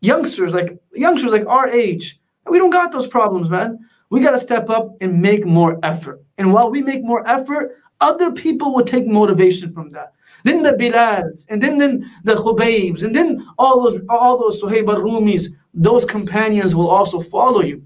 [0.00, 2.20] youngsters like youngsters like our age.
[2.46, 3.80] We don't got those problems, man.
[4.12, 6.22] We got to step up and make more effort.
[6.36, 10.12] And while we make more effort, other people will take motivation from that.
[10.44, 14.86] Then the Bilals, and then, then the Khubaybs, and then all those all those Suhayb
[14.86, 17.82] al-Rumis, those companions will also follow you.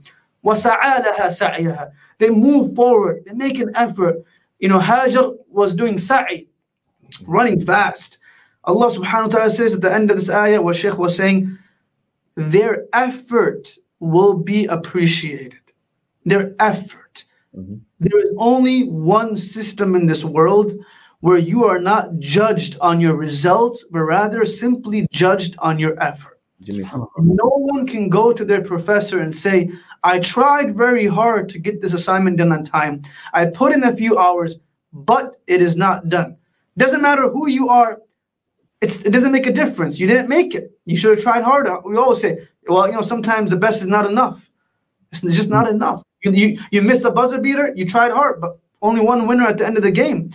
[2.19, 4.17] They move forward, they make an effort.
[4.59, 6.49] You know, Hajar was doing sa'i,
[7.23, 8.19] running fast.
[8.65, 11.57] Allah subhanahu wa ta'ala says at the end of this ayah, what Shaykh was saying,
[12.35, 13.69] their effort
[14.01, 15.61] will be appreciated.
[16.27, 17.25] Their effort.
[17.57, 17.77] Mm-hmm.
[18.01, 20.75] There is only one system in this world
[21.21, 26.39] where you are not judged on your results, but rather simply judged on your effort.
[27.19, 29.71] No one can go to their professor and say,
[30.03, 33.03] I tried very hard to get this assignment done on time.
[33.33, 34.57] I put in a few hours,
[34.93, 36.37] but it is not done.
[36.77, 38.01] Doesn't matter who you are,
[38.81, 39.99] it's, it doesn't make a difference.
[39.99, 40.71] You didn't make it.
[40.85, 41.81] You should have tried harder.
[41.85, 44.51] We always say, well, you know, sometimes the best is not enough.
[45.13, 46.03] It's just not enough.
[46.27, 49.59] You, you, you missed a buzzer beater, you tried hard, but only one winner at
[49.59, 50.33] the end of the game.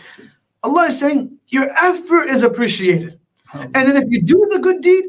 [0.63, 3.19] Allah is saying your effort is appreciated.
[3.53, 5.03] And then if you do the good deed,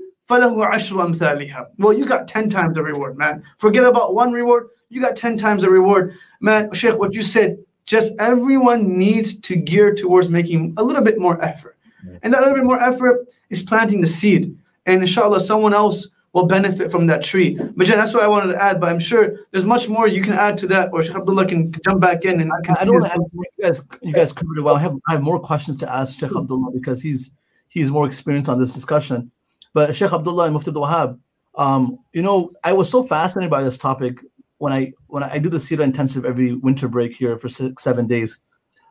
[1.78, 3.42] Well, you got 10 times the reward, man.
[3.59, 6.16] Forget about one reward, you got 10 times the reward.
[6.40, 11.18] Man, Sheikh, what you said, just everyone needs to gear towards making a little bit
[11.18, 11.76] more effort.
[12.22, 14.56] And that little bit more effort is planting the seed.
[14.86, 17.59] And inshallah, someone else will benefit from that tree.
[17.76, 18.80] But Jen, that's what I wanted to add.
[18.80, 21.72] But I'm sure there's much more you can add to that, or Sheikh Abdullah can
[21.84, 22.40] jump back in.
[22.40, 24.76] And I, can I don't want to add You guys, you guys covered it well.
[24.76, 27.30] I have, I have more questions to ask Sheikh Abdullah because he's
[27.68, 29.30] he's more experienced on this discussion.
[29.74, 31.18] But Sheikh Abdullah and Mufti Wahab,
[31.56, 34.20] um, you know, I was so fascinated by this topic
[34.59, 38.06] when I when I do the Sira intensive every winter break here for six seven
[38.06, 38.40] days.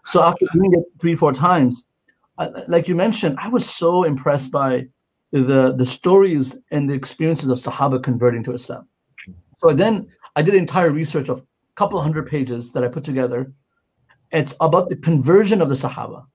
[0.06, 1.84] So after doing it three four times,
[2.38, 4.88] I, like you mentioned, I was so impressed by
[5.32, 8.88] the the stories and the experiences of Sahaba converting to Islam.
[9.58, 11.44] So then I did entire research of a
[11.76, 13.52] couple hundred pages that I put together.
[14.32, 16.26] It's about the conversion of the Sahaba.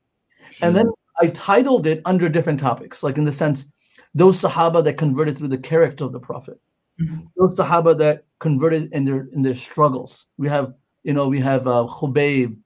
[0.63, 0.87] And then
[1.21, 3.67] I titled it under different topics, like in the sense,
[4.15, 6.61] those Sahaba that converted through the character of the Prophet.
[7.01, 7.27] Mm-hmm.
[7.37, 10.27] Those Sahaba that converted in their in their struggles.
[10.39, 10.75] We have,
[11.05, 12.57] you know, we have uh, Khubayb,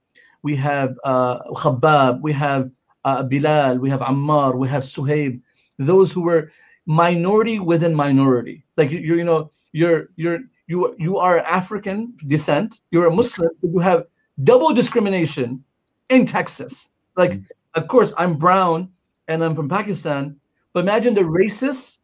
[0.43, 2.71] we have uh, Khabbab, we have
[3.03, 5.41] uh, Bilal, we have Ammar, we have Suhaib
[5.85, 6.51] those who were
[6.85, 8.63] minority within minority.
[8.77, 13.79] Like you, you know, you're you're you you are African descent, you're a Muslim, you
[13.79, 14.05] have
[14.43, 15.63] double discrimination
[16.09, 16.89] in Texas.
[17.15, 17.81] Like, mm-hmm.
[17.81, 18.89] of course, I'm brown
[19.27, 20.37] and I'm from Pakistan,
[20.73, 21.99] but imagine the racist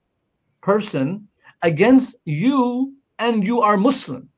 [0.61, 1.27] person
[1.61, 4.29] against you and you are Muslim.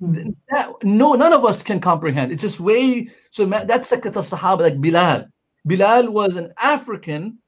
[0.00, 0.30] Mm-hmm.
[0.50, 2.32] That, no, none of us can comprehend.
[2.32, 3.46] It's just way so.
[3.46, 5.26] That's like the Sahaba, like Bilal.
[5.66, 7.38] Bilal was an African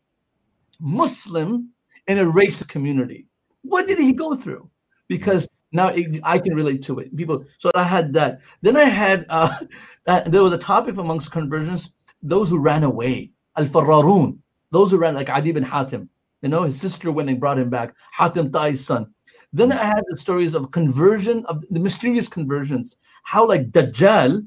[0.81, 1.71] Muslim
[2.07, 3.27] in a racist community.
[3.63, 4.71] What did he go through?
[5.09, 7.15] Because now it, I can relate to it.
[7.17, 8.41] People, so I had that.
[8.63, 9.57] Then I had uh,
[10.07, 11.93] uh, there was a topic amongst conversions:
[12.23, 14.39] those who ran away, al fararun,
[14.71, 16.09] those who ran like Adi bin Hatim.
[16.43, 17.95] You know, his sister went and brought him back.
[18.17, 19.13] Hatim Tai's son.
[19.53, 22.97] Then I had the stories of conversion of the mysterious conversions.
[23.25, 24.47] How like Dajjal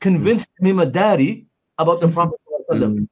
[0.00, 1.46] convinced Tamim Dari
[1.78, 2.38] about the Prophet.
[2.70, 3.04] Mm-hmm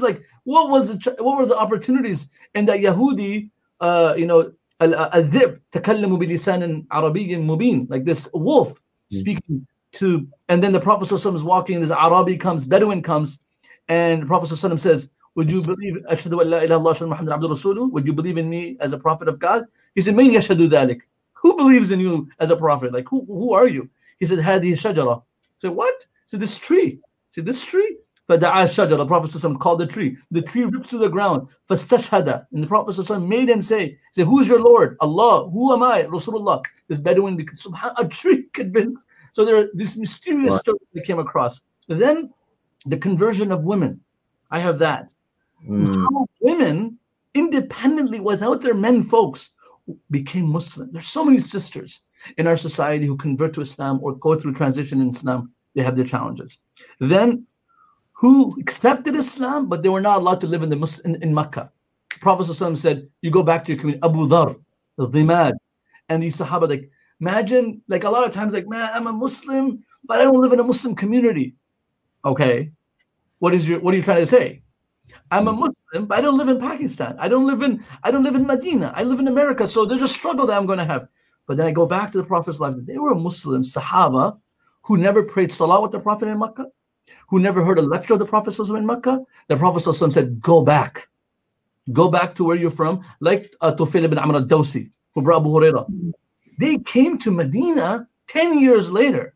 [0.00, 3.50] Like, what was the what were the opportunities in that Yahudi,
[3.80, 9.16] uh, you know, الذئب تكلم بلسان عربي مبين, like this wolf mm-hmm.
[9.16, 13.40] speaking to, and then the Prophet is walking, this Arabi comes, Bedouin comes,
[13.88, 17.44] and the Prophet says, would you believe أشهد أن لا إله إلا الله محمد عبد
[17.44, 17.90] رسوله?
[17.92, 19.64] Would you believe in me as a prophet of God?
[19.94, 21.00] He said, من يشهد ذلك?
[21.34, 22.92] Who believes in you as a prophet?
[22.92, 23.88] Like who, who are you?
[24.18, 25.22] He said, هذه الشجرة.
[25.22, 26.06] He said, what?
[26.26, 26.90] So this tree.
[26.90, 27.00] He
[27.32, 27.96] said, this tree.
[28.30, 30.16] فَدَعَا الشَّجَرَ The Prophet called the tree.
[30.30, 31.48] The tree ripped through the ground.
[31.68, 34.96] فَاسْتَشْهَدَ And the Prophet made him say, say, who's your Lord?
[35.00, 35.50] Allah.
[35.50, 36.04] Who am I?
[36.04, 36.62] Rasulullah.
[36.86, 37.66] This Bedouin, because
[37.98, 39.04] a tree convinced.
[39.32, 40.60] So there are this mysterious what?
[40.60, 41.62] story that came across.
[41.88, 42.32] Then
[42.86, 44.00] the conversion of women.
[44.50, 45.10] I have that.
[45.68, 45.96] Mm.
[45.96, 46.98] How women,
[47.34, 49.50] independently, without their men folks,
[50.10, 50.90] became Muslim.
[50.92, 52.02] There's so many sisters
[52.38, 55.52] in our society who convert to Islam or go through transition in Islam.
[55.74, 56.58] They have their challenges.
[56.98, 57.46] Then
[58.15, 61.69] who accepted Islam, but they were not allowed to live in the in, in Mecca.
[62.13, 62.45] The Prophet
[62.77, 64.03] said, You go back to your community.
[64.03, 64.55] Abu Dhar,
[64.97, 65.53] the dhimad.
[66.07, 66.89] And these Sahaba, like,
[67.19, 70.53] imagine, like, a lot of times, like, man, I'm a Muslim, but I don't live
[70.53, 71.55] in a Muslim community.
[72.23, 72.71] Okay.
[73.39, 74.63] What is your, what are you trying to say?
[75.31, 77.17] I'm a Muslim, but I don't live in Pakistan.
[77.19, 78.93] I don't live in, I don't live in Medina.
[78.95, 79.67] I live in America.
[79.67, 81.07] So there's a struggle that I'm going to have.
[81.47, 82.75] But then I go back to the Prophet's life.
[82.77, 84.39] They were Muslim Sahaba
[84.83, 86.67] who never prayed Salah with the Prophet in Makkah,
[87.27, 89.25] who never heard a lecture of the Prophet in Makkah.
[89.47, 91.07] The Prophet said, Go back.
[91.91, 95.49] Go back to where you're from, like uh, Tufail ibn Amr al-Dawsi, who brought Abu
[95.49, 96.13] Hurairah.
[96.57, 99.35] They came to Medina 10 years later.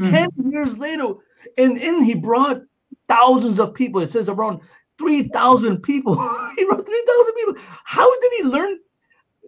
[0.00, 0.12] Mm-hmm.
[0.42, 1.14] 10 years later.
[1.58, 2.62] And in he brought
[3.08, 4.00] thousands of people.
[4.00, 4.60] It says around
[4.98, 6.14] 3,000 people.
[6.56, 7.54] he brought 3,000 people.
[7.84, 8.78] How did he learn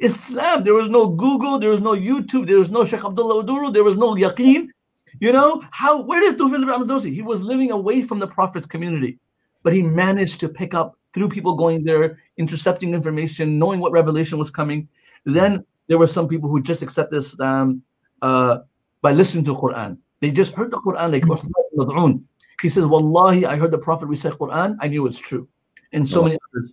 [0.01, 0.65] Islam?
[0.65, 3.85] There was no Google, there was no YouTube, there was no Sheikh Abdullah Oduro, there
[3.85, 4.69] was no Yaqeen.
[5.19, 8.66] You know, how where did Tufail ibn Amr He was living away from the Prophet's
[8.66, 9.19] community,
[9.62, 14.39] but he managed to pick up through people going there, intercepting information, knowing what revelation
[14.39, 14.89] was coming.
[15.24, 17.82] Then there were some people who just accepted Islam
[18.23, 18.59] uh,
[19.03, 19.99] by listening to Quran.
[20.20, 22.20] They just heard the Quran like
[22.62, 25.49] He says, Wallahi, I heard the Prophet recite Quran, I knew it's true.
[25.93, 26.73] And so many others.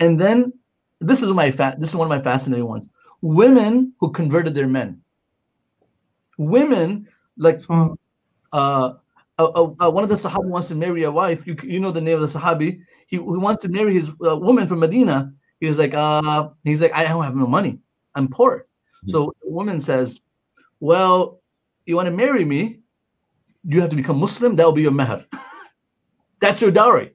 [0.00, 0.52] And then
[1.00, 2.88] this is my fa- this is one of my fascinating ones.
[3.20, 5.00] Women who converted their men.
[6.36, 7.08] Women
[7.38, 7.88] like uh,
[8.52, 8.92] uh,
[9.38, 11.46] uh, uh, one of the Sahabi wants to marry a wife.
[11.46, 12.80] You, you know the name of the Sahabi.
[13.06, 15.32] He, he wants to marry his uh, woman from Medina.
[15.60, 17.78] He's like, uh, he's like, I don't have no money.
[18.14, 18.58] I'm poor.
[18.58, 19.10] Mm-hmm.
[19.10, 20.20] So the woman says,
[20.80, 21.40] Well,
[21.86, 22.80] you want to marry me?
[23.64, 24.56] You have to become Muslim.
[24.56, 25.24] That will be your mahar.
[26.40, 27.14] That's your dowry.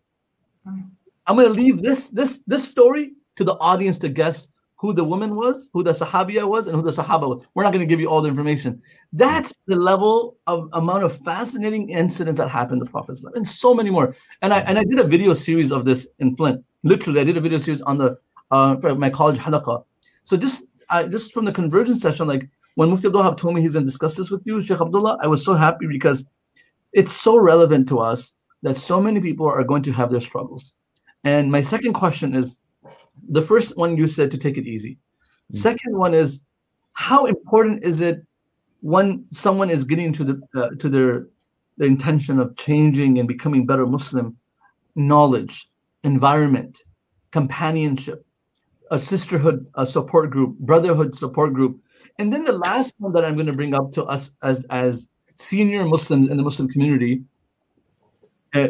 [0.65, 0.81] Hmm.
[1.25, 4.47] I'm going to leave this this this story to the audience to guess
[4.84, 7.45] who the woman was, who the Sahabiya was, and who the Sahaba was.
[7.53, 8.81] We're not going to give you all the information.
[9.14, 13.73] That's the level of amount of fascinating incidents that happened to Prophet's life, and so
[13.73, 14.14] many more.
[14.41, 16.65] And I and I did a video series of this in Flint.
[16.84, 18.18] Literally, I did a video series on the
[18.51, 19.85] uh, my college halaqa.
[20.26, 23.73] So just I, just from the conversion session, like when Mufti Abdullah told me he's
[23.73, 26.26] going to discuss this with you, Sheikh Abdullah, I was so happy because
[26.91, 28.34] it's so relevant to us
[28.64, 30.73] that so many people are going to have their struggles.
[31.23, 32.53] And my second question is
[33.34, 34.93] the first one you said to take it easy.
[34.93, 35.57] Mm-hmm.
[35.57, 36.41] Second one is
[36.93, 38.26] how important is it
[38.81, 41.27] when someone is getting to the uh, to their
[41.77, 44.38] the intention of changing and becoming better Muslim,
[44.95, 45.68] knowledge,
[46.03, 46.84] environment,
[47.31, 48.26] companionship,
[48.91, 51.80] a sisterhood a support group, brotherhood support group,
[52.19, 55.10] and then the last one that I'm going to bring up to us as as
[55.35, 57.23] senior Muslims in the Muslim community,
[58.53, 58.68] uh,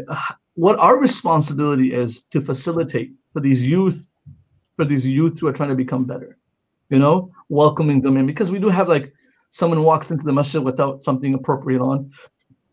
[0.53, 4.12] what our responsibility is to facilitate for these youth
[4.75, 6.37] for these youth who are trying to become better,
[6.89, 9.13] you know, welcoming them in because we do have like
[9.49, 12.11] someone walks into the masjid without something appropriate on,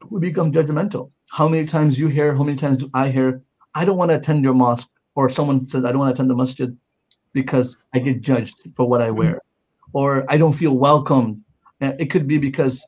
[0.09, 1.11] we become judgmental.
[1.31, 3.43] How many times you hear, how many times do I hear,
[3.75, 6.31] I don't want to attend your mosque, or someone says, I don't want to attend
[6.31, 6.77] the masjid
[7.33, 9.19] because I get judged for what I mm-hmm.
[9.19, 9.41] wear,
[9.93, 11.43] or I don't feel welcomed.
[11.81, 12.85] Eh, it could be because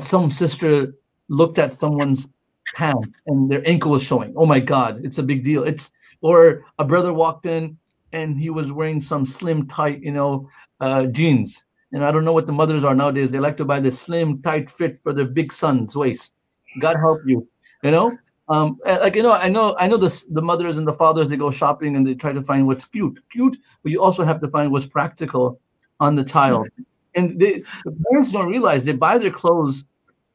[0.00, 0.94] some sister
[1.28, 2.26] looked at someone's
[2.74, 4.32] hand and their ankle was showing.
[4.36, 5.62] Oh my God, it's a big deal.
[5.64, 7.76] It's or a brother walked in
[8.12, 10.48] and he was wearing some slim, tight, you know,
[10.80, 11.64] uh, jeans.
[11.92, 13.30] And I don't know what the mothers are nowadays.
[13.30, 16.34] They like to buy the slim, tight fit for their big son's waist.
[16.80, 17.46] God help you,
[17.82, 18.16] you know.
[18.48, 21.36] Um, like you know, I know, I know the the mothers and the fathers they
[21.36, 24.48] go shopping and they try to find what's cute, cute, but you also have to
[24.48, 25.60] find what's practical
[26.00, 26.68] on the child.
[27.14, 29.84] And they, the parents don't realize they buy their clothes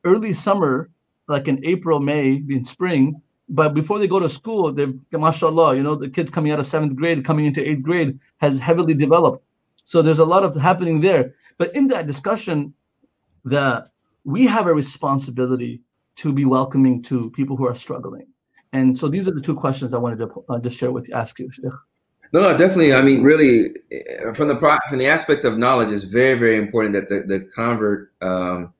[0.03, 0.91] early summer,
[1.27, 5.83] like in April, May, in spring, but before they go to school, they've, mashallah, you
[5.83, 9.43] know, the kids coming out of seventh grade, coming into eighth grade has heavily developed.
[9.83, 11.33] So there's a lot of happening there.
[11.57, 12.73] But in that discussion,
[13.45, 13.91] that
[14.25, 15.81] we have a responsibility
[16.17, 18.27] to be welcoming to people who are struggling.
[18.73, 21.13] And so these are the two questions I wanted to uh, just share with you,
[21.13, 21.71] ask you, Sheikh.
[22.33, 22.93] No, no, definitely.
[22.93, 24.57] I mean, really, eh, from the
[24.89, 28.73] from the aspect of knowledge, is very, very important that the the convert, um,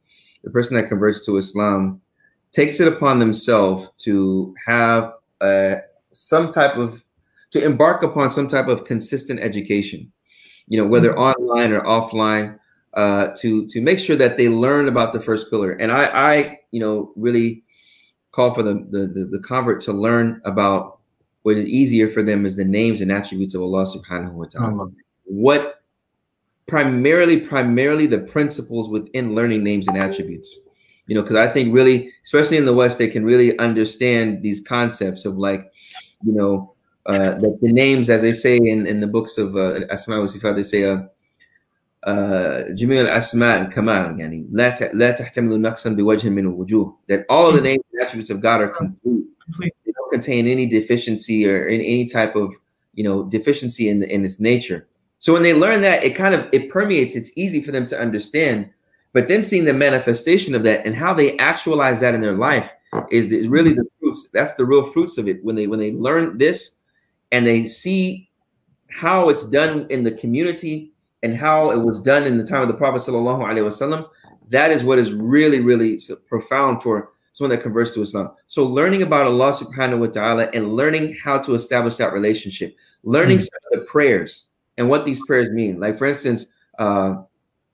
[0.43, 2.01] the person that converts to Islam,
[2.57, 5.75] takes it upon themselves to have uh,
[6.11, 7.03] some type of
[7.51, 10.11] to embark upon some type of consistent education
[10.67, 11.39] you know whether mm-hmm.
[11.39, 12.57] online or offline
[12.95, 16.59] uh, to to make sure that they learn about the first pillar and i i
[16.71, 17.63] you know really
[18.31, 20.99] call for the the, the, the convert to learn about
[21.43, 24.85] what is easier for them is the names and attributes of allah subhanahu wa ta'ala
[24.87, 24.95] mm-hmm.
[25.25, 25.83] what
[26.65, 30.66] primarily primarily the principles within learning names and attributes
[31.06, 34.60] you know, because I think really, especially in the West, they can really understand these
[34.60, 35.72] concepts of like,
[36.24, 36.74] you know,
[37.06, 40.26] uh, the, the names, as they say in, in the books of uh, Asma wa
[40.26, 41.06] Sifat, they say, uh,
[42.74, 47.60] جميع الأسماء الكمال يعني لا لا تحتمل نقصا بوجه من الوجوه that all of the
[47.60, 49.24] names and attributes of God are complete.
[49.58, 52.56] They don't contain any deficiency or any, any type of
[52.94, 54.88] you know deficiency in the, in its nature.
[55.18, 57.14] So when they learn that, it kind of it permeates.
[57.14, 58.70] It's easy for them to understand.
[59.17, 62.71] but then seeing the manifestation of that and how they actualize that in their life
[63.09, 64.29] is, the, really the fruits.
[64.29, 65.43] That's the real fruits of it.
[65.43, 66.81] When they when they learn this
[67.31, 68.29] and they see
[68.91, 72.67] how it's done in the community and how it was done in the time of
[72.67, 74.07] the Prophet sallallahu alaihi wasallam,
[74.49, 75.99] that is what is really really
[76.29, 78.29] profound for someone that converts to Islam.
[78.45, 83.39] So learning about Allah subhanahu wa ta'ala and learning how to establish that relationship, learning
[83.39, 83.45] mm-hmm.
[83.45, 85.79] some of the prayers and what these prayers mean.
[85.79, 87.23] Like for instance, uh,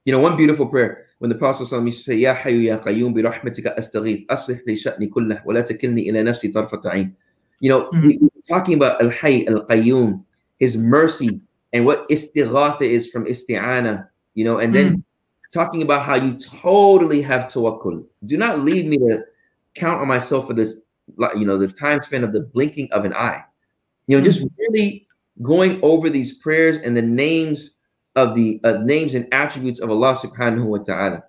[0.05, 2.77] you know, one beautiful prayer when the Prophet ﷺ used to say, Ya Hayyu Ya
[2.77, 7.15] Qayyum bi rahmatika astaghith, aslih li sha'ni kullah, wa la takilni ila nafsi tarfat
[7.61, 8.27] You know, mm-hmm.
[8.45, 10.21] talking about Al Hayy Al Qayyum,
[10.59, 11.39] his mercy,
[11.71, 14.99] and what istighatha is from isti'ana, you know, and then mm-hmm.
[15.53, 18.03] talking about how you totally have tawakkul.
[18.25, 19.23] Do not leave me to
[19.75, 20.81] count on myself for this,
[21.37, 23.41] you know, the time span of the blinking of an eye.
[24.07, 24.29] You know, mm-hmm.
[24.29, 25.07] just really
[25.41, 27.79] going over these prayers and the names
[28.15, 31.23] of the uh, names and attributes of Allah subhanahu wa ta'ala.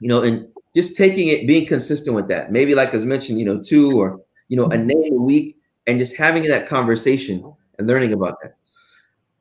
[0.00, 2.52] You know, and just taking it, being consistent with that.
[2.52, 5.56] Maybe like as mentioned, you know, two or you know, a name a week
[5.86, 8.56] and just having that conversation and learning about that.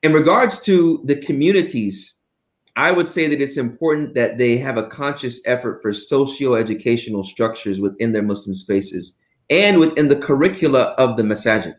[0.03, 2.15] In regards to the communities,
[2.75, 7.79] I would say that it's important that they have a conscious effort for socio-educational structures
[7.79, 9.17] within their Muslim spaces
[9.49, 11.75] and within the curricula of the masajid.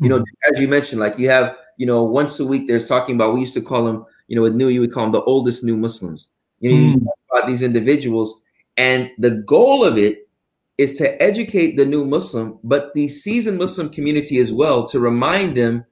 [0.00, 0.54] You know, mm-hmm.
[0.54, 3.40] as you mentioned, like you have, you know, once a week there's talking about, we
[3.40, 5.76] used to call them, you know, with new, you would call them the oldest new
[5.76, 6.28] Muslims.
[6.60, 7.00] You know, mm.
[7.00, 8.44] you about these individuals,
[8.76, 10.28] and the goal of it
[10.76, 15.56] is to educate the new Muslim, but the seasoned Muslim community as well, to remind
[15.56, 15.84] them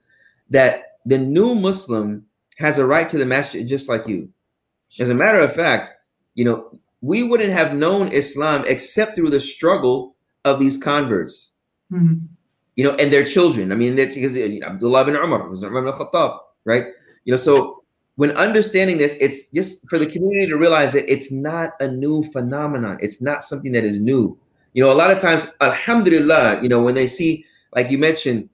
[0.50, 2.26] that the new Muslim
[2.58, 4.28] has a right to the masjid just like you.
[4.98, 5.90] As a matter of fact,
[6.34, 11.54] you know, we wouldn't have known Islam except through the struggle of these converts.
[11.92, 12.26] Mm-hmm
[12.76, 13.72] you know, and their children.
[13.72, 16.84] I mean, because uh, Abdullah bin Umar was Umar bin Khattab, right?
[17.24, 17.82] You know, so
[18.16, 22.22] when understanding this, it's just for the community to realize that it's not a new
[22.24, 22.98] phenomenon.
[23.00, 24.38] It's not something that is new.
[24.74, 28.48] You know, a lot of times, Alhamdulillah, you know, when they see, like you mentioned,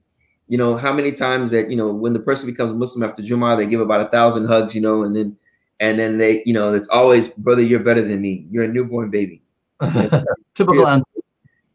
[0.47, 3.57] you know, how many times that you know when the person becomes Muslim after Jummah,
[3.57, 5.37] they give about a thousand hugs, you know, and then
[5.81, 8.47] and then they, you know, it's always, brother, you're better than me.
[8.49, 9.41] You're a newborn baby.
[10.55, 11.03] Typical.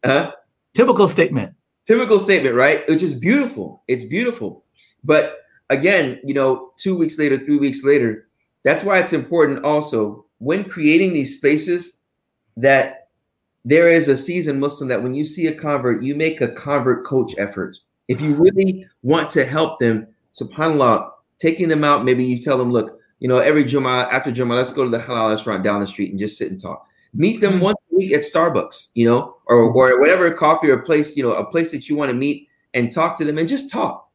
[0.03, 0.31] Huh?
[0.73, 1.53] Typical statement
[1.89, 2.87] typical statement, right?
[2.87, 3.81] Which is beautiful.
[3.87, 4.63] It's beautiful.
[5.03, 5.39] But
[5.71, 8.27] again, you know, two weeks later, three weeks later,
[8.63, 12.01] that's why it's important also when creating these spaces
[12.57, 13.07] that
[13.65, 17.07] there is a seasoned Muslim that when you see a convert, you make a convert
[17.07, 17.75] coach effort.
[18.07, 21.09] If you really want to help them, subhanAllah,
[21.39, 24.71] taking them out, maybe you tell them, look, you know, every Jummah, after Jummah, let's
[24.71, 26.85] go to the halal restaurant down the street and just sit and talk.
[27.13, 27.63] Meet them mm-hmm.
[27.63, 29.77] once week at Starbucks, you know, or, mm-hmm.
[29.77, 32.91] or whatever coffee or place, you know, a place that you want to meet and
[32.91, 34.09] talk to them and just talk.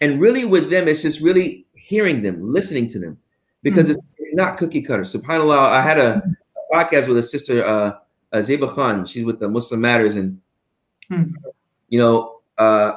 [0.00, 3.18] And really with them, it's just really hearing them, listening to them,
[3.62, 3.92] because mm-hmm.
[3.92, 5.02] it's, it's, not cookie cutter.
[5.02, 7.92] SubhanAllah, I had a, a podcast with a sister, uh,
[8.32, 9.04] uh, Zeba Khan.
[9.06, 10.40] She's with the Muslim Matters, and
[11.10, 11.34] mm-hmm.
[11.88, 12.92] you know, uh,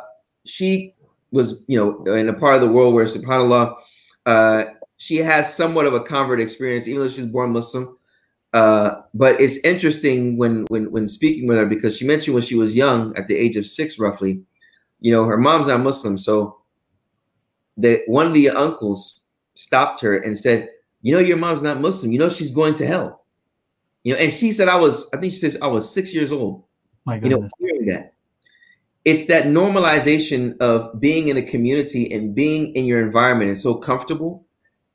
[0.46, 0.94] she
[1.32, 3.76] was, you know, in a part of the world where SubhanAllah,
[4.28, 4.66] uh,
[4.98, 7.98] she has somewhat of a convert experience, even though she's born Muslim.
[8.54, 12.56] Uh, but it's interesting when when when speaking with her because she mentioned when she
[12.56, 14.44] was young, at the age of six, roughly,
[15.00, 16.60] you know, her mom's not Muslim, so
[17.78, 19.26] that one of the uncles
[19.56, 20.70] stopped her and said,
[21.02, 22.12] "You know, your mom's not Muslim.
[22.12, 23.26] You know, she's going to hell."
[24.04, 26.32] You know, and she said, "I was, I think she says I was six years
[26.32, 26.64] old."
[27.06, 27.52] My goodness.
[27.60, 28.14] You know, hearing that.
[29.04, 33.76] It's that normalization of being in a community and being in your environment and so
[33.76, 34.46] comfortable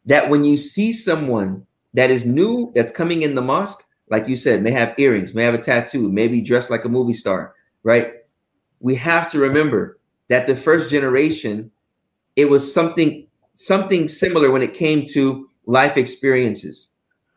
[0.06, 4.36] that when you see someone that is new that's coming in the mosque, like you
[4.36, 8.14] said, may have earrings, may have a tattoo, maybe dressed like a movie star, right?
[8.80, 9.98] We have to remember
[10.28, 11.70] that the first generation,
[12.36, 16.90] it was something something similar when it came to life experiences,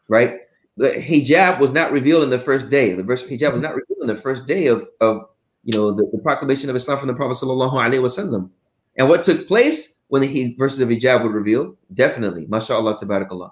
[0.07, 0.35] right?
[0.77, 2.93] The hijab was not revealed in the first day.
[2.93, 5.25] The verse hijab was not revealed in the first day of, of
[5.63, 8.49] you know the, the proclamation of Islam from the Prophet sallallahu alaihi wasallam.
[8.97, 11.77] And what took place when the verses of hijab were revealed?
[11.93, 13.51] Definitely, mashallah, tabarakallah.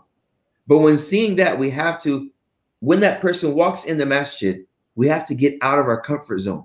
[0.70, 2.30] But when seeing that, we have to,
[2.82, 4.64] when that person walks in the masjid,
[4.94, 6.64] we have to get out of our comfort zone.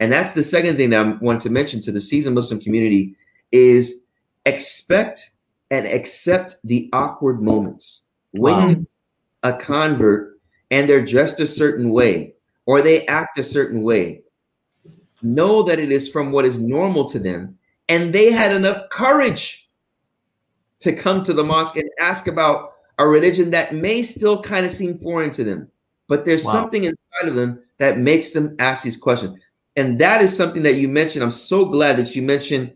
[0.00, 3.14] And that's the second thing that I want to mention to the seasoned Muslim community
[3.52, 4.08] is
[4.44, 5.30] expect
[5.70, 8.02] and accept the awkward moments.
[8.32, 8.84] When wow.
[9.44, 10.40] a convert
[10.72, 12.34] and they're dressed a certain way
[12.66, 14.22] or they act a certain way,
[15.22, 17.56] know that it is from what is normal to them.
[17.88, 19.70] And they had enough courage
[20.80, 24.72] to come to the mosque and ask about a religion that may still kind of
[24.72, 25.68] seem foreign to them,
[26.08, 26.52] but there's wow.
[26.52, 29.38] something inside of them that makes them ask these questions.
[29.76, 31.24] And that is something that you mentioned.
[31.24, 32.72] I'm so glad that you mentioned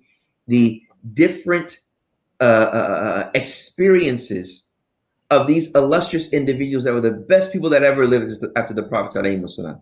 [0.48, 0.82] the
[1.14, 1.78] different
[2.40, 4.68] uh, uh, experiences
[5.30, 9.78] of these illustrious individuals that were the best people that ever lived after the Prophet.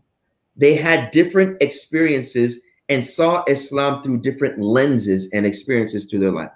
[0.57, 6.51] They had different experiences and saw Islam through different lenses and experiences through their life.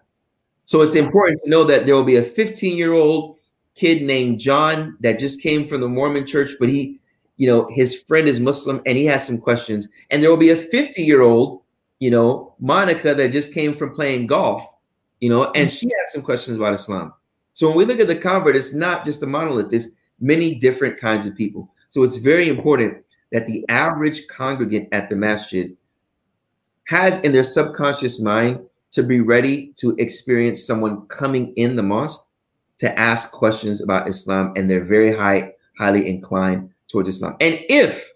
[0.65, 3.39] So it's important to know that there will be a 15 year old
[3.74, 7.01] kid named John that just came from the Mormon church, but he,
[7.36, 9.88] you know, his friend is Muslim and he has some questions.
[10.10, 11.62] And there will be a 50 year old,
[11.98, 14.62] you know, Monica that just came from playing golf,
[15.20, 17.12] you know, and she has some questions about Islam.
[17.52, 20.98] So when we look at the convert, it's not just a monolith, there's many different
[20.98, 21.72] kinds of people.
[21.88, 25.76] So it's very important that the average congregant at the masjid
[26.86, 28.60] has in their subconscious mind
[28.90, 32.30] to be ready to experience someone coming in the mosque
[32.81, 37.36] to ask questions about Islam and they're very high, highly inclined towards Islam.
[37.40, 38.11] And if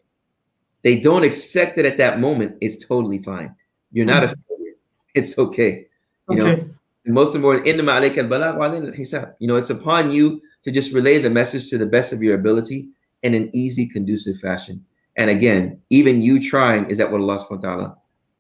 [0.83, 3.55] they don't accept it at that moment, it's totally fine.
[3.93, 4.41] You're not a mm-hmm.
[4.49, 4.75] failure.
[5.15, 5.87] It's okay.
[6.31, 6.63] You okay.
[6.63, 6.71] know,
[7.07, 9.35] most important, in the ma'alik al balad.
[9.39, 12.35] you know, it's upon you to just relay the message to the best of your
[12.35, 12.89] ability
[13.23, 14.83] in an easy, conducive fashion.
[15.17, 17.97] And again, even you trying is that what Allah subhanahu wa ta'ala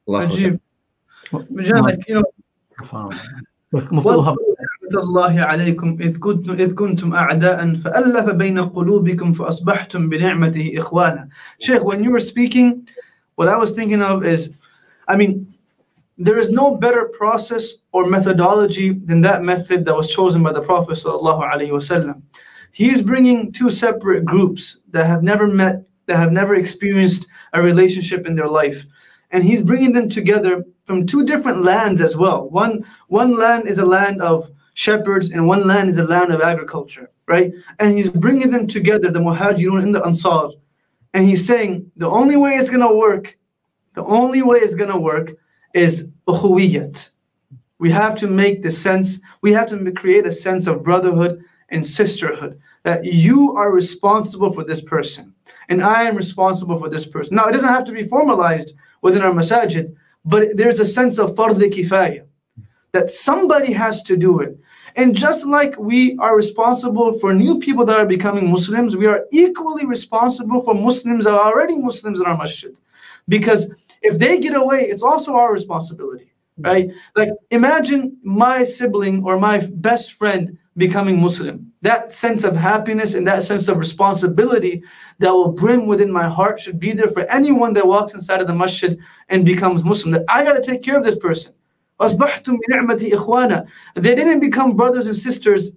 [0.08, 0.18] Allah
[1.82, 2.24] like, you know,
[4.95, 11.29] الله عليكم إذ كنتم إذ كنتم أعداء فألف بين قلوبكم فأصبحتم بنعمته إخوانا.
[11.59, 12.87] Sheikh, when you were speaking,
[13.35, 14.51] what I was thinking of is,
[15.07, 15.53] I mean,
[16.17, 20.61] there is no better process or methodology than that method that was chosen by the
[20.61, 22.21] Prophet sallallahu alaihi wasallam.
[22.71, 28.27] He's bringing two separate groups that have never met, that have never experienced a relationship
[28.27, 28.85] in their life
[29.31, 32.49] and he's bringing them together from two different lands as well.
[32.49, 36.40] One one land is a land of shepherds, and one land is a land of
[36.40, 37.52] agriculture, right?
[37.78, 40.50] And he's bringing them together, the Muhajirun and the Ansar,
[41.14, 43.38] and he's saying the only way it's gonna work,
[43.94, 45.32] the only way it's gonna work
[45.72, 47.10] is ukhuwiyat.
[47.78, 51.86] We have to make the sense, we have to create a sense of brotherhood and
[51.86, 55.34] sisterhood that you are responsible for this person
[55.68, 57.36] and I am responsible for this person.
[57.36, 59.94] Now, it doesn't have to be formalized within our masajid,
[60.24, 62.24] but there's a sense of fard kifaya
[62.94, 64.56] that somebody has to do it.
[64.94, 69.24] And just like we are responsible for new people that are becoming Muslims, we are
[69.32, 72.72] equally responsible for Muslims that are already Muslims in our masjid.
[73.28, 73.68] Because
[74.00, 76.88] if they get away, it's also our responsibility, right?
[77.16, 81.72] Like imagine my sibling or my best friend becoming Muslim.
[81.82, 84.84] That sense of happiness and that sense of responsibility
[85.18, 88.46] that will brim within my heart should be there for anyone that walks inside of
[88.46, 88.96] the masjid
[89.30, 90.12] and becomes Muslim.
[90.12, 91.54] That I got to take care of this person.
[92.00, 92.14] They
[94.14, 95.70] didn't become brothers and sisters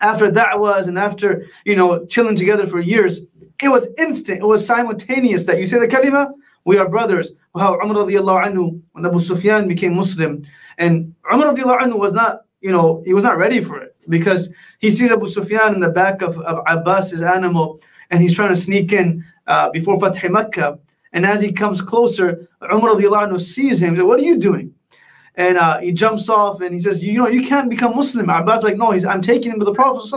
[0.00, 3.20] after da'was and after, you know, chilling together for years.
[3.62, 4.40] It was instant.
[4.40, 6.32] It was simultaneous that you say the kalima,
[6.64, 7.32] we are brothers.
[7.56, 10.42] How Umar radiallahu anhu, when Abu Sufyan became Muslim,
[10.78, 14.52] and Umar radiallahu anhu was not, you know, he was not ready for it because
[14.78, 17.80] he sees Abu Sufyan in the back of, of Abbas's animal
[18.10, 20.78] and he's trying to sneak in uh, before Fath Makkah.
[21.12, 23.96] And as he comes closer, Umar radiallahu anhu sees him.
[23.96, 24.73] Says, what are you doing?
[25.36, 28.30] And uh, he jumps off and he says, you know, you can't become Muslim.
[28.30, 30.08] Abbas like, no, he's, I'm taking him to the Prophet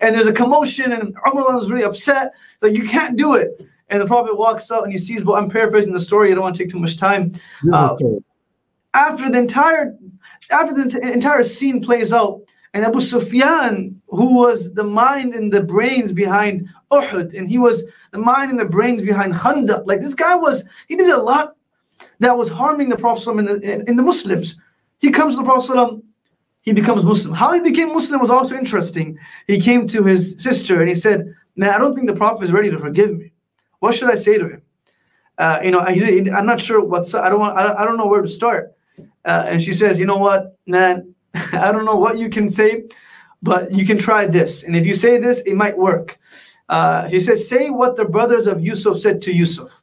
[0.00, 2.32] And there's a commotion and Umar is really upset.
[2.60, 3.60] Like, you can't do it.
[3.88, 6.30] And the Prophet walks out and he sees, well, I'm paraphrasing the story.
[6.30, 7.32] I don't want to take too much time.
[7.72, 7.96] Uh,
[8.94, 9.96] after the entire
[10.50, 12.42] after the entire scene plays out,
[12.74, 17.84] and Abu Sufyan, who was the mind and the brains behind Uhud, and he was
[18.12, 19.86] the mind and the brains behind Khandaq.
[19.86, 21.56] Like this guy was, he did a lot
[22.22, 24.56] that was harming the Prophet and the, in the Muslims.
[24.98, 26.02] He comes to the Prophet,
[26.62, 27.34] he becomes Muslim.
[27.34, 29.18] How he became Muslim was also interesting.
[29.46, 32.52] He came to his sister and he said, Man, I don't think the Prophet is
[32.52, 33.32] ready to forgive me.
[33.80, 34.62] What should I say to him?
[35.36, 38.06] Uh, you know, he, I'm not sure what's, I don't want, I don't, I know
[38.06, 38.74] where to start.
[39.24, 42.84] Uh, and she says, You know what, man, I don't know what you can say,
[43.42, 44.62] but you can try this.
[44.62, 46.18] And if you say this, it might work.
[46.68, 49.82] Uh, he says, Say what the brothers of Yusuf said to Yusuf,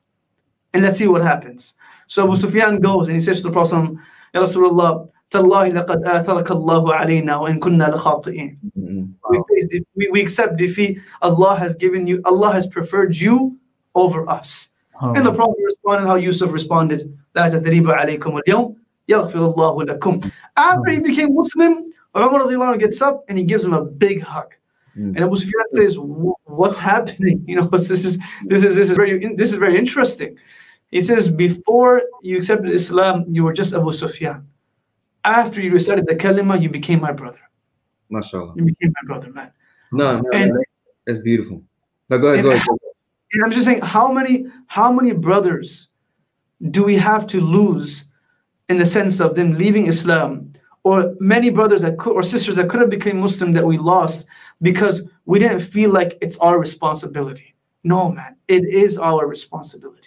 [0.74, 1.74] and let's see what happens.
[2.09, 3.97] So Abu Sufyan goes and he says to the Prophet,
[4.35, 8.59] Ya Rasulullah, تالله لقد آثرك الله علينا وإن كنا لخاطئين.
[9.31, 11.01] We, we, we accept defeat.
[11.23, 13.59] Allah has given you, Allah has preferred you
[13.95, 14.69] over us.
[15.01, 15.13] Oh.
[15.15, 18.77] And the Prophet responded how Yusuf responded, لا تثريب عليكم اليوم
[19.09, 20.31] يغفر الله لكم.
[20.57, 24.55] After he became Muslim, Umar gets up and he gives him a big hug.
[24.97, 25.17] Mm.
[25.17, 27.45] And Abu Sufyan says, "What's happening?
[27.49, 30.37] You know, this is this is this is very this is very interesting."
[30.92, 34.48] He says, "Before you accepted Islam, you were just Abu Sufyan.
[35.24, 37.40] After you recited the kalima, you became my brother.
[38.12, 38.56] MashaAllah.
[38.56, 39.52] You became my brother, man.
[39.92, 40.52] No, no, and,
[41.06, 41.62] that's beautiful.
[42.10, 42.68] No, go ahead, go ahead.
[43.34, 45.90] And I'm just saying, how many how many brothers
[46.72, 48.06] do we have to lose
[48.70, 50.54] in the sense of them leaving Islam
[50.84, 54.26] or many brothers that could, or sisters that could have become Muslim that we lost
[54.62, 57.56] because we didn't feel like it's our responsibility.
[57.84, 59.99] No, man, it is our responsibility.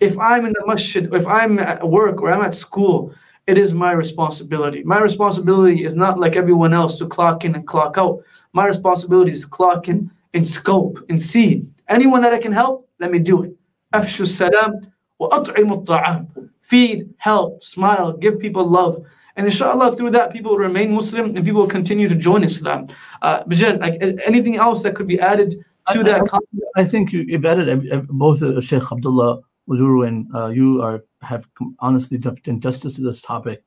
[0.00, 3.12] If I'm in the masjid, if I'm at work or I'm at school,
[3.48, 4.82] it is my responsibility.
[4.84, 8.22] My responsibility is not like everyone else to clock in and clock out.
[8.52, 11.66] My responsibility is to clock in and scope and see.
[11.88, 13.52] Anyone that I can help, let me do it.
[13.94, 19.02] Afshu salam wa at'imu Feed, help, smile, give people love.
[19.36, 22.88] And inshallah, through that, people will remain Muslim and people will continue to join Islam.
[23.22, 23.96] Uh, Bijan, like,
[24.26, 25.52] anything else that could be added
[25.92, 26.28] to I, that?
[26.30, 30.82] I, I think you have added uh, uh, both Sheikh Abdullah Oduro and uh, you
[30.82, 31.48] are have
[31.80, 33.62] honestly done justice to this topic.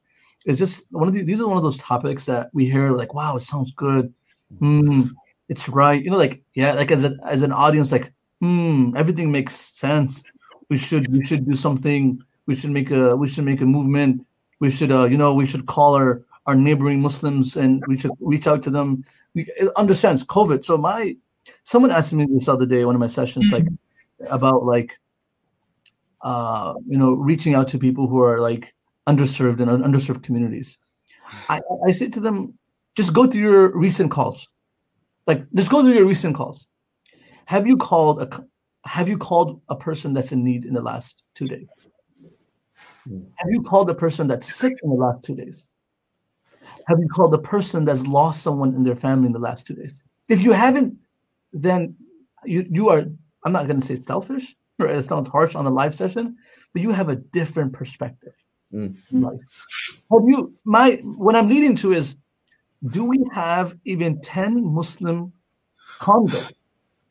[0.46, 1.26] It's just one of these.
[1.26, 4.14] These are one of those topics that we hear like, "Wow, it sounds good.
[4.60, 5.04] Hmm,
[5.50, 9.32] it's right." You know, like yeah, like as an as an audience, like, hmm, everything
[9.32, 10.24] makes sense.
[10.70, 12.20] We should we should do something.
[12.48, 14.26] We should make a we should make a movement
[14.62, 18.12] we should uh, you know we should call our our neighboring muslims and we should
[18.22, 19.04] reach out to them
[19.34, 19.46] we
[19.76, 21.14] understands covid so my
[21.64, 24.34] someone asked me this other day one of my sessions like mm-hmm.
[24.34, 24.98] about like
[26.24, 28.74] uh you know reaching out to people who are like
[29.08, 30.78] underserved and underserved communities
[31.50, 32.54] i i say to them
[32.96, 34.50] just go through your recent calls
[35.28, 36.68] like just go through your recent calls
[37.46, 38.46] have you called a
[38.88, 41.70] have you called a person that's in need in the last two days
[43.08, 45.68] have you called a person that's sick in the last two days?
[46.88, 49.74] Have you called a person that's lost someone in their family in the last two
[49.74, 50.04] days?
[50.28, 50.98] If you haven't,
[51.52, 51.96] then
[52.46, 53.06] you you are.
[53.44, 56.38] I'm not going to say selfish or it sounds harsh on the live session,
[56.74, 58.34] but you have a different perspective.
[58.74, 58.96] Mm.
[59.14, 60.54] Have you?
[60.64, 62.16] My what I'm leading to is,
[62.88, 65.34] do we have even ten Muslim
[66.00, 66.54] converts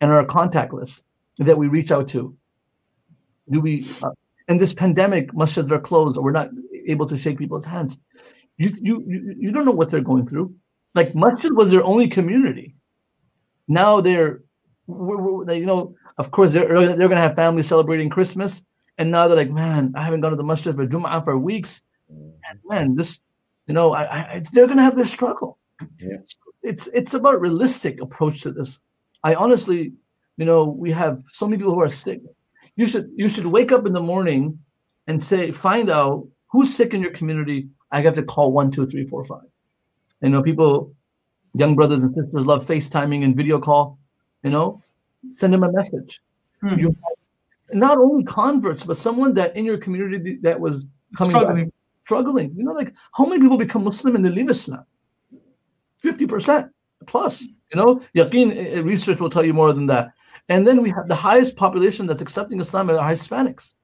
[0.00, 1.04] in our contact list
[1.38, 2.34] that we reach out to?
[3.50, 3.86] Do we?
[4.02, 4.10] Uh,
[4.48, 6.50] and this pandemic, masjids are closed, or we're not
[6.86, 7.98] able to shake people's hands.
[8.56, 10.54] You, you, you, you don't know what they're going through.
[10.94, 12.74] Like masjid was their only community.
[13.68, 14.40] Now they're,
[14.88, 18.62] they, you know, of course they're they're gonna have families celebrating Christmas,
[18.98, 21.82] and now they're like, man, I haven't gone to the masjid for Jum'ah for weeks,
[22.08, 23.20] and man, this,
[23.66, 25.58] you know, I, I they're gonna have their struggle.
[25.98, 26.18] Yeah.
[26.62, 28.80] It's it's about realistic approach to this.
[29.24, 29.92] I honestly,
[30.36, 32.20] you know, we have so many people who are sick
[32.80, 34.58] you should you should wake up in the morning
[35.06, 38.86] and say find out who's sick in your community i have to call one two
[38.86, 39.48] three four five
[40.22, 40.92] you know people
[41.54, 43.98] young brothers and sisters love facetiming and video call
[44.42, 44.82] you know
[45.32, 46.20] send them a message
[46.60, 46.74] hmm.
[46.74, 46.96] you
[47.72, 50.86] not only converts but someone that in your community that was
[51.16, 51.64] coming struggling.
[51.66, 51.74] Back,
[52.04, 54.84] struggling you know like how many people become muslim and they leave islam
[56.02, 56.70] 50%
[57.06, 60.12] plus you know yaqeen eh, eh, research will tell you more than that
[60.50, 63.74] and then we have the highest population that's accepting Islam are Hispanics.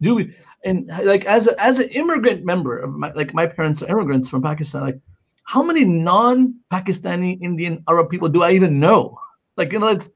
[0.00, 0.34] Do we?
[0.64, 4.28] And like as a, as an immigrant member of my, like my parents are immigrants
[4.28, 4.82] from Pakistan.
[4.82, 5.00] Like,
[5.42, 9.18] how many non-Pakistani Indian Arab people do I even know?
[9.56, 10.08] Like, you know, it's.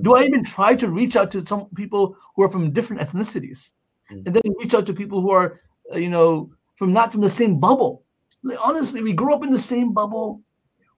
[0.00, 3.72] Do I even try to reach out to some people who are from different ethnicities,
[4.10, 4.22] mm-hmm.
[4.26, 5.60] and then reach out to people who are,
[5.92, 8.02] uh, you know, from not from the same bubble?
[8.42, 10.42] Like, honestly, we grew up in the same bubble,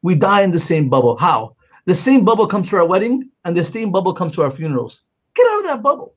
[0.02, 1.16] we die in the same bubble.
[1.16, 1.56] How?
[1.86, 5.02] The same bubble comes to our wedding, and the same bubble comes to our funerals.
[5.34, 6.14] Get out of that bubble.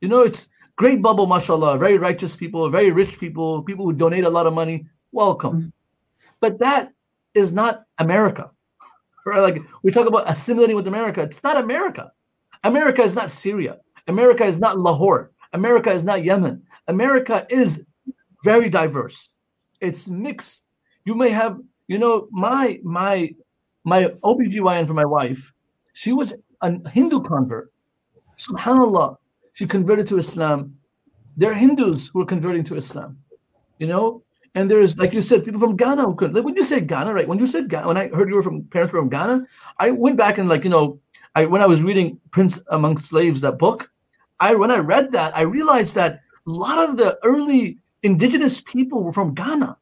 [0.00, 1.78] You know, it's great bubble, mashallah.
[1.78, 4.86] Very righteous people, very rich people, people who donate a lot of money.
[5.12, 5.52] Welcome.
[5.52, 5.68] Mm-hmm.
[6.40, 6.92] But that
[7.34, 8.50] is not America.
[9.24, 9.40] Right?
[9.40, 11.22] Like we talk about assimilating with America.
[11.22, 12.12] It's not America.
[12.64, 13.78] America is not Syria.
[14.08, 15.30] America is not Lahore.
[15.52, 16.62] America is not Yemen.
[16.88, 17.84] America is
[18.42, 19.30] very diverse.
[19.80, 20.64] It's mixed.
[21.04, 21.58] You may have,
[21.88, 23.34] you know, my my
[23.84, 25.52] my OBGYN for my wife,
[25.92, 27.72] she was a Hindu convert.
[28.38, 29.16] Subhanallah,
[29.52, 30.76] she converted to Islam.
[31.36, 33.18] There are Hindus who are converting to Islam,
[33.78, 34.22] you know.
[34.54, 36.28] And there's, like you said, people from Ghana who.
[36.28, 37.26] Like when you said Ghana, right?
[37.26, 39.46] When you said Ghana, when I heard you were from parents were from Ghana,
[39.78, 41.00] I went back and like you know,
[41.34, 43.90] I when I was reading Prince Among Slaves, that book,
[44.40, 49.02] I when I read that, I realized that a lot of the early indigenous people
[49.02, 49.76] were from Ghana.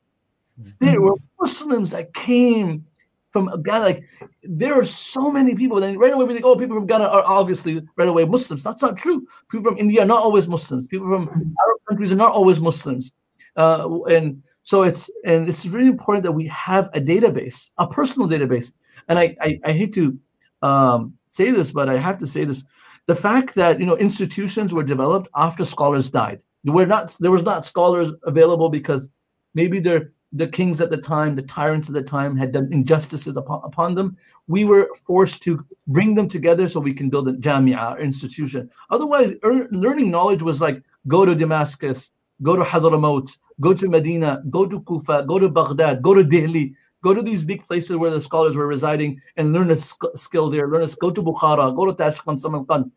[0.78, 2.84] There were Muslims that came
[3.30, 3.84] from Ghana.
[3.84, 4.04] Like
[4.42, 5.82] there are so many people.
[5.82, 8.62] And right away we think, oh, people from Ghana are obviously right away Muslims.
[8.62, 9.26] That's not true.
[9.50, 10.86] People from India are not always Muslims.
[10.86, 13.12] People from Arab countries are not always Muslims.
[13.56, 18.28] Uh, and so it's and it's really important that we have a database, a personal
[18.28, 18.72] database.
[19.08, 20.18] And I I, I hate to
[20.62, 22.64] um, say this, but I have to say this:
[23.06, 26.42] the fact that you know institutions were developed after scholars died.
[26.64, 29.08] There were not there was not scholars available because
[29.54, 33.36] maybe they're the kings at the time, the tyrants at the time had done injustices
[33.36, 34.16] upon, upon them.
[34.46, 38.70] We were forced to bring them together so we can build a jamia institution.
[38.90, 42.12] Otherwise, er, learning knowledge was like go to Damascus,
[42.42, 46.74] go to Hadramaut, go to Medina, go to Kufa, go to Baghdad, go to Delhi,
[47.02, 50.50] go to these big places where the scholars were residing and learn a sk- skill
[50.50, 50.68] there.
[50.68, 52.90] Learn a, go to Bukhara, go to Tashkent, Samarkand.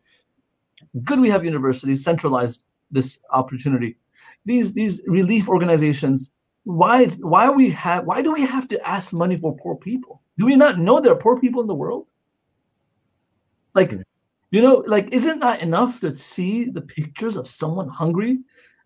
[1.04, 3.96] Good, we have universities centralized this opportunity.
[4.44, 6.30] These these relief organizations.
[6.64, 10.22] Why why we have why do we have to ask money for poor people?
[10.38, 12.10] Do we not know there are poor people in the world?
[13.74, 13.92] Like,
[14.50, 18.38] you know, like isn't that enough to see the pictures of someone hungry?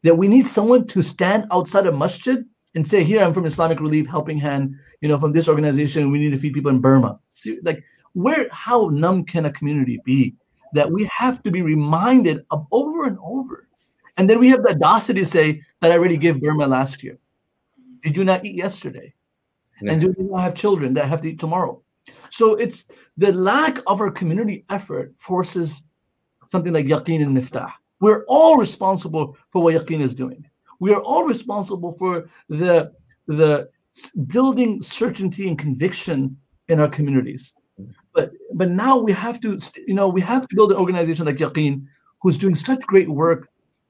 [0.04, 2.44] That we need someone to stand outside a masjid
[2.74, 4.74] and say, "Here, I'm from Islamic Relief Helping Hand.
[5.00, 8.48] You know, from this organization, we need to feed people in Burma." See, like, where
[8.52, 10.34] how numb can a community be
[10.74, 13.68] that we have to be reminded of over and over,
[14.16, 17.18] and then we have the audacity to say that I already gave Burma last year.
[18.02, 19.14] Did you not eat yesterday?
[19.82, 19.92] Yeah.
[19.92, 21.82] And do you not have children that have to eat tomorrow?
[22.30, 25.82] So it's the lack of our community effort forces
[26.46, 27.72] something like Yaqeen and Miftah.
[28.00, 30.48] We're all responsible for what Yaqeen is doing.
[30.80, 32.92] We are all responsible for the
[33.26, 33.68] the
[34.26, 36.36] building certainty and conviction
[36.68, 37.52] in our communities.
[38.14, 41.36] But but now we have to you know we have to build an organization like
[41.36, 41.86] Yaqeen
[42.20, 43.48] who's doing such great work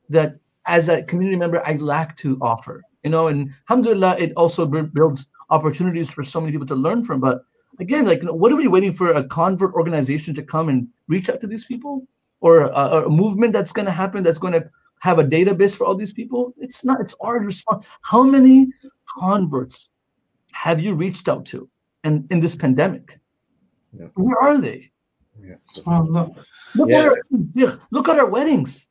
[0.09, 0.37] that
[0.67, 2.83] as a community member I lack to offer.
[3.03, 7.05] You know, and alhamdulillah, it also bu- builds opportunities for so many people to learn
[7.05, 7.21] from.
[7.21, 7.43] But
[7.79, 10.89] again, like, you know, what are we waiting for a convert organization to come and
[11.07, 12.07] reach out to these people,
[12.41, 14.69] or a, a movement that's going to happen that's going to
[15.01, 16.55] have a database for all these people?
[16.59, 17.01] It's not.
[17.01, 17.87] It's our response.
[18.03, 18.69] How many
[19.19, 19.91] converts
[20.53, 21.69] have you reached out to,
[22.05, 23.19] and in this pandemic?
[23.99, 24.07] Yeah.
[24.15, 24.91] Where are they?
[25.41, 25.55] Yeah.
[26.75, 26.99] Look Yeah.
[27.01, 27.17] at our
[27.91, 28.87] look at our weddings.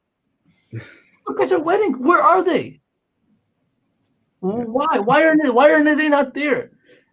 [1.28, 2.02] Look at our wedding.
[2.02, 2.80] Where are they?
[4.40, 4.99] Why?
[4.99, 5.49] Why are they?
[5.49, 6.72] Why are they not there?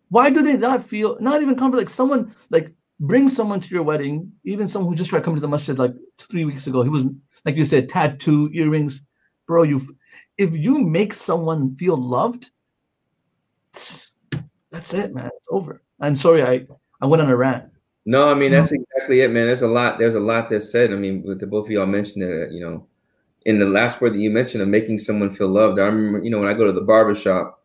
[0.09, 1.17] Why do they not feel?
[1.21, 1.79] Not even comfortable.
[1.81, 4.33] Like someone like bring someone to your wedding.
[4.45, 6.83] Even someone who just tried to come to the masjid like three weeks ago.
[6.83, 7.07] He was
[7.45, 9.03] like you said, tattoo, earrings,
[9.47, 9.63] bro.
[9.63, 9.81] You,
[10.39, 12.51] if you make someone feel loved,
[14.71, 15.31] that's it, man.
[15.37, 15.83] It's over.
[16.01, 16.43] I'm sorry.
[16.43, 16.67] I
[17.01, 17.65] I went on a rant.
[18.07, 19.47] No, I mean that's exactly it, man.
[19.47, 19.99] There's a lot.
[19.99, 20.93] There's a lot that's said.
[20.93, 22.87] I mean, with the both of y'all mentioned it, you know,
[23.47, 25.79] in the last word that you mentioned of making someone feel loved.
[25.79, 27.64] I remember, you know, when I go to the barber shop,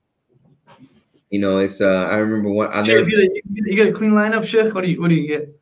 [1.30, 2.70] you know, it's uh, I remember one.
[2.74, 4.74] I Sheikh, never, you, get- you get a clean lineup, Sheikh.
[4.74, 5.56] What do you What do you get?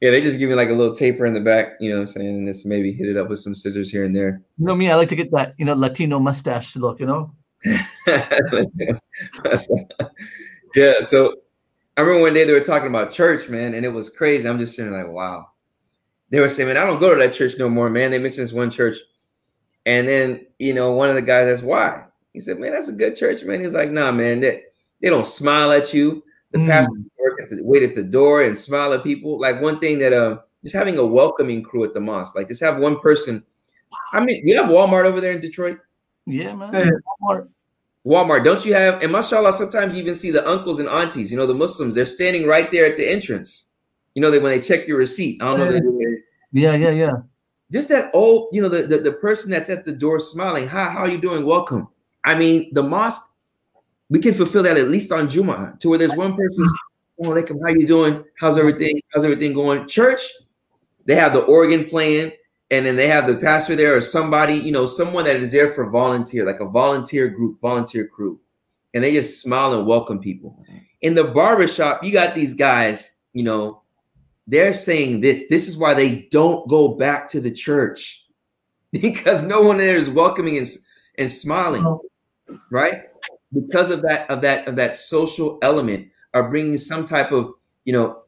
[0.00, 2.08] yeah, they just give me like a little taper in the back, you know, what
[2.08, 4.42] I'm saying, and this maybe hit it up with some scissors here and there.
[4.58, 4.90] You know me.
[4.90, 7.00] I like to get that you know Latino mustache look.
[7.00, 7.32] You know.
[10.74, 11.00] yeah.
[11.00, 11.34] So
[11.96, 14.46] I remember one day they were talking about church, man, and it was crazy.
[14.46, 15.50] I'm just sitting like, wow.
[16.30, 18.10] They were saying, man, I don't go to that church no more, man.
[18.10, 18.98] They mentioned this one church.
[19.86, 22.04] And then, you know, one of the guys asked why.
[22.32, 23.60] He said, man, that's a good church, man.
[23.60, 24.64] He's like, nah, man, they,
[25.00, 26.22] they don't smile at you.
[26.52, 26.68] The Mm.
[26.68, 29.38] pastor work at the, wait at the door and smile at people.
[29.40, 32.62] Like one thing that uh just having a welcoming crew at the mosque, like just
[32.62, 33.42] have one person.
[34.12, 35.78] I mean, you have Walmart over there in Detroit.
[36.26, 36.72] Yeah, man.
[36.72, 36.90] Yeah.
[37.22, 37.48] Walmart.
[38.06, 39.02] Walmart, don't you have?
[39.02, 42.06] And mashallah, sometimes you even see the uncles and aunties, you know, the Muslims, they're
[42.06, 43.72] standing right there at the entrance.
[44.14, 45.80] You know, that when they check your receipt, I don't know, they.
[46.52, 47.12] Yeah, yeah, yeah.
[47.70, 50.88] just that old, you know, the, the, the person that's at the door smiling, hi,
[50.88, 51.44] how are you doing?
[51.44, 51.88] Welcome.
[52.24, 53.34] I mean, the mosque,
[54.08, 57.28] we can fulfill that at least on Juma, to where there's one person, mm-hmm.
[57.28, 58.24] oh, alaikum, how you doing?
[58.38, 59.00] How's everything?
[59.12, 59.88] How's everything going?
[59.88, 60.22] Church,
[61.04, 62.32] they have the organ playing,
[62.70, 65.72] and then they have the pastor there or somebody, you know, someone that is there
[65.72, 68.40] for volunteer, like a volunteer group, volunteer crew.
[68.94, 70.64] And they just smile and welcome people.
[71.02, 73.82] In the barber shop, you got these guys, you know,
[74.46, 75.48] they're saying this.
[75.48, 78.24] This is why they don't go back to the church
[78.92, 80.66] because no one there is welcoming and,
[81.18, 81.98] and smiling,
[82.70, 83.02] right?
[83.52, 87.52] Because of that, of that, of that social element, are bringing some type of,
[87.84, 88.22] you know,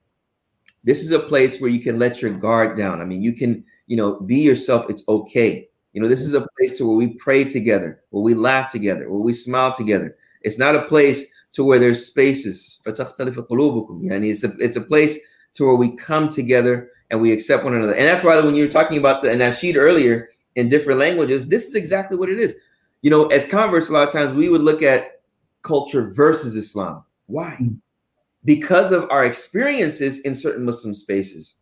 [0.84, 3.02] this is a place where you can let your guard down.
[3.02, 4.88] I mean, you can, you know, be yourself.
[4.88, 5.68] It's okay.
[5.92, 9.10] You know, this is a place to where we pray together, where we laugh together,
[9.10, 10.16] where we smile together.
[10.42, 12.80] It's not a place to where there's spaces.
[12.86, 15.18] It's a, it's a place
[15.54, 17.94] to where we come together and we accept one another.
[17.94, 21.66] And that's why when you were talking about the nasheed earlier in different languages, this
[21.66, 22.54] is exactly what it is.
[23.02, 25.20] You know, as converts, a lot of times we would look at
[25.62, 27.04] culture versus Islam.
[27.26, 27.56] Why?
[27.60, 27.78] Mm.
[28.44, 31.56] Because of our experiences in certain Muslim spaces.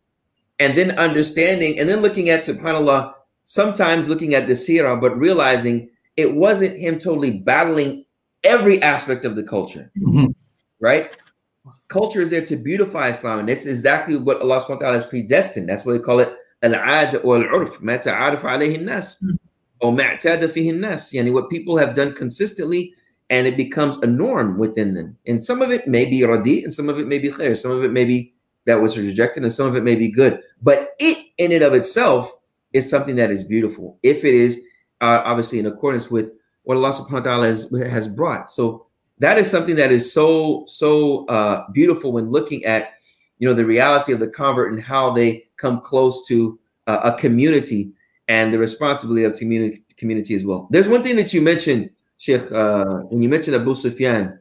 [0.59, 5.89] And then understanding and then looking at subhanAllah, sometimes looking at the seerah, but realizing
[6.15, 8.05] it wasn't him totally battling
[8.43, 10.33] every aspect of the culture Mhm.
[10.79, 11.11] right?
[11.89, 15.05] Culture is there to beautify Islam, and it's exactly what Allah subhanahu wa ta'ala has
[15.05, 15.69] predestined.
[15.69, 19.23] That's why they call it al-ad or al-urf, ma ta'arif alayhi nas,
[19.81, 22.93] yani what people have done consistently,
[23.29, 25.17] and it becomes a norm within them.
[25.27, 27.71] And some of it may be radi, and some of it may be khair, some
[27.71, 28.33] of it may be
[28.65, 30.39] that was rejected, and some of it may be good.
[30.61, 32.33] But it in and of itself
[32.73, 34.61] is something that is beautiful if it is
[35.01, 36.31] uh, obviously in accordance with
[36.63, 38.51] what Allah subhanahu wa ta'ala has, has brought.
[38.51, 38.87] So
[39.19, 42.93] that is something that is so, so uh, beautiful when looking at,
[43.39, 47.17] you know, the reality of the convert and how they come close to uh, a
[47.17, 47.91] community
[48.27, 50.67] and the responsibility of community community as well.
[50.71, 54.39] There's one thing that you mentioned, Sheikh, uh, when you mentioned Abu Sufyan,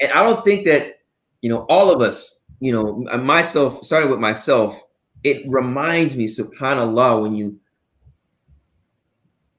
[0.00, 1.00] and I don't think that
[1.42, 4.80] you know all of us, you know, myself, starting with myself,
[5.24, 7.58] it reminds me, Subhanallah, when you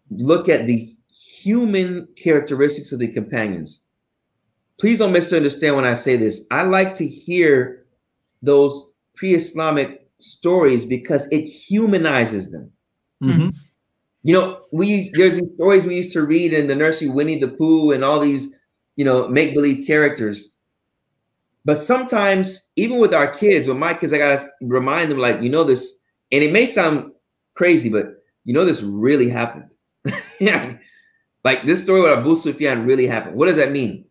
[0.09, 3.83] look at the human characteristics of the companions.
[4.79, 6.45] Please don't misunderstand when I say this.
[6.51, 7.85] I like to hear
[8.41, 12.71] those pre-Islamic stories because it humanizes them.
[13.23, 13.55] Mhm.
[14.23, 17.91] You know, we there's stories we used to read in the nursery, Winnie the Pooh,
[17.91, 18.55] and all these,
[18.95, 20.49] you know, make believe characters.
[21.65, 25.49] But sometimes, even with our kids, with my kids, I gotta remind them, like, you
[25.49, 25.99] know, this,
[26.31, 27.11] and it may sound
[27.55, 29.75] crazy, but you know, this really happened.
[30.39, 30.77] yeah,
[31.43, 33.35] like this story with Abu Sufyan really happened.
[33.35, 34.05] What does that mean?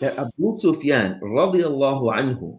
[0.00, 2.58] That Abu Sufyan, radiallahu anhu,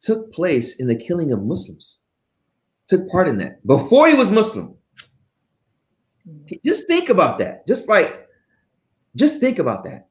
[0.00, 2.02] took place in the killing of Muslims,
[2.88, 4.76] took part in that before he was Muslim.
[6.24, 6.54] Hmm.
[6.64, 7.66] Just think about that.
[7.66, 8.28] Just like,
[9.14, 10.08] just think about that.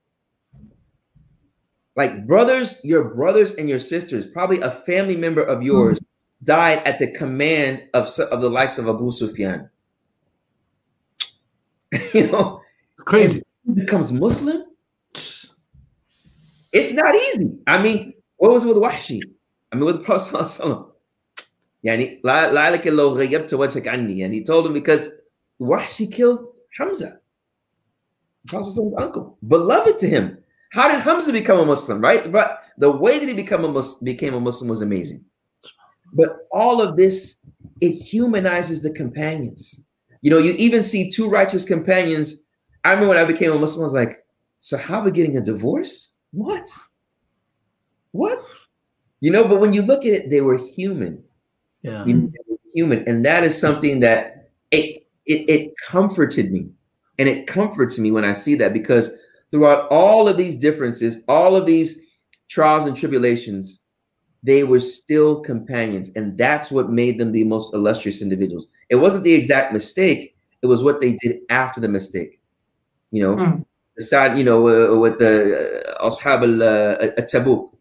[1.96, 5.66] Like brothers, your brothers and your sisters, probably a family member of hmm.
[5.66, 6.00] yours
[6.44, 9.70] died at the command of, of the likes of Abu Sufyan.
[12.14, 12.62] you know,
[13.00, 13.42] Crazy.
[13.74, 14.66] becomes Muslim.
[16.72, 17.58] It's not easy.
[17.68, 19.22] I mean, what was it with Wahshi?
[19.72, 20.92] I mean, with the Prophet Sallallahu Alaihi Wasallam.
[21.85, 25.09] يعني لا لا لك لو غيبت وجهك عني and he told him because
[25.61, 26.47] Wahshi killed
[26.79, 27.21] Hamza
[28.49, 30.39] Prophet's uncle beloved to him
[30.73, 34.01] how did Hamza become a Muslim right but the way that he become a Mus-
[34.03, 35.25] became a Muslim was amazing
[36.12, 37.47] but all of this
[37.81, 39.87] it humanizes the companions
[40.23, 42.45] you know you even see two righteous companions
[42.85, 44.27] I remember when I became a Muslim I was like
[44.61, 46.69] Sahaba getting a divorce what
[48.12, 48.39] what
[49.21, 51.24] you know but when you look at it they were human
[51.86, 52.06] Yeah.
[52.74, 53.07] Human.
[53.07, 56.70] And that is something that it, it, it comforted me.
[57.18, 59.18] And it comforts me when I see that because
[59.52, 62.02] throughout all of these differences, all of these
[62.49, 63.82] trials and tribulations,
[64.44, 66.10] they were still companions.
[66.16, 68.68] And that's what made them the most illustrious individuals.
[68.90, 72.41] It wasn't the exact mistake, it was what they did after the mistake.
[73.12, 73.66] You know, mm.
[73.95, 77.72] the you know, uh, with the uh, Ashab al uh, Tabuk,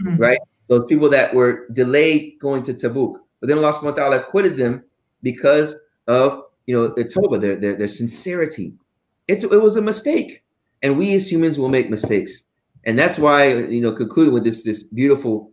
[0.00, 0.16] mm-hmm.
[0.16, 0.38] right?
[0.68, 3.16] Those people that were delayed going to Tabuk.
[3.40, 4.84] But then Allah subhanahu wa ta'ala acquitted them
[5.22, 8.74] because of you know their Toba, their, their, their sincerity.
[9.28, 10.42] It's, it was a mistake.
[10.82, 12.44] And we as humans will make mistakes.
[12.84, 15.52] And that's why, you know, concluding with this this beautiful,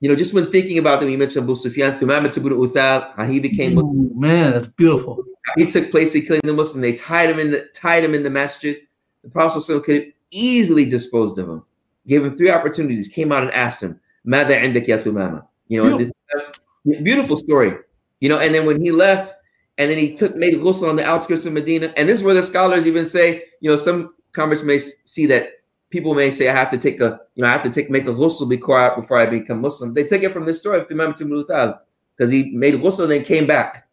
[0.00, 3.40] you know, just when thinking about them, you mentioned Abu Sufyan, Thumama Tabun Uthal, he
[3.40, 4.18] became Muslim.
[4.18, 5.22] Man, that's beautiful.
[5.56, 8.22] He took place, he killed the Muslim, they tied him in the tied him in
[8.22, 8.76] the masjid.
[9.22, 11.62] The Prophet could have easily disposed of him.
[12.06, 13.08] Gave him three opportunities.
[13.08, 17.74] Came out and asked him, "Mada indak ya Thumama?" You know, uh, beautiful story.
[18.20, 19.32] You know, and then when he left,
[19.78, 21.92] and then he took made ghusl on the outskirts of Medina.
[21.96, 25.48] And this is where the scholars even say, you know, some converts may see that
[25.88, 28.06] people may say, I have to take a, you know, I have to take make
[28.06, 29.94] a ghusl before I before I become Muslim.
[29.94, 33.24] They take it from this story of Imam Timur because he made ghusl and then
[33.24, 33.88] came back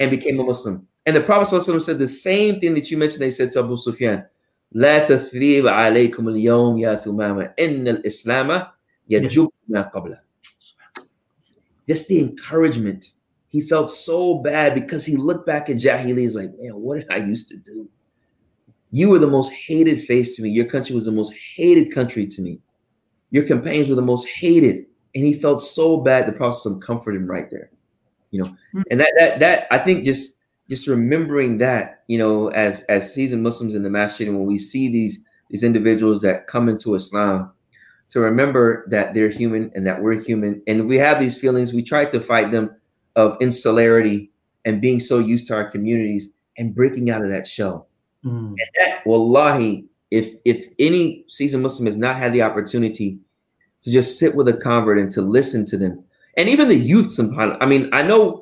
[0.00, 0.86] and became a Muslim.
[1.06, 3.22] And the Prophet said the same thing that you mentioned.
[3.22, 4.24] They said to Abu Sufyan,
[4.71, 8.67] لا تثريب عليكم اليوم يا ثمامة إن الإسلام
[9.09, 10.19] يجب ما قبله.
[11.87, 13.13] Just the encouragement.
[13.49, 16.19] He felt so bad because he looked back at Jahili.
[16.19, 17.87] He's like, man, what did I used to do?
[18.91, 20.49] You were the most hated face to me.
[20.49, 22.59] Your country was the most hated country to me.
[23.31, 24.85] Your companions were the most hated.
[25.15, 26.27] And he felt so bad.
[26.27, 27.71] The Prophet ﷺ comforted him right there.
[28.31, 30.39] You know, and that that that I think just
[30.72, 34.58] just remembering that, you know, as as seasoned Muslims in the masjid, and when we
[34.58, 37.52] see these these individuals that come into Islam,
[38.08, 41.82] to remember that they're human and that we're human, and we have these feelings, we
[41.82, 42.74] try to fight them
[43.16, 44.30] of insularity
[44.64, 47.88] and being so used to our communities and breaking out of that shell.
[48.24, 48.52] Mm.
[48.52, 53.18] And that, wallahi, if if any seasoned Muslim has not had the opportunity
[53.82, 56.02] to just sit with a convert and to listen to them,
[56.38, 57.58] and even the youth, sometimes.
[57.60, 58.41] I mean, I know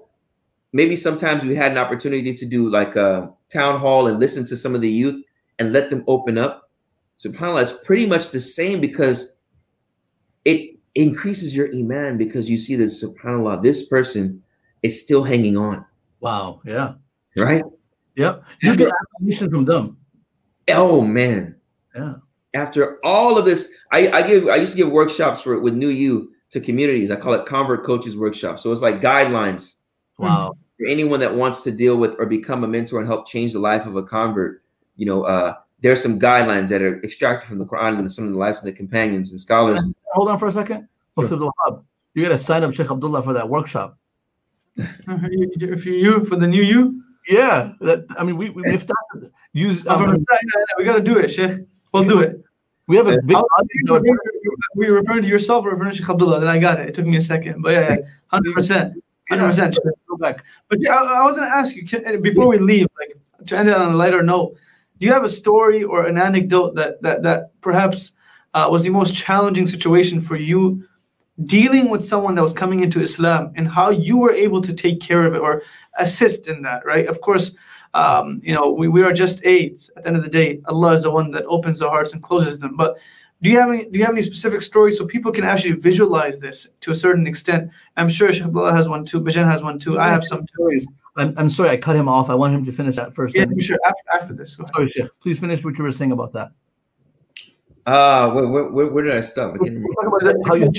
[0.73, 4.57] maybe sometimes we had an opportunity to do like a town hall and listen to
[4.57, 5.23] some of the youth
[5.59, 6.71] and let them open up.
[7.19, 9.37] Subhanallah, it's pretty much the same because
[10.45, 14.43] it increases your iman because you see that subhanallah, this person
[14.83, 15.85] is still hanging on,
[16.21, 16.61] Wow.
[16.65, 16.95] Yeah.
[17.37, 17.63] right?
[18.17, 18.43] Yep.
[18.63, 19.97] You get affirmation from them.
[20.69, 21.57] Oh man.
[21.95, 22.15] Yeah.
[22.55, 25.89] After all of this, I, I give I used to give workshops for with new
[25.89, 27.11] you to communities.
[27.11, 28.59] I call it convert coaches workshop.
[28.59, 29.77] So it's like guidelines
[30.21, 30.57] Wow.
[30.79, 33.59] for anyone that wants to deal with or become a mentor and help change the
[33.59, 34.63] life of a convert,
[34.97, 38.33] you know, uh, there's some guidelines that are extracted from the Quran and some of
[38.33, 39.81] the lives of the companions and scholars.
[40.13, 40.89] Hold on for a second.
[41.19, 41.29] Sure.
[41.39, 41.85] Mufti
[42.15, 43.97] You got to sign up Sheikh Abdullah for that workshop.
[44.77, 48.95] if you're you for the new you, Yeah, that, I mean, we we have to
[49.53, 49.87] use.
[49.87, 50.25] Oh, Um,
[50.79, 51.53] we got to do it, Sheikh.
[51.93, 52.43] We'll do it.
[52.87, 53.91] we have a big I'll- audience.
[53.91, 54.93] out there.
[54.93, 56.41] Referring to yourself or referring to Sheikh Abdullah?
[56.41, 56.89] Then I got it.
[56.89, 57.97] It took me a second, but yeah,
[58.29, 58.95] hundred percent,
[59.31, 59.79] hundred percent.
[60.09, 60.45] Go back.
[60.69, 63.17] But yeah, I, I was gonna ask you can, before we leave, like
[63.47, 64.57] to end it on a lighter note.
[64.99, 68.13] Do you have a story or an anecdote that that that perhaps
[68.55, 70.87] uh, was the most challenging situation for you
[71.47, 75.01] dealing with someone that was coming into Islam and how you were able to take
[75.01, 75.63] care of it or
[75.99, 76.85] assist in that?
[76.85, 77.07] Right.
[77.07, 77.53] Of course,
[77.95, 79.91] um, you know we, we are just aids.
[79.97, 82.23] At the end of the day, Allah is the one that opens the hearts and
[82.23, 82.77] closes them.
[82.77, 82.99] But
[83.43, 86.41] do you have any do you have any specific stories so people can actually visualize
[86.41, 87.71] this to a certain extent?
[87.97, 89.99] I'm sure Sheikh Abdullah has one too, Bajan has one too.
[89.99, 90.47] I have some.
[90.49, 90.87] Stories.
[91.17, 92.31] I'm, I'm sorry, I cut him off.
[92.31, 93.35] I want him to finish that first.
[93.35, 93.65] Yeah, sentence.
[93.65, 93.79] sure.
[93.85, 94.57] After, after this.
[94.57, 94.65] Go.
[94.67, 95.09] Sorry, Sheikh.
[95.21, 96.53] Please finish what you were saying about that.
[97.87, 99.55] Uh, where, where, where, where did I stop?
[99.55, 99.89] I can't remember.
[99.95, 100.71] Talk about that, how you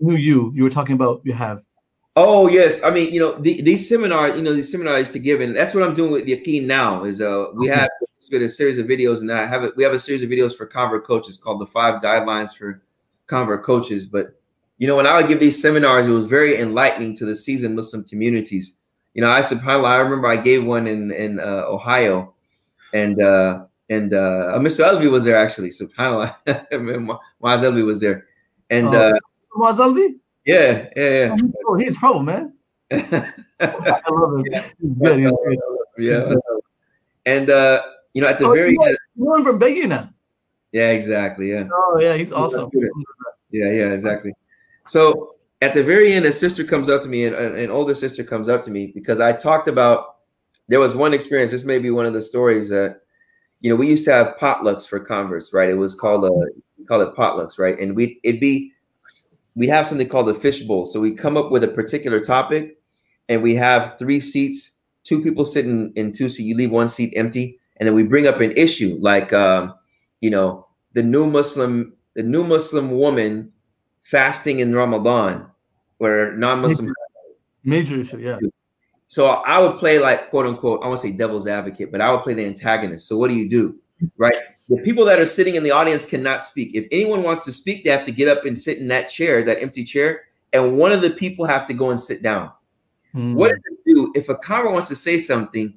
[0.00, 0.52] knew you.
[0.54, 1.64] You were talking about you have.
[2.14, 5.40] Oh yes, I mean you know the, these seminars, you know these seminars to give,
[5.40, 7.04] and that's what I'm doing with the Yaqeen now.
[7.04, 9.74] Is uh we have it's been a series of videos, and I have it.
[9.76, 12.82] We have a series of videos for convert coaches called the Five Guidelines for
[13.26, 14.04] Convert Coaches.
[14.04, 14.38] But
[14.76, 17.76] you know when I would give these seminars, it was very enlightening to the seasoned
[17.76, 18.78] Muslim communities.
[19.14, 22.34] You know, I subhanallah, I remember I gave one in in uh, Ohio,
[22.92, 24.84] and uh and uh Mr.
[24.84, 25.70] Elvi was there actually.
[25.70, 26.36] Subhanallah,
[27.40, 28.26] Muaz Alvi was there,
[28.68, 28.92] and Oh.
[28.92, 29.12] uh
[29.56, 30.16] Muaz Alvi?
[30.44, 31.36] Yeah, yeah,
[31.66, 32.52] Oh, he's trouble, man.
[32.90, 33.30] yeah.
[33.60, 34.44] I love him.
[34.80, 35.58] He's good.
[35.98, 36.34] Yeah.
[37.26, 37.82] And uh,
[38.14, 40.12] you know, at the Oh, very end, You know him from Bayyinah.
[40.72, 42.70] yeah, exactly, yeah, Oh, yeah, he's awesome.
[43.50, 44.32] yeah, yeah, exactly.
[44.86, 48.24] So at the very end, a sister comes up to me, and an, older sister
[48.24, 50.16] comes up to me because I talked about
[50.68, 51.52] there was one experience.
[51.52, 53.02] This may be one of the stories that
[53.60, 55.68] you know we used to have potlucks for converts, right?
[55.70, 57.78] It was called a call it potlucks, right?
[57.78, 58.72] And we it'd be
[59.54, 60.86] we'd have something called the fishbowl.
[60.86, 62.78] So we come up with a particular topic,
[63.28, 66.46] and we have three seats, two people sitting in two seats.
[66.46, 69.74] You leave one seat empty, and then we bring up an issue like um,
[70.20, 73.52] you know the new Muslim the new Muslim woman
[74.02, 75.46] fasting in Ramadan,
[75.98, 76.92] where non-Muslim
[77.64, 78.38] Major issue, yeah.
[79.06, 82.22] so I would play like quote unquote, I won't say devil's advocate, but I would
[82.22, 83.06] play the antagonist.
[83.06, 83.76] So what do you do?
[84.16, 84.34] Right?
[84.72, 86.74] The people that are sitting in the audience cannot speak.
[86.74, 89.42] If anyone wants to speak, they have to get up and sit in that chair,
[89.44, 90.22] that empty chair,
[90.54, 92.50] and one of the people have to go and sit down.
[93.12, 93.34] Hmm.
[93.34, 94.10] What does it do?
[94.14, 95.76] If a convert wants to say something,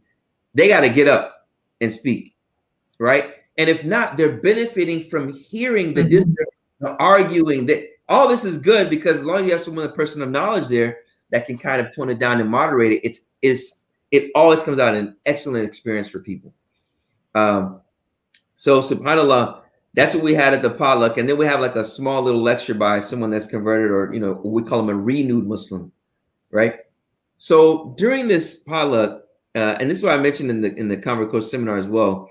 [0.54, 1.50] they got to get up
[1.82, 2.38] and speak,
[2.98, 3.34] right?
[3.58, 6.10] And if not, they're benefiting from hearing the Mhm.
[6.10, 6.52] district
[7.00, 10.22] arguing that all this is good because as long as you have someone, a person
[10.22, 11.00] of knowledge there
[11.32, 13.82] that can kind of tone it down and moderate it, it's it's
[14.12, 16.54] it always comes out an excellent experience for people.
[17.34, 17.82] Um,
[18.56, 19.62] so subhanallah,
[19.94, 22.42] that's what we had at the potluck, and then we have like a small little
[22.42, 25.92] lecture by someone that's converted, or you know, we call them a renewed Muslim,
[26.52, 26.80] right?
[27.38, 29.24] So during this potluck,
[29.56, 31.88] uh, and this is what I mentioned in the in the Convert Coach seminar as
[31.88, 32.30] well.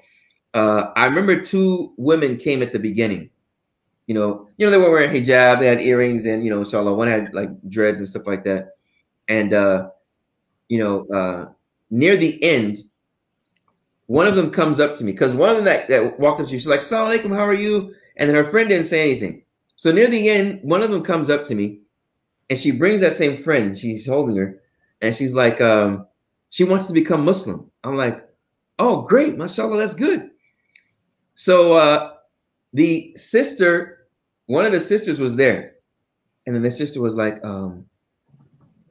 [0.53, 3.31] Uh, I remember two women came at the beginning.
[4.07, 6.95] You know, you know they were wearing hijab, they had earrings, and you know, inshallah,
[6.95, 8.77] one had like dreads and stuff like that.
[9.29, 9.89] And uh,
[10.69, 11.53] you know, uh,
[11.91, 12.79] near the end,
[14.07, 16.47] one of them comes up to me because one of them that, that walked up
[16.47, 19.03] to me, she's like, "Salam alaikum, how are you?" And then her friend didn't say
[19.03, 19.43] anything.
[19.77, 21.81] So near the end, one of them comes up to me,
[22.51, 23.77] and she brings that same friend.
[23.77, 24.61] She's holding her,
[25.01, 26.07] and she's like, um,
[26.51, 27.71] she wants to become Muslim.
[27.83, 28.27] I'm like,
[28.79, 30.31] oh, great, mashallah, that's good.
[31.35, 32.15] So uh,
[32.73, 34.07] the sister,
[34.47, 35.75] one of the sisters was there,
[36.47, 37.85] and then the sister was like, um,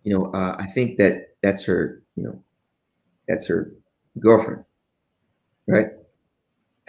[0.03, 2.43] you know, uh, I think that that's her, you know,
[3.27, 3.73] that's her
[4.19, 4.65] girlfriend,
[5.67, 5.87] right?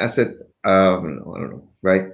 [0.01, 0.35] I said,
[0.65, 2.13] uh, I don't know, right?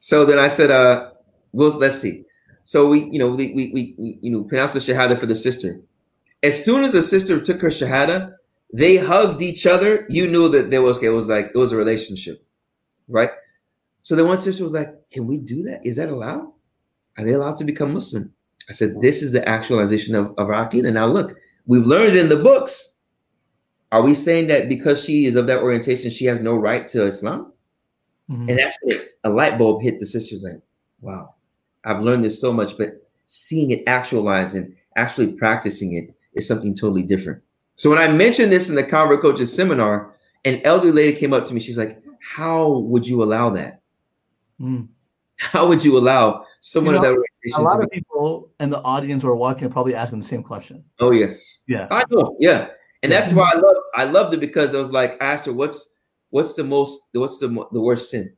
[0.00, 1.10] So then I said, uh,
[1.52, 2.24] let's see.
[2.64, 5.80] So we, you know, we, we, we, you know, pronounced the shahada for the sister.
[6.42, 8.34] As soon as the sister took her shahada,
[8.72, 10.04] they hugged each other.
[10.08, 12.44] You knew that there was, it was like, it was a relationship,
[13.08, 13.30] right?
[14.02, 15.84] So then one sister was like, can we do that?
[15.84, 16.52] Is that allowed?
[17.18, 18.32] Are they allowed to become Muslim?
[18.68, 20.68] I said, this is the actualization of, of our.
[20.72, 21.36] Now look,
[21.66, 22.95] we've learned in the books.
[23.96, 27.06] Are we saying that because she is of that orientation, she has no right to
[27.06, 27.50] Islam?
[28.30, 28.50] Mhm.
[28.50, 30.60] And that's when a light bulb hit the sisters like,
[31.00, 31.32] wow,
[31.82, 36.74] I've learned this so much, but seeing it actualized and actually practicing it is something
[36.74, 37.40] totally different.
[37.76, 40.14] So when I mentioned this in the Convert Coaches seminar,
[40.44, 41.60] an elderly lady came up to me.
[41.60, 43.80] She's like, how would you allow that?
[44.60, 44.88] Mm.
[45.36, 48.82] How would you allow someone You of know- that a lot of people in the
[48.82, 50.84] audience who are watching are probably asking the same question.
[51.00, 51.62] Oh yes.
[51.66, 51.86] Yeah.
[51.90, 52.36] I know.
[52.40, 52.68] Yeah.
[53.02, 55.52] And that's why I love I loved it because I was like, I asked her,
[55.52, 55.94] what's
[56.30, 58.32] what's the most what's the the worst sin?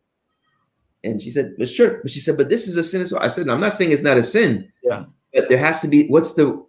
[1.05, 2.01] And she said, well, sure.
[2.03, 3.23] But she said, but this is a sin as well.
[3.23, 4.71] I said, I'm not saying it's not a sin.
[4.83, 5.05] Yeah.
[5.33, 6.65] But there has to be what's the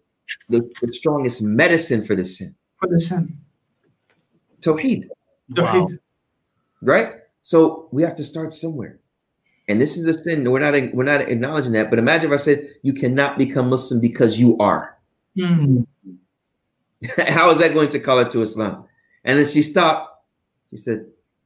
[0.50, 2.56] the, the strongest medicine for this sin?
[2.80, 3.38] For the sin.
[4.62, 5.08] Tawheed.
[5.50, 5.90] Wow.
[6.82, 7.14] Right?
[7.42, 9.00] So we have to start somewhere.
[9.68, 10.50] And this is the sin.
[10.50, 11.90] We're not we're not acknowledging that.
[11.90, 14.98] But imagine if I said you cannot become Muslim because you are.
[15.38, 15.86] Mm.
[17.28, 18.86] How is that going to call it to Islam?
[19.24, 20.24] And then she stopped.
[20.70, 21.06] She said,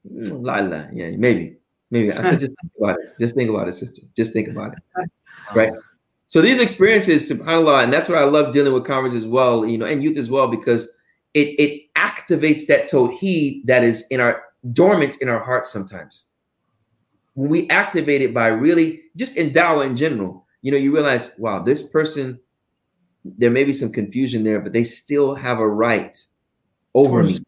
[0.09, 1.57] "Mm, yeah, maybe,
[1.91, 2.11] maybe.
[2.11, 3.13] I said, just think about it.
[3.19, 4.01] Just think about it, sister.
[4.15, 5.09] Just think about it.
[5.55, 5.73] Right.
[6.27, 9.77] So these experiences, subhanAllah, and that's why I love dealing with converts as well, you
[9.77, 10.91] know, and youth as well, because
[11.33, 16.29] it it activates that tawheed that is in our dormant in our hearts sometimes.
[17.35, 21.31] When we activate it by really just in dawah in general, you know, you realize,
[21.37, 22.39] wow, this person
[23.25, 26.23] there may be some confusion there, but they still have a right
[26.93, 27.39] over me.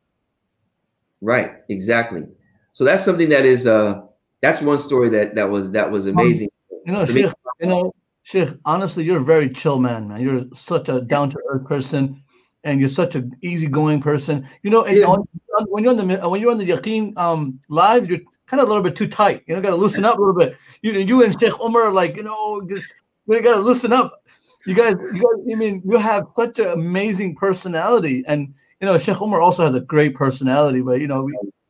[1.22, 2.23] Right, exactly.
[2.72, 4.02] So that's something that is uh
[4.41, 6.49] that's one story that that was that was amazing.
[6.85, 7.93] You know, Sheikh, you know,
[8.23, 10.22] Sheikh, honestly, you're a very chill man, man.
[10.22, 12.22] You're such a down to earth person
[12.64, 14.47] and you're such an easygoing person.
[14.61, 15.06] You know, and Yeah.
[15.06, 15.26] on,
[15.69, 18.69] when you're on the when you're on the Yaqeen um live, you're kind of a
[18.69, 19.43] little bit too tight.
[19.47, 20.57] You know, gotta loosen up a little bit.
[20.81, 22.93] You you and Sheikh Omar, are like, you know, just
[23.26, 24.22] we gotta loosen up.
[24.65, 28.97] You guys, you guys, I mean, you have such an amazing personality, and you know,
[28.97, 31.29] Sheikh Umar also has a great personality, but you know,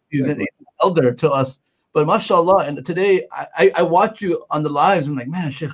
[0.10, 0.46] he's an
[0.82, 1.60] elder to us.
[1.94, 5.08] But mashallah, and today I, I, watch you on the lives.
[5.08, 5.72] I'm like, man, Sheikh,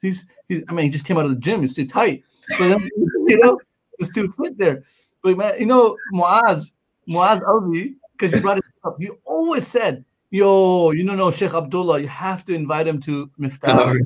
[0.00, 1.62] he's, he's I mean, he just came out of the gym.
[1.62, 2.22] He's too tight.
[2.58, 2.88] But then,
[3.26, 3.58] you know,
[3.98, 4.84] it's too fit there.
[5.22, 6.70] But man, you know, Muaz,
[7.08, 12.00] Muaz Alvi, because you brought it up, you always said, yo, you know Sheikh Abdullah,
[12.00, 13.98] you have to invite him to Miftah.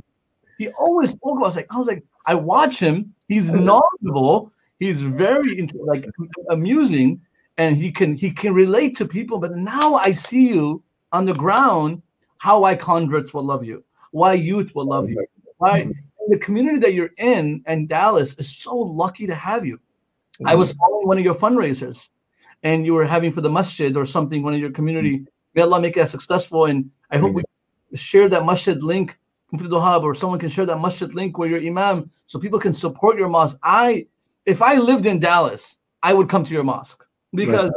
[0.59, 1.45] He always spoke about.
[1.45, 3.15] I was like, I was like, I watch him.
[3.27, 4.53] He's knowledgeable.
[4.79, 6.07] He's very like
[6.51, 7.21] amusing,
[7.57, 9.39] and he can he can relate to people.
[9.39, 12.03] But now I see you on the ground.
[12.37, 13.83] How why converts will love you.
[14.13, 15.27] Why youth will love you.
[15.57, 15.93] Why mm-hmm.
[16.29, 19.81] the community that you're in and Dallas is so lucky to have you.
[20.45, 20.61] I mm-hmm.
[20.61, 22.11] was following one of your fundraisers,
[22.63, 24.43] and you were having for the masjid or something.
[24.43, 25.25] One of your community.
[25.55, 27.43] May Allah make that successful, and I hope we
[27.95, 29.18] share that masjid link
[29.53, 32.75] Mufti Wahab, or someone can share that masjid link where your imam so people can
[32.75, 33.59] support your mosque.
[33.63, 34.07] I
[34.45, 37.71] if I lived in Dallas, I would come to your mosque because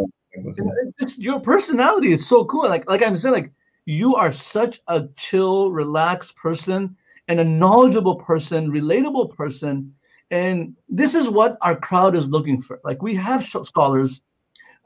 [1.00, 2.68] just, your personality is so cool.
[2.68, 3.52] Like like I'm saying, like
[3.86, 6.96] you are such a chill, relaxed person
[7.28, 9.94] and a knowledgeable person, relatable person.
[10.30, 12.80] And this is what our crowd is looking for.
[12.84, 14.22] Like we have scholars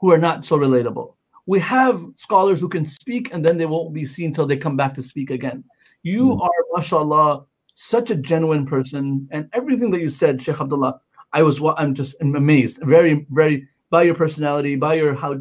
[0.00, 1.14] who are not so relatable.
[1.46, 4.76] We have scholars who can speak and then they won't be seen until they come
[4.76, 5.64] back to speak again.
[6.06, 6.40] You Mm.
[6.42, 9.26] are, mashallah, such a genuine person.
[9.32, 11.00] And everything that you said, Sheikh Abdullah,
[11.32, 12.78] I was, wa- I'm just amazed.
[12.82, 15.40] Very, very, by your personality, by your how,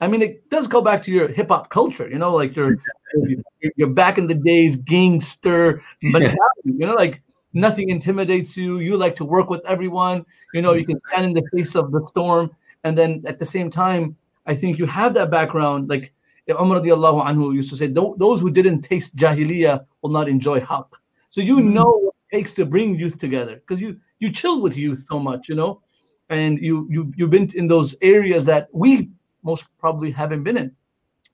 [0.00, 2.78] I mean, it does go back to your hip hop culture, you know, like your,
[3.14, 7.20] your, your back in the days gangster mentality, you know, like
[7.52, 8.78] nothing intimidates you.
[8.78, 11.90] You like to work with everyone, you know, you can stand in the face of
[11.90, 12.54] the storm.
[12.84, 14.16] And then at the same time,
[14.46, 15.88] I think you have that background.
[15.90, 16.13] Like
[16.50, 20.88] Umar radiallahu anhu used to say, those who didn't taste jahiliyyah will not enjoy haqq.
[21.30, 24.76] So you know what it takes to bring youth together because you you chill with
[24.76, 25.80] youth so much, you know,
[26.28, 29.10] and you you you've been in those areas that we
[29.42, 30.72] most probably haven't been in.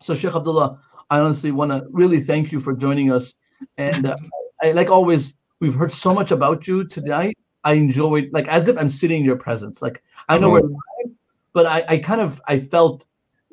[0.01, 0.81] So Sheikh Abdullah,
[1.11, 3.35] I honestly want to really thank you for joining us.
[3.77, 4.17] And uh,
[4.63, 7.37] I, like always, we've heard so much about you tonight.
[7.65, 9.83] I enjoyed like as if I'm sitting in your presence.
[9.83, 11.13] Like I know we're live,
[11.53, 13.05] but I, I kind of I felt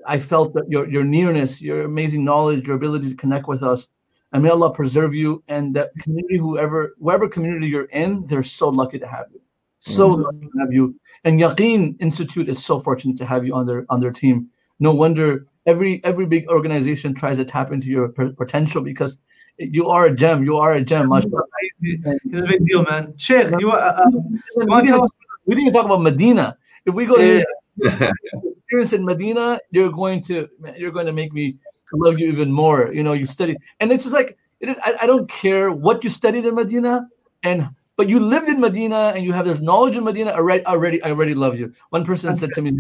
[0.06, 3.88] I felt that your your nearness, your amazing knowledge, your ability to connect with us.
[4.34, 8.70] And may Allah preserve you and that community, whoever whatever community you're in, they're so
[8.70, 9.42] lucky to have you.
[9.80, 10.24] So Mhm.
[10.24, 10.96] lucky to have you.
[11.24, 14.50] And Yaqeen Institute is so fortunate to have you on their on their team.
[14.80, 19.18] No wonder every every big organization tries to tap into your p- potential because
[19.58, 20.44] you are a gem.
[20.44, 21.10] You are a gem.
[21.10, 21.44] mashallah.
[21.80, 23.14] He's a big deal, man.
[23.18, 24.12] Sheikh, you, uh, uh,
[24.56, 25.12] We didn't,
[25.46, 26.58] we didn't even talk about Medina.
[26.86, 27.44] If we go to
[27.78, 28.12] Yeah.
[28.68, 31.56] experience in Medina, you're going to you're going to make me
[31.94, 32.94] love you even more.
[32.94, 36.10] You know, you study, and it's just like it I, I don't care what you
[36.10, 37.08] studied in Medina,
[37.44, 40.32] and but you lived in Medina and you have this knowledge in Medina.
[40.32, 41.74] Already, already, I already love you.
[41.92, 42.72] One person said to me,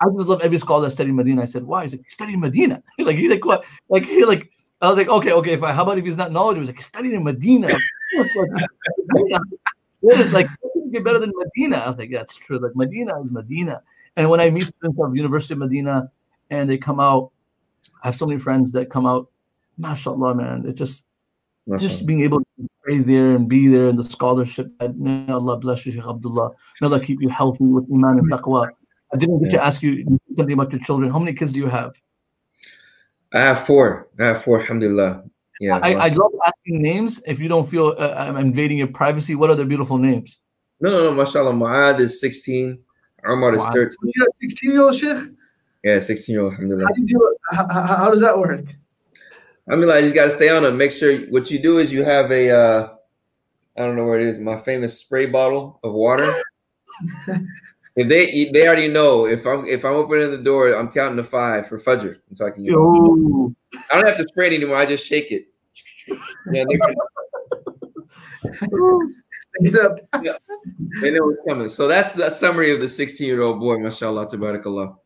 [0.00, 2.82] "I just love every scholar studied Medina." I said, "Why?" He said, "Study in Medina."
[2.96, 3.64] He's like he's like what?
[3.88, 4.50] Like he like.
[4.80, 5.74] I was like, okay, okay, fine.
[5.74, 6.60] How about if he's not knowledgeable?
[6.60, 7.66] He's like, he studied in Medina.
[10.02, 10.46] is like
[10.92, 11.78] get better than Medina?
[11.78, 12.58] I was like, it's true.
[12.58, 13.82] Like Medina is Medina.
[14.16, 16.10] And when I meet students of University of Medina
[16.50, 17.30] and they come out,
[18.02, 19.30] I have so many friends that come out,
[19.76, 20.64] mashallah, man.
[20.66, 21.04] It just
[21.78, 24.72] just being able to pray there and be there and the scholarship.
[24.96, 26.52] May Allah bless you, Sheikh Abdullah.
[26.80, 28.70] May Allah keep you healthy with iman and taqwa.
[29.12, 31.10] I didn't get to ask you something about your children.
[31.10, 31.94] How many kids do you have?
[33.34, 34.08] I have four.
[34.18, 34.60] I have four.
[34.60, 35.24] Alhamdulillah.
[35.60, 35.78] Yeah.
[35.82, 37.20] I, I love asking names.
[37.26, 40.38] If you don't feel uh, I'm invading your privacy, what are their beautiful names?
[40.80, 41.12] No, no, no.
[41.12, 41.52] Mashallah.
[41.52, 42.78] Mu'ad is 16.
[43.26, 43.72] Umar is Wow.
[43.72, 44.12] 13.
[44.14, 45.18] You're a 16 year old Sheikh?
[45.84, 46.52] Yeah, 16 year old.
[46.54, 46.88] Alhamdulillah.
[46.88, 48.64] How, did you, how, how, how does that work?
[49.70, 50.76] I mean, like, you just got to stay on them.
[50.76, 52.88] Make sure what you do is you have a, uh,
[53.76, 56.34] I don't know where it is, my famous spray bottle of water.
[57.96, 61.24] if they they already know if I'm if I'm opening the door, I'm counting to
[61.24, 62.16] five for Fajr.
[62.28, 62.64] I'm talking.
[62.64, 63.54] You know.
[63.90, 64.76] I don't have to spray it anymore.
[64.76, 65.48] I just shake it.
[66.50, 66.64] Yeah,
[69.82, 69.98] up.
[71.02, 71.68] they know what's coming.
[71.68, 74.96] So that's the summary of the 16 year old boy, mashallah, tabarakallah.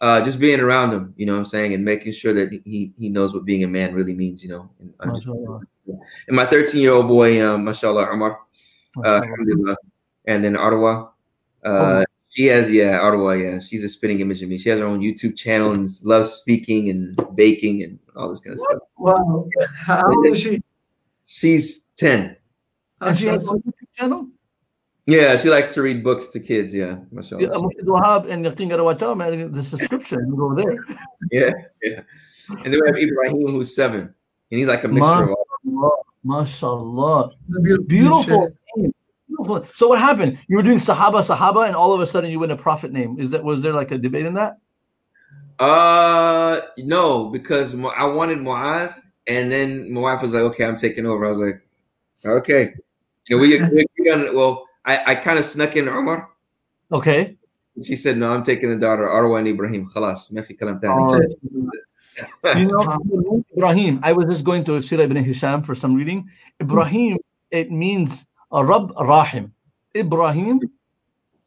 [0.00, 2.92] Uh, just being around him, you know what I'm saying, and making sure that he
[2.98, 4.68] he knows what being a man really means, you know.
[4.78, 5.28] And, just-
[6.26, 8.40] and my 13 year old boy, uh, mashallah, Umar,
[9.04, 9.20] uh,
[10.26, 11.08] and then Ottawa.
[11.64, 12.04] Uh, Oh.
[12.34, 13.60] She has, yeah, Ottawa, yeah.
[13.60, 14.56] She's a spitting image of me.
[14.56, 18.54] She has her own YouTube channel and loves speaking and baking and all this kind
[18.58, 18.82] of stuff.
[18.96, 19.46] Wow.
[19.76, 20.62] How old is she?
[21.26, 22.34] She's 10.
[23.02, 24.28] And she has a YouTube channel?
[25.06, 26.72] Yeah, she likes to read books to kids.
[26.72, 27.42] Yeah, mashallah.
[27.42, 30.76] Yeah, Mufti Wahab and Yaqeen Garawata, man, the subscription, you go over there.
[31.30, 31.50] Yeah,
[31.82, 32.00] yeah.
[32.64, 36.06] And then we have Ibrahim, who's seven, and he's like a mixture Ma- of all.
[36.24, 37.30] Mashallah.
[37.62, 37.86] Beautiful.
[37.86, 38.52] Beautiful.
[39.28, 39.66] Beautiful.
[39.74, 40.38] So what happened?
[40.48, 43.18] You were doing Sahaba, Sahaba, and all of a sudden you went a prophet name.
[43.18, 44.58] Is that was there like a debate in that?
[45.58, 48.94] Uh, no, because I wanted Mu'adh,
[49.26, 51.62] and then my wife was like, "Okay, I'm taking over." I was like,
[52.24, 52.74] "Okay."
[53.28, 54.66] You know, we, agreed on well.
[54.84, 56.28] I, I kind of snuck in Omar.
[56.90, 57.36] Okay.
[57.82, 59.88] She said, "No, I'm taking the daughter Arwan Ibrahim.
[59.88, 60.80] Khalas, kalam
[62.58, 64.00] You know, Ibrahim.
[64.02, 66.28] I was just going to Sirah ibn Hisham for some reading.
[66.60, 67.18] Ibrahim.
[67.50, 69.52] It means a Rab Rahim.
[69.96, 70.60] Ibrahim,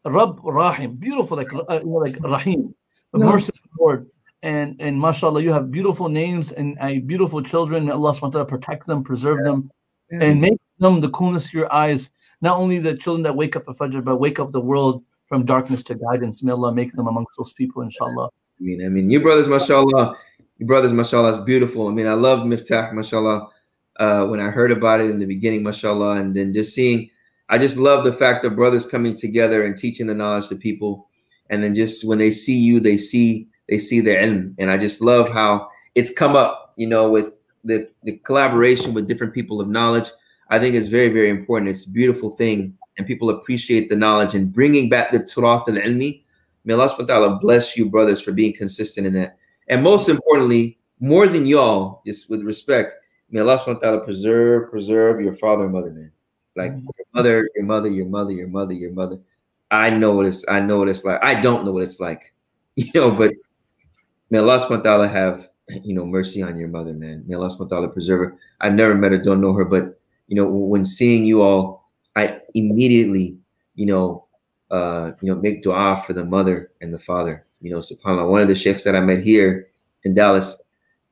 [0.06, 0.96] Rab Rahim.
[0.96, 2.74] Beautiful, like uh, like Rahim,
[3.12, 3.32] the no.
[3.32, 4.08] merciful Lord.
[4.42, 7.86] And and mashallah, you have beautiful names and uh, beautiful children.
[7.86, 9.50] May Allah subhanahu wa ta'ala protect them, preserve yeah.
[9.50, 9.72] them,
[10.12, 10.24] yeah.
[10.24, 12.12] and make them the coolness of your eyes.
[12.42, 15.46] Not only the children that wake up for Fajr, but wake up the world from
[15.46, 16.44] darkness to guidance.
[16.44, 18.28] May Allah make them amongst those people, inshallah.
[18.60, 20.18] I mean, I mean, you brothers, mashallah,
[20.58, 21.88] you brothers, mashallah, is beautiful.
[21.88, 23.50] I mean, I love Miftah, mashallah.
[23.98, 27.10] Uh, when I heard about it in the beginning, mashallah, and then just seeing,
[27.50, 31.10] I just love the fact of brothers coming together and teaching the knowledge to people,
[31.50, 34.56] and then just when they see you, they see they see their end.
[34.60, 37.34] and I just love how it's come up, you know, with
[37.64, 40.10] the the collaboration with different people of knowledge.
[40.50, 41.70] I think it's very very important.
[41.70, 45.76] It's a beautiful thing, and people appreciate the knowledge and bringing back the turath al
[45.76, 46.24] ilmi.
[46.66, 49.38] May Allah subhanahu wa ta'ala bless you, brothers, for being consistent in that.
[49.68, 52.96] And most importantly, more than y'all, just with respect,
[53.30, 56.12] may Allah subhanahu wa ta'ala preserve, preserve your father and mother, man.
[56.56, 59.20] Like your mother, your mother, your mother, your mother, your mother.
[59.72, 61.24] I know what it's I know what it's like.
[61.24, 62.34] I don't know what it's like,
[62.76, 63.34] you know, but
[64.30, 65.50] may Allah subhanahu wa ta'ala have
[65.84, 67.24] you know mercy on your mother, man.
[67.28, 68.38] May Allah subhanahu wa ta'ala preserve her.
[68.62, 72.40] I've never met her, don't know her, but you know, when seeing you all, I
[72.54, 73.38] immediately,
[73.76, 74.26] you know,
[74.72, 77.46] uh, you know, make dua for the mother and the father.
[77.62, 78.30] You know, subhanAllah.
[78.30, 79.70] One of the sheikhs that I met here
[80.04, 80.58] in Dallas,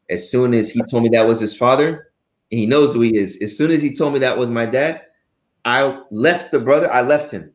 [0.09, 2.11] as soon as he told me that was his father,
[2.51, 4.65] and he knows who he is, as soon as he told me that was my
[4.65, 5.01] dad,
[5.65, 7.51] I left the brother, I left him.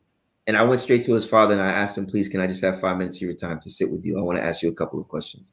[0.46, 2.64] And I went straight to his father and I asked him, please, can I just
[2.64, 4.18] have five minutes of your time to sit with you?
[4.18, 5.52] I want to ask you a couple of questions.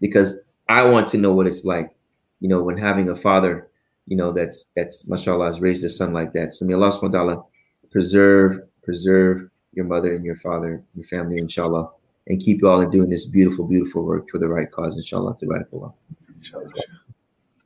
[0.00, 0.38] Because
[0.68, 1.90] I want to know what it's like,
[2.38, 3.67] you know, when having a father,
[4.08, 6.52] you know, that's that's mashallah has raised a son like that.
[6.52, 7.44] So may Allah subhanahu wa ta'ala
[7.90, 11.90] preserve, preserve your mother and your father, your family, inshallah,
[12.26, 15.36] and keep you all in doing this beautiful, beautiful work for the right cause, inshallah.
[15.36, 15.92] Tabarakallah.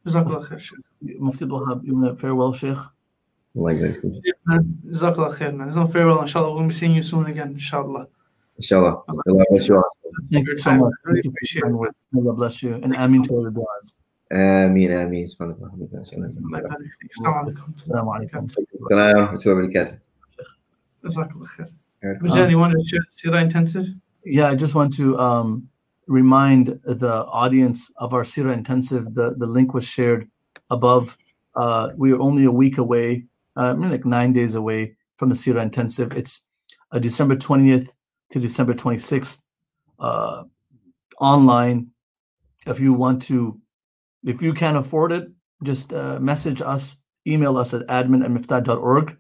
[0.06, 1.20] Jazakallah khair, Sheikh.
[1.20, 2.78] Mufti Wahab, you want to farewell, Sheikh?
[3.56, 4.22] Allah yabarak fiik.
[4.90, 5.68] Jazakallah khair, man.
[5.68, 6.52] It's not farewell, inshallah.
[6.54, 8.08] We'll be seeing you soon again, inshallah.
[8.56, 9.02] Inshallah.
[9.08, 9.84] Allah bless you all.
[10.30, 10.92] Thank you so much.
[11.04, 12.18] Really for appreciate your kind it.
[12.18, 12.74] Allah bless you.
[12.74, 13.94] And Amin to all your du'as.
[14.32, 15.26] Ameen, ameen.
[15.26, 15.72] Subhanallah.
[15.72, 17.10] Allah yabarik feek.
[17.18, 17.74] Assalamu alaikum.
[17.76, 18.50] Assalamu alaikum.
[18.88, 19.98] Salam wa rahmatullahi wa barakatuh.
[21.04, 21.68] Jazakallah khair.
[22.04, 22.22] Alright.
[22.22, 23.88] Rajan, you want to share Sirah Intensive?
[24.24, 25.68] Yeah, I just want to um,
[26.06, 29.14] remind the audience of our Sira Intensive.
[29.14, 30.30] The, the link was shared
[30.70, 31.18] above.
[31.54, 33.26] Uh, we are only a week away,
[33.56, 36.12] uh, maybe like nine days away from the Sira Intensive.
[36.12, 36.46] It's
[36.90, 37.90] uh, December 20th
[38.30, 39.42] to December 26th
[40.00, 40.44] uh,
[41.20, 41.90] online.
[42.66, 43.60] If you want to,
[44.24, 45.28] if you can't afford it,
[45.62, 46.96] just uh, message us,
[47.26, 49.16] email us at admin at miftah.org.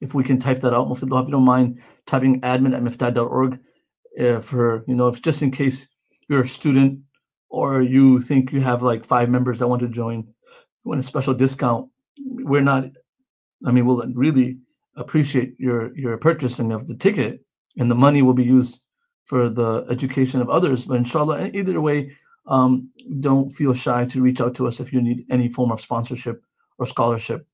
[0.00, 3.58] If we can type that out, Mufti if you don't mind typing admin at miftah.org
[4.20, 5.88] uh, for you know if just in case
[6.28, 7.00] you're a student
[7.48, 11.02] or you think you have like five members that want to join you want a
[11.02, 11.88] special discount
[12.18, 12.84] we're not.
[13.64, 14.58] I mean, we'll really
[14.96, 17.40] appreciate your your purchasing of the ticket,
[17.76, 18.80] and the money will be used
[19.24, 20.84] for the education of others.
[20.84, 22.16] But inshallah, either way,
[22.46, 22.90] um,
[23.20, 26.42] don't feel shy to reach out to us if you need any form of sponsorship
[26.78, 27.46] or scholarship.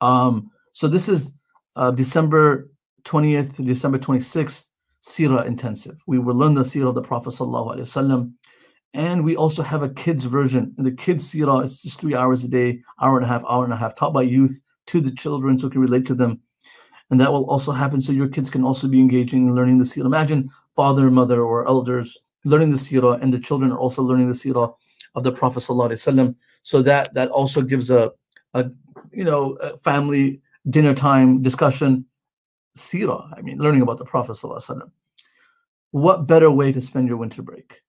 [0.00, 1.32] Um, so this is
[1.76, 2.70] uh, December
[3.04, 4.68] 20th to December 26th,
[5.02, 6.02] Sirah Intensive.
[6.06, 8.34] We will learn the Sirah of the Prophet Wasallam,
[8.92, 10.74] and we also have a kids version.
[10.76, 13.64] And the kids Sirah is just three hours a day, hour and a half, hour
[13.64, 16.40] and a half, taught by youth to the children so can relate to them.
[17.10, 19.84] And that will also happen so your kids can also be engaging and learning the
[19.84, 20.06] Sirah.
[20.06, 24.34] Imagine father, mother, or elders learning the Sirah, and the children are also learning the
[24.34, 24.74] Sirah
[25.14, 26.34] of the Prophet Wasallam.
[26.62, 28.12] So that that also gives a,
[28.54, 28.70] a
[29.12, 32.06] you know a family dinner time discussion
[32.76, 33.30] Sirah.
[33.36, 34.90] I mean, learning about the Prophet Wasallam.
[35.90, 37.80] What better way to spend your winter break?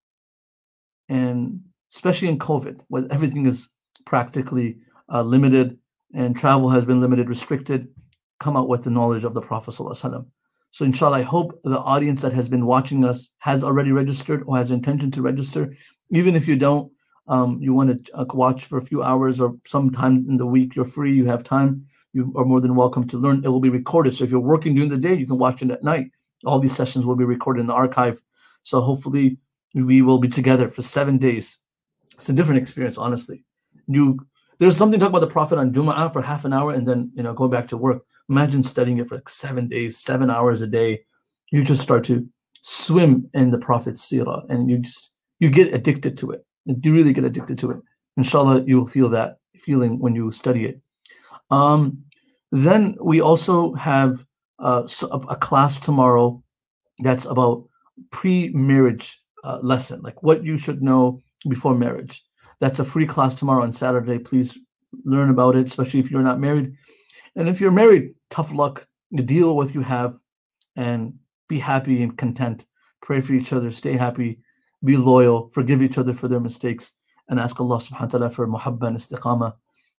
[1.07, 1.61] And
[1.93, 3.69] especially in COVID, where everything is
[4.05, 4.77] practically
[5.11, 5.77] uh, limited
[6.13, 7.87] and travel has been limited, restricted,
[8.39, 9.71] come out with the knowledge of the Prophet.
[9.71, 10.25] ﷺ.
[10.71, 14.57] So, inshallah, I hope the audience that has been watching us has already registered or
[14.57, 15.75] has intention to register.
[16.11, 16.91] Even if you don't,
[17.27, 20.75] um, you want to uh, watch for a few hours or sometime in the week,
[20.75, 23.43] you're free, you have time, you are more than welcome to learn.
[23.43, 24.13] It will be recorded.
[24.13, 26.07] So, if you're working during the day, you can watch it at night.
[26.45, 28.21] All these sessions will be recorded in the archive.
[28.63, 29.39] So, hopefully,
[29.75, 31.57] we will be together for seven days.
[32.13, 33.43] It's a different experience, honestly.
[33.87, 34.19] You
[34.59, 37.11] there's something to talk about the Prophet on Jum'ah for half an hour and then
[37.15, 38.05] you know go back to work.
[38.31, 41.01] Imagine studying it for like seven days, seven hours a day.
[41.51, 42.25] You just start to
[42.61, 46.45] swim in the Prophet's seerah and you just you get addicted to it.
[46.65, 47.81] You really get addicted to it.
[48.15, 50.79] Inshallah, you will feel that feeling when you study it.
[51.49, 52.05] Um,
[52.53, 54.25] then we also have
[54.59, 54.87] uh,
[55.29, 56.41] a class tomorrow
[56.99, 57.67] that's about
[58.11, 62.23] pre-marriage uh, lesson, like what you should know before marriage.
[62.61, 64.19] That's a free class tomorrow on Saturday.
[64.19, 64.57] Please
[65.03, 66.73] learn about it, especially if you're not married.
[67.35, 68.87] And if you're married, tough luck.
[69.13, 70.17] Deal with what you have
[70.75, 71.15] and
[71.49, 72.65] be happy and content.
[73.01, 74.39] Pray for each other, stay happy,
[74.83, 76.93] be loyal, forgive each other for their mistakes,
[77.27, 79.53] and ask Allah subhanahu wa ta'ala for muhabba and istiqamah.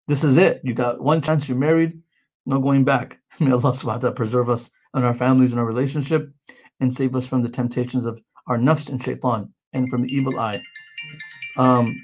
[0.07, 0.61] This is it.
[0.63, 1.99] You got one chance, you're married,
[2.45, 3.19] no going back.
[3.39, 6.31] May Allah subhanahu wa ta'ala preserve us and our families and our relationship
[6.79, 10.39] and save us from the temptations of our nafs and shaitan and from the evil
[10.39, 10.61] eye.
[11.57, 11.95] Um,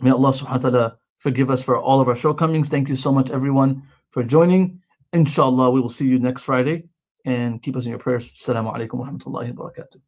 [0.00, 2.68] may Allah subhanahu wa ta'ala forgive us for all of our shortcomings.
[2.68, 4.80] Thank you so much, everyone, for joining.
[5.12, 6.84] Inshallah, we will see you next Friday
[7.24, 8.32] and keep us in your prayers.
[8.32, 10.00] Assalamu alaikum wa rahmatullahi wa barakatuh.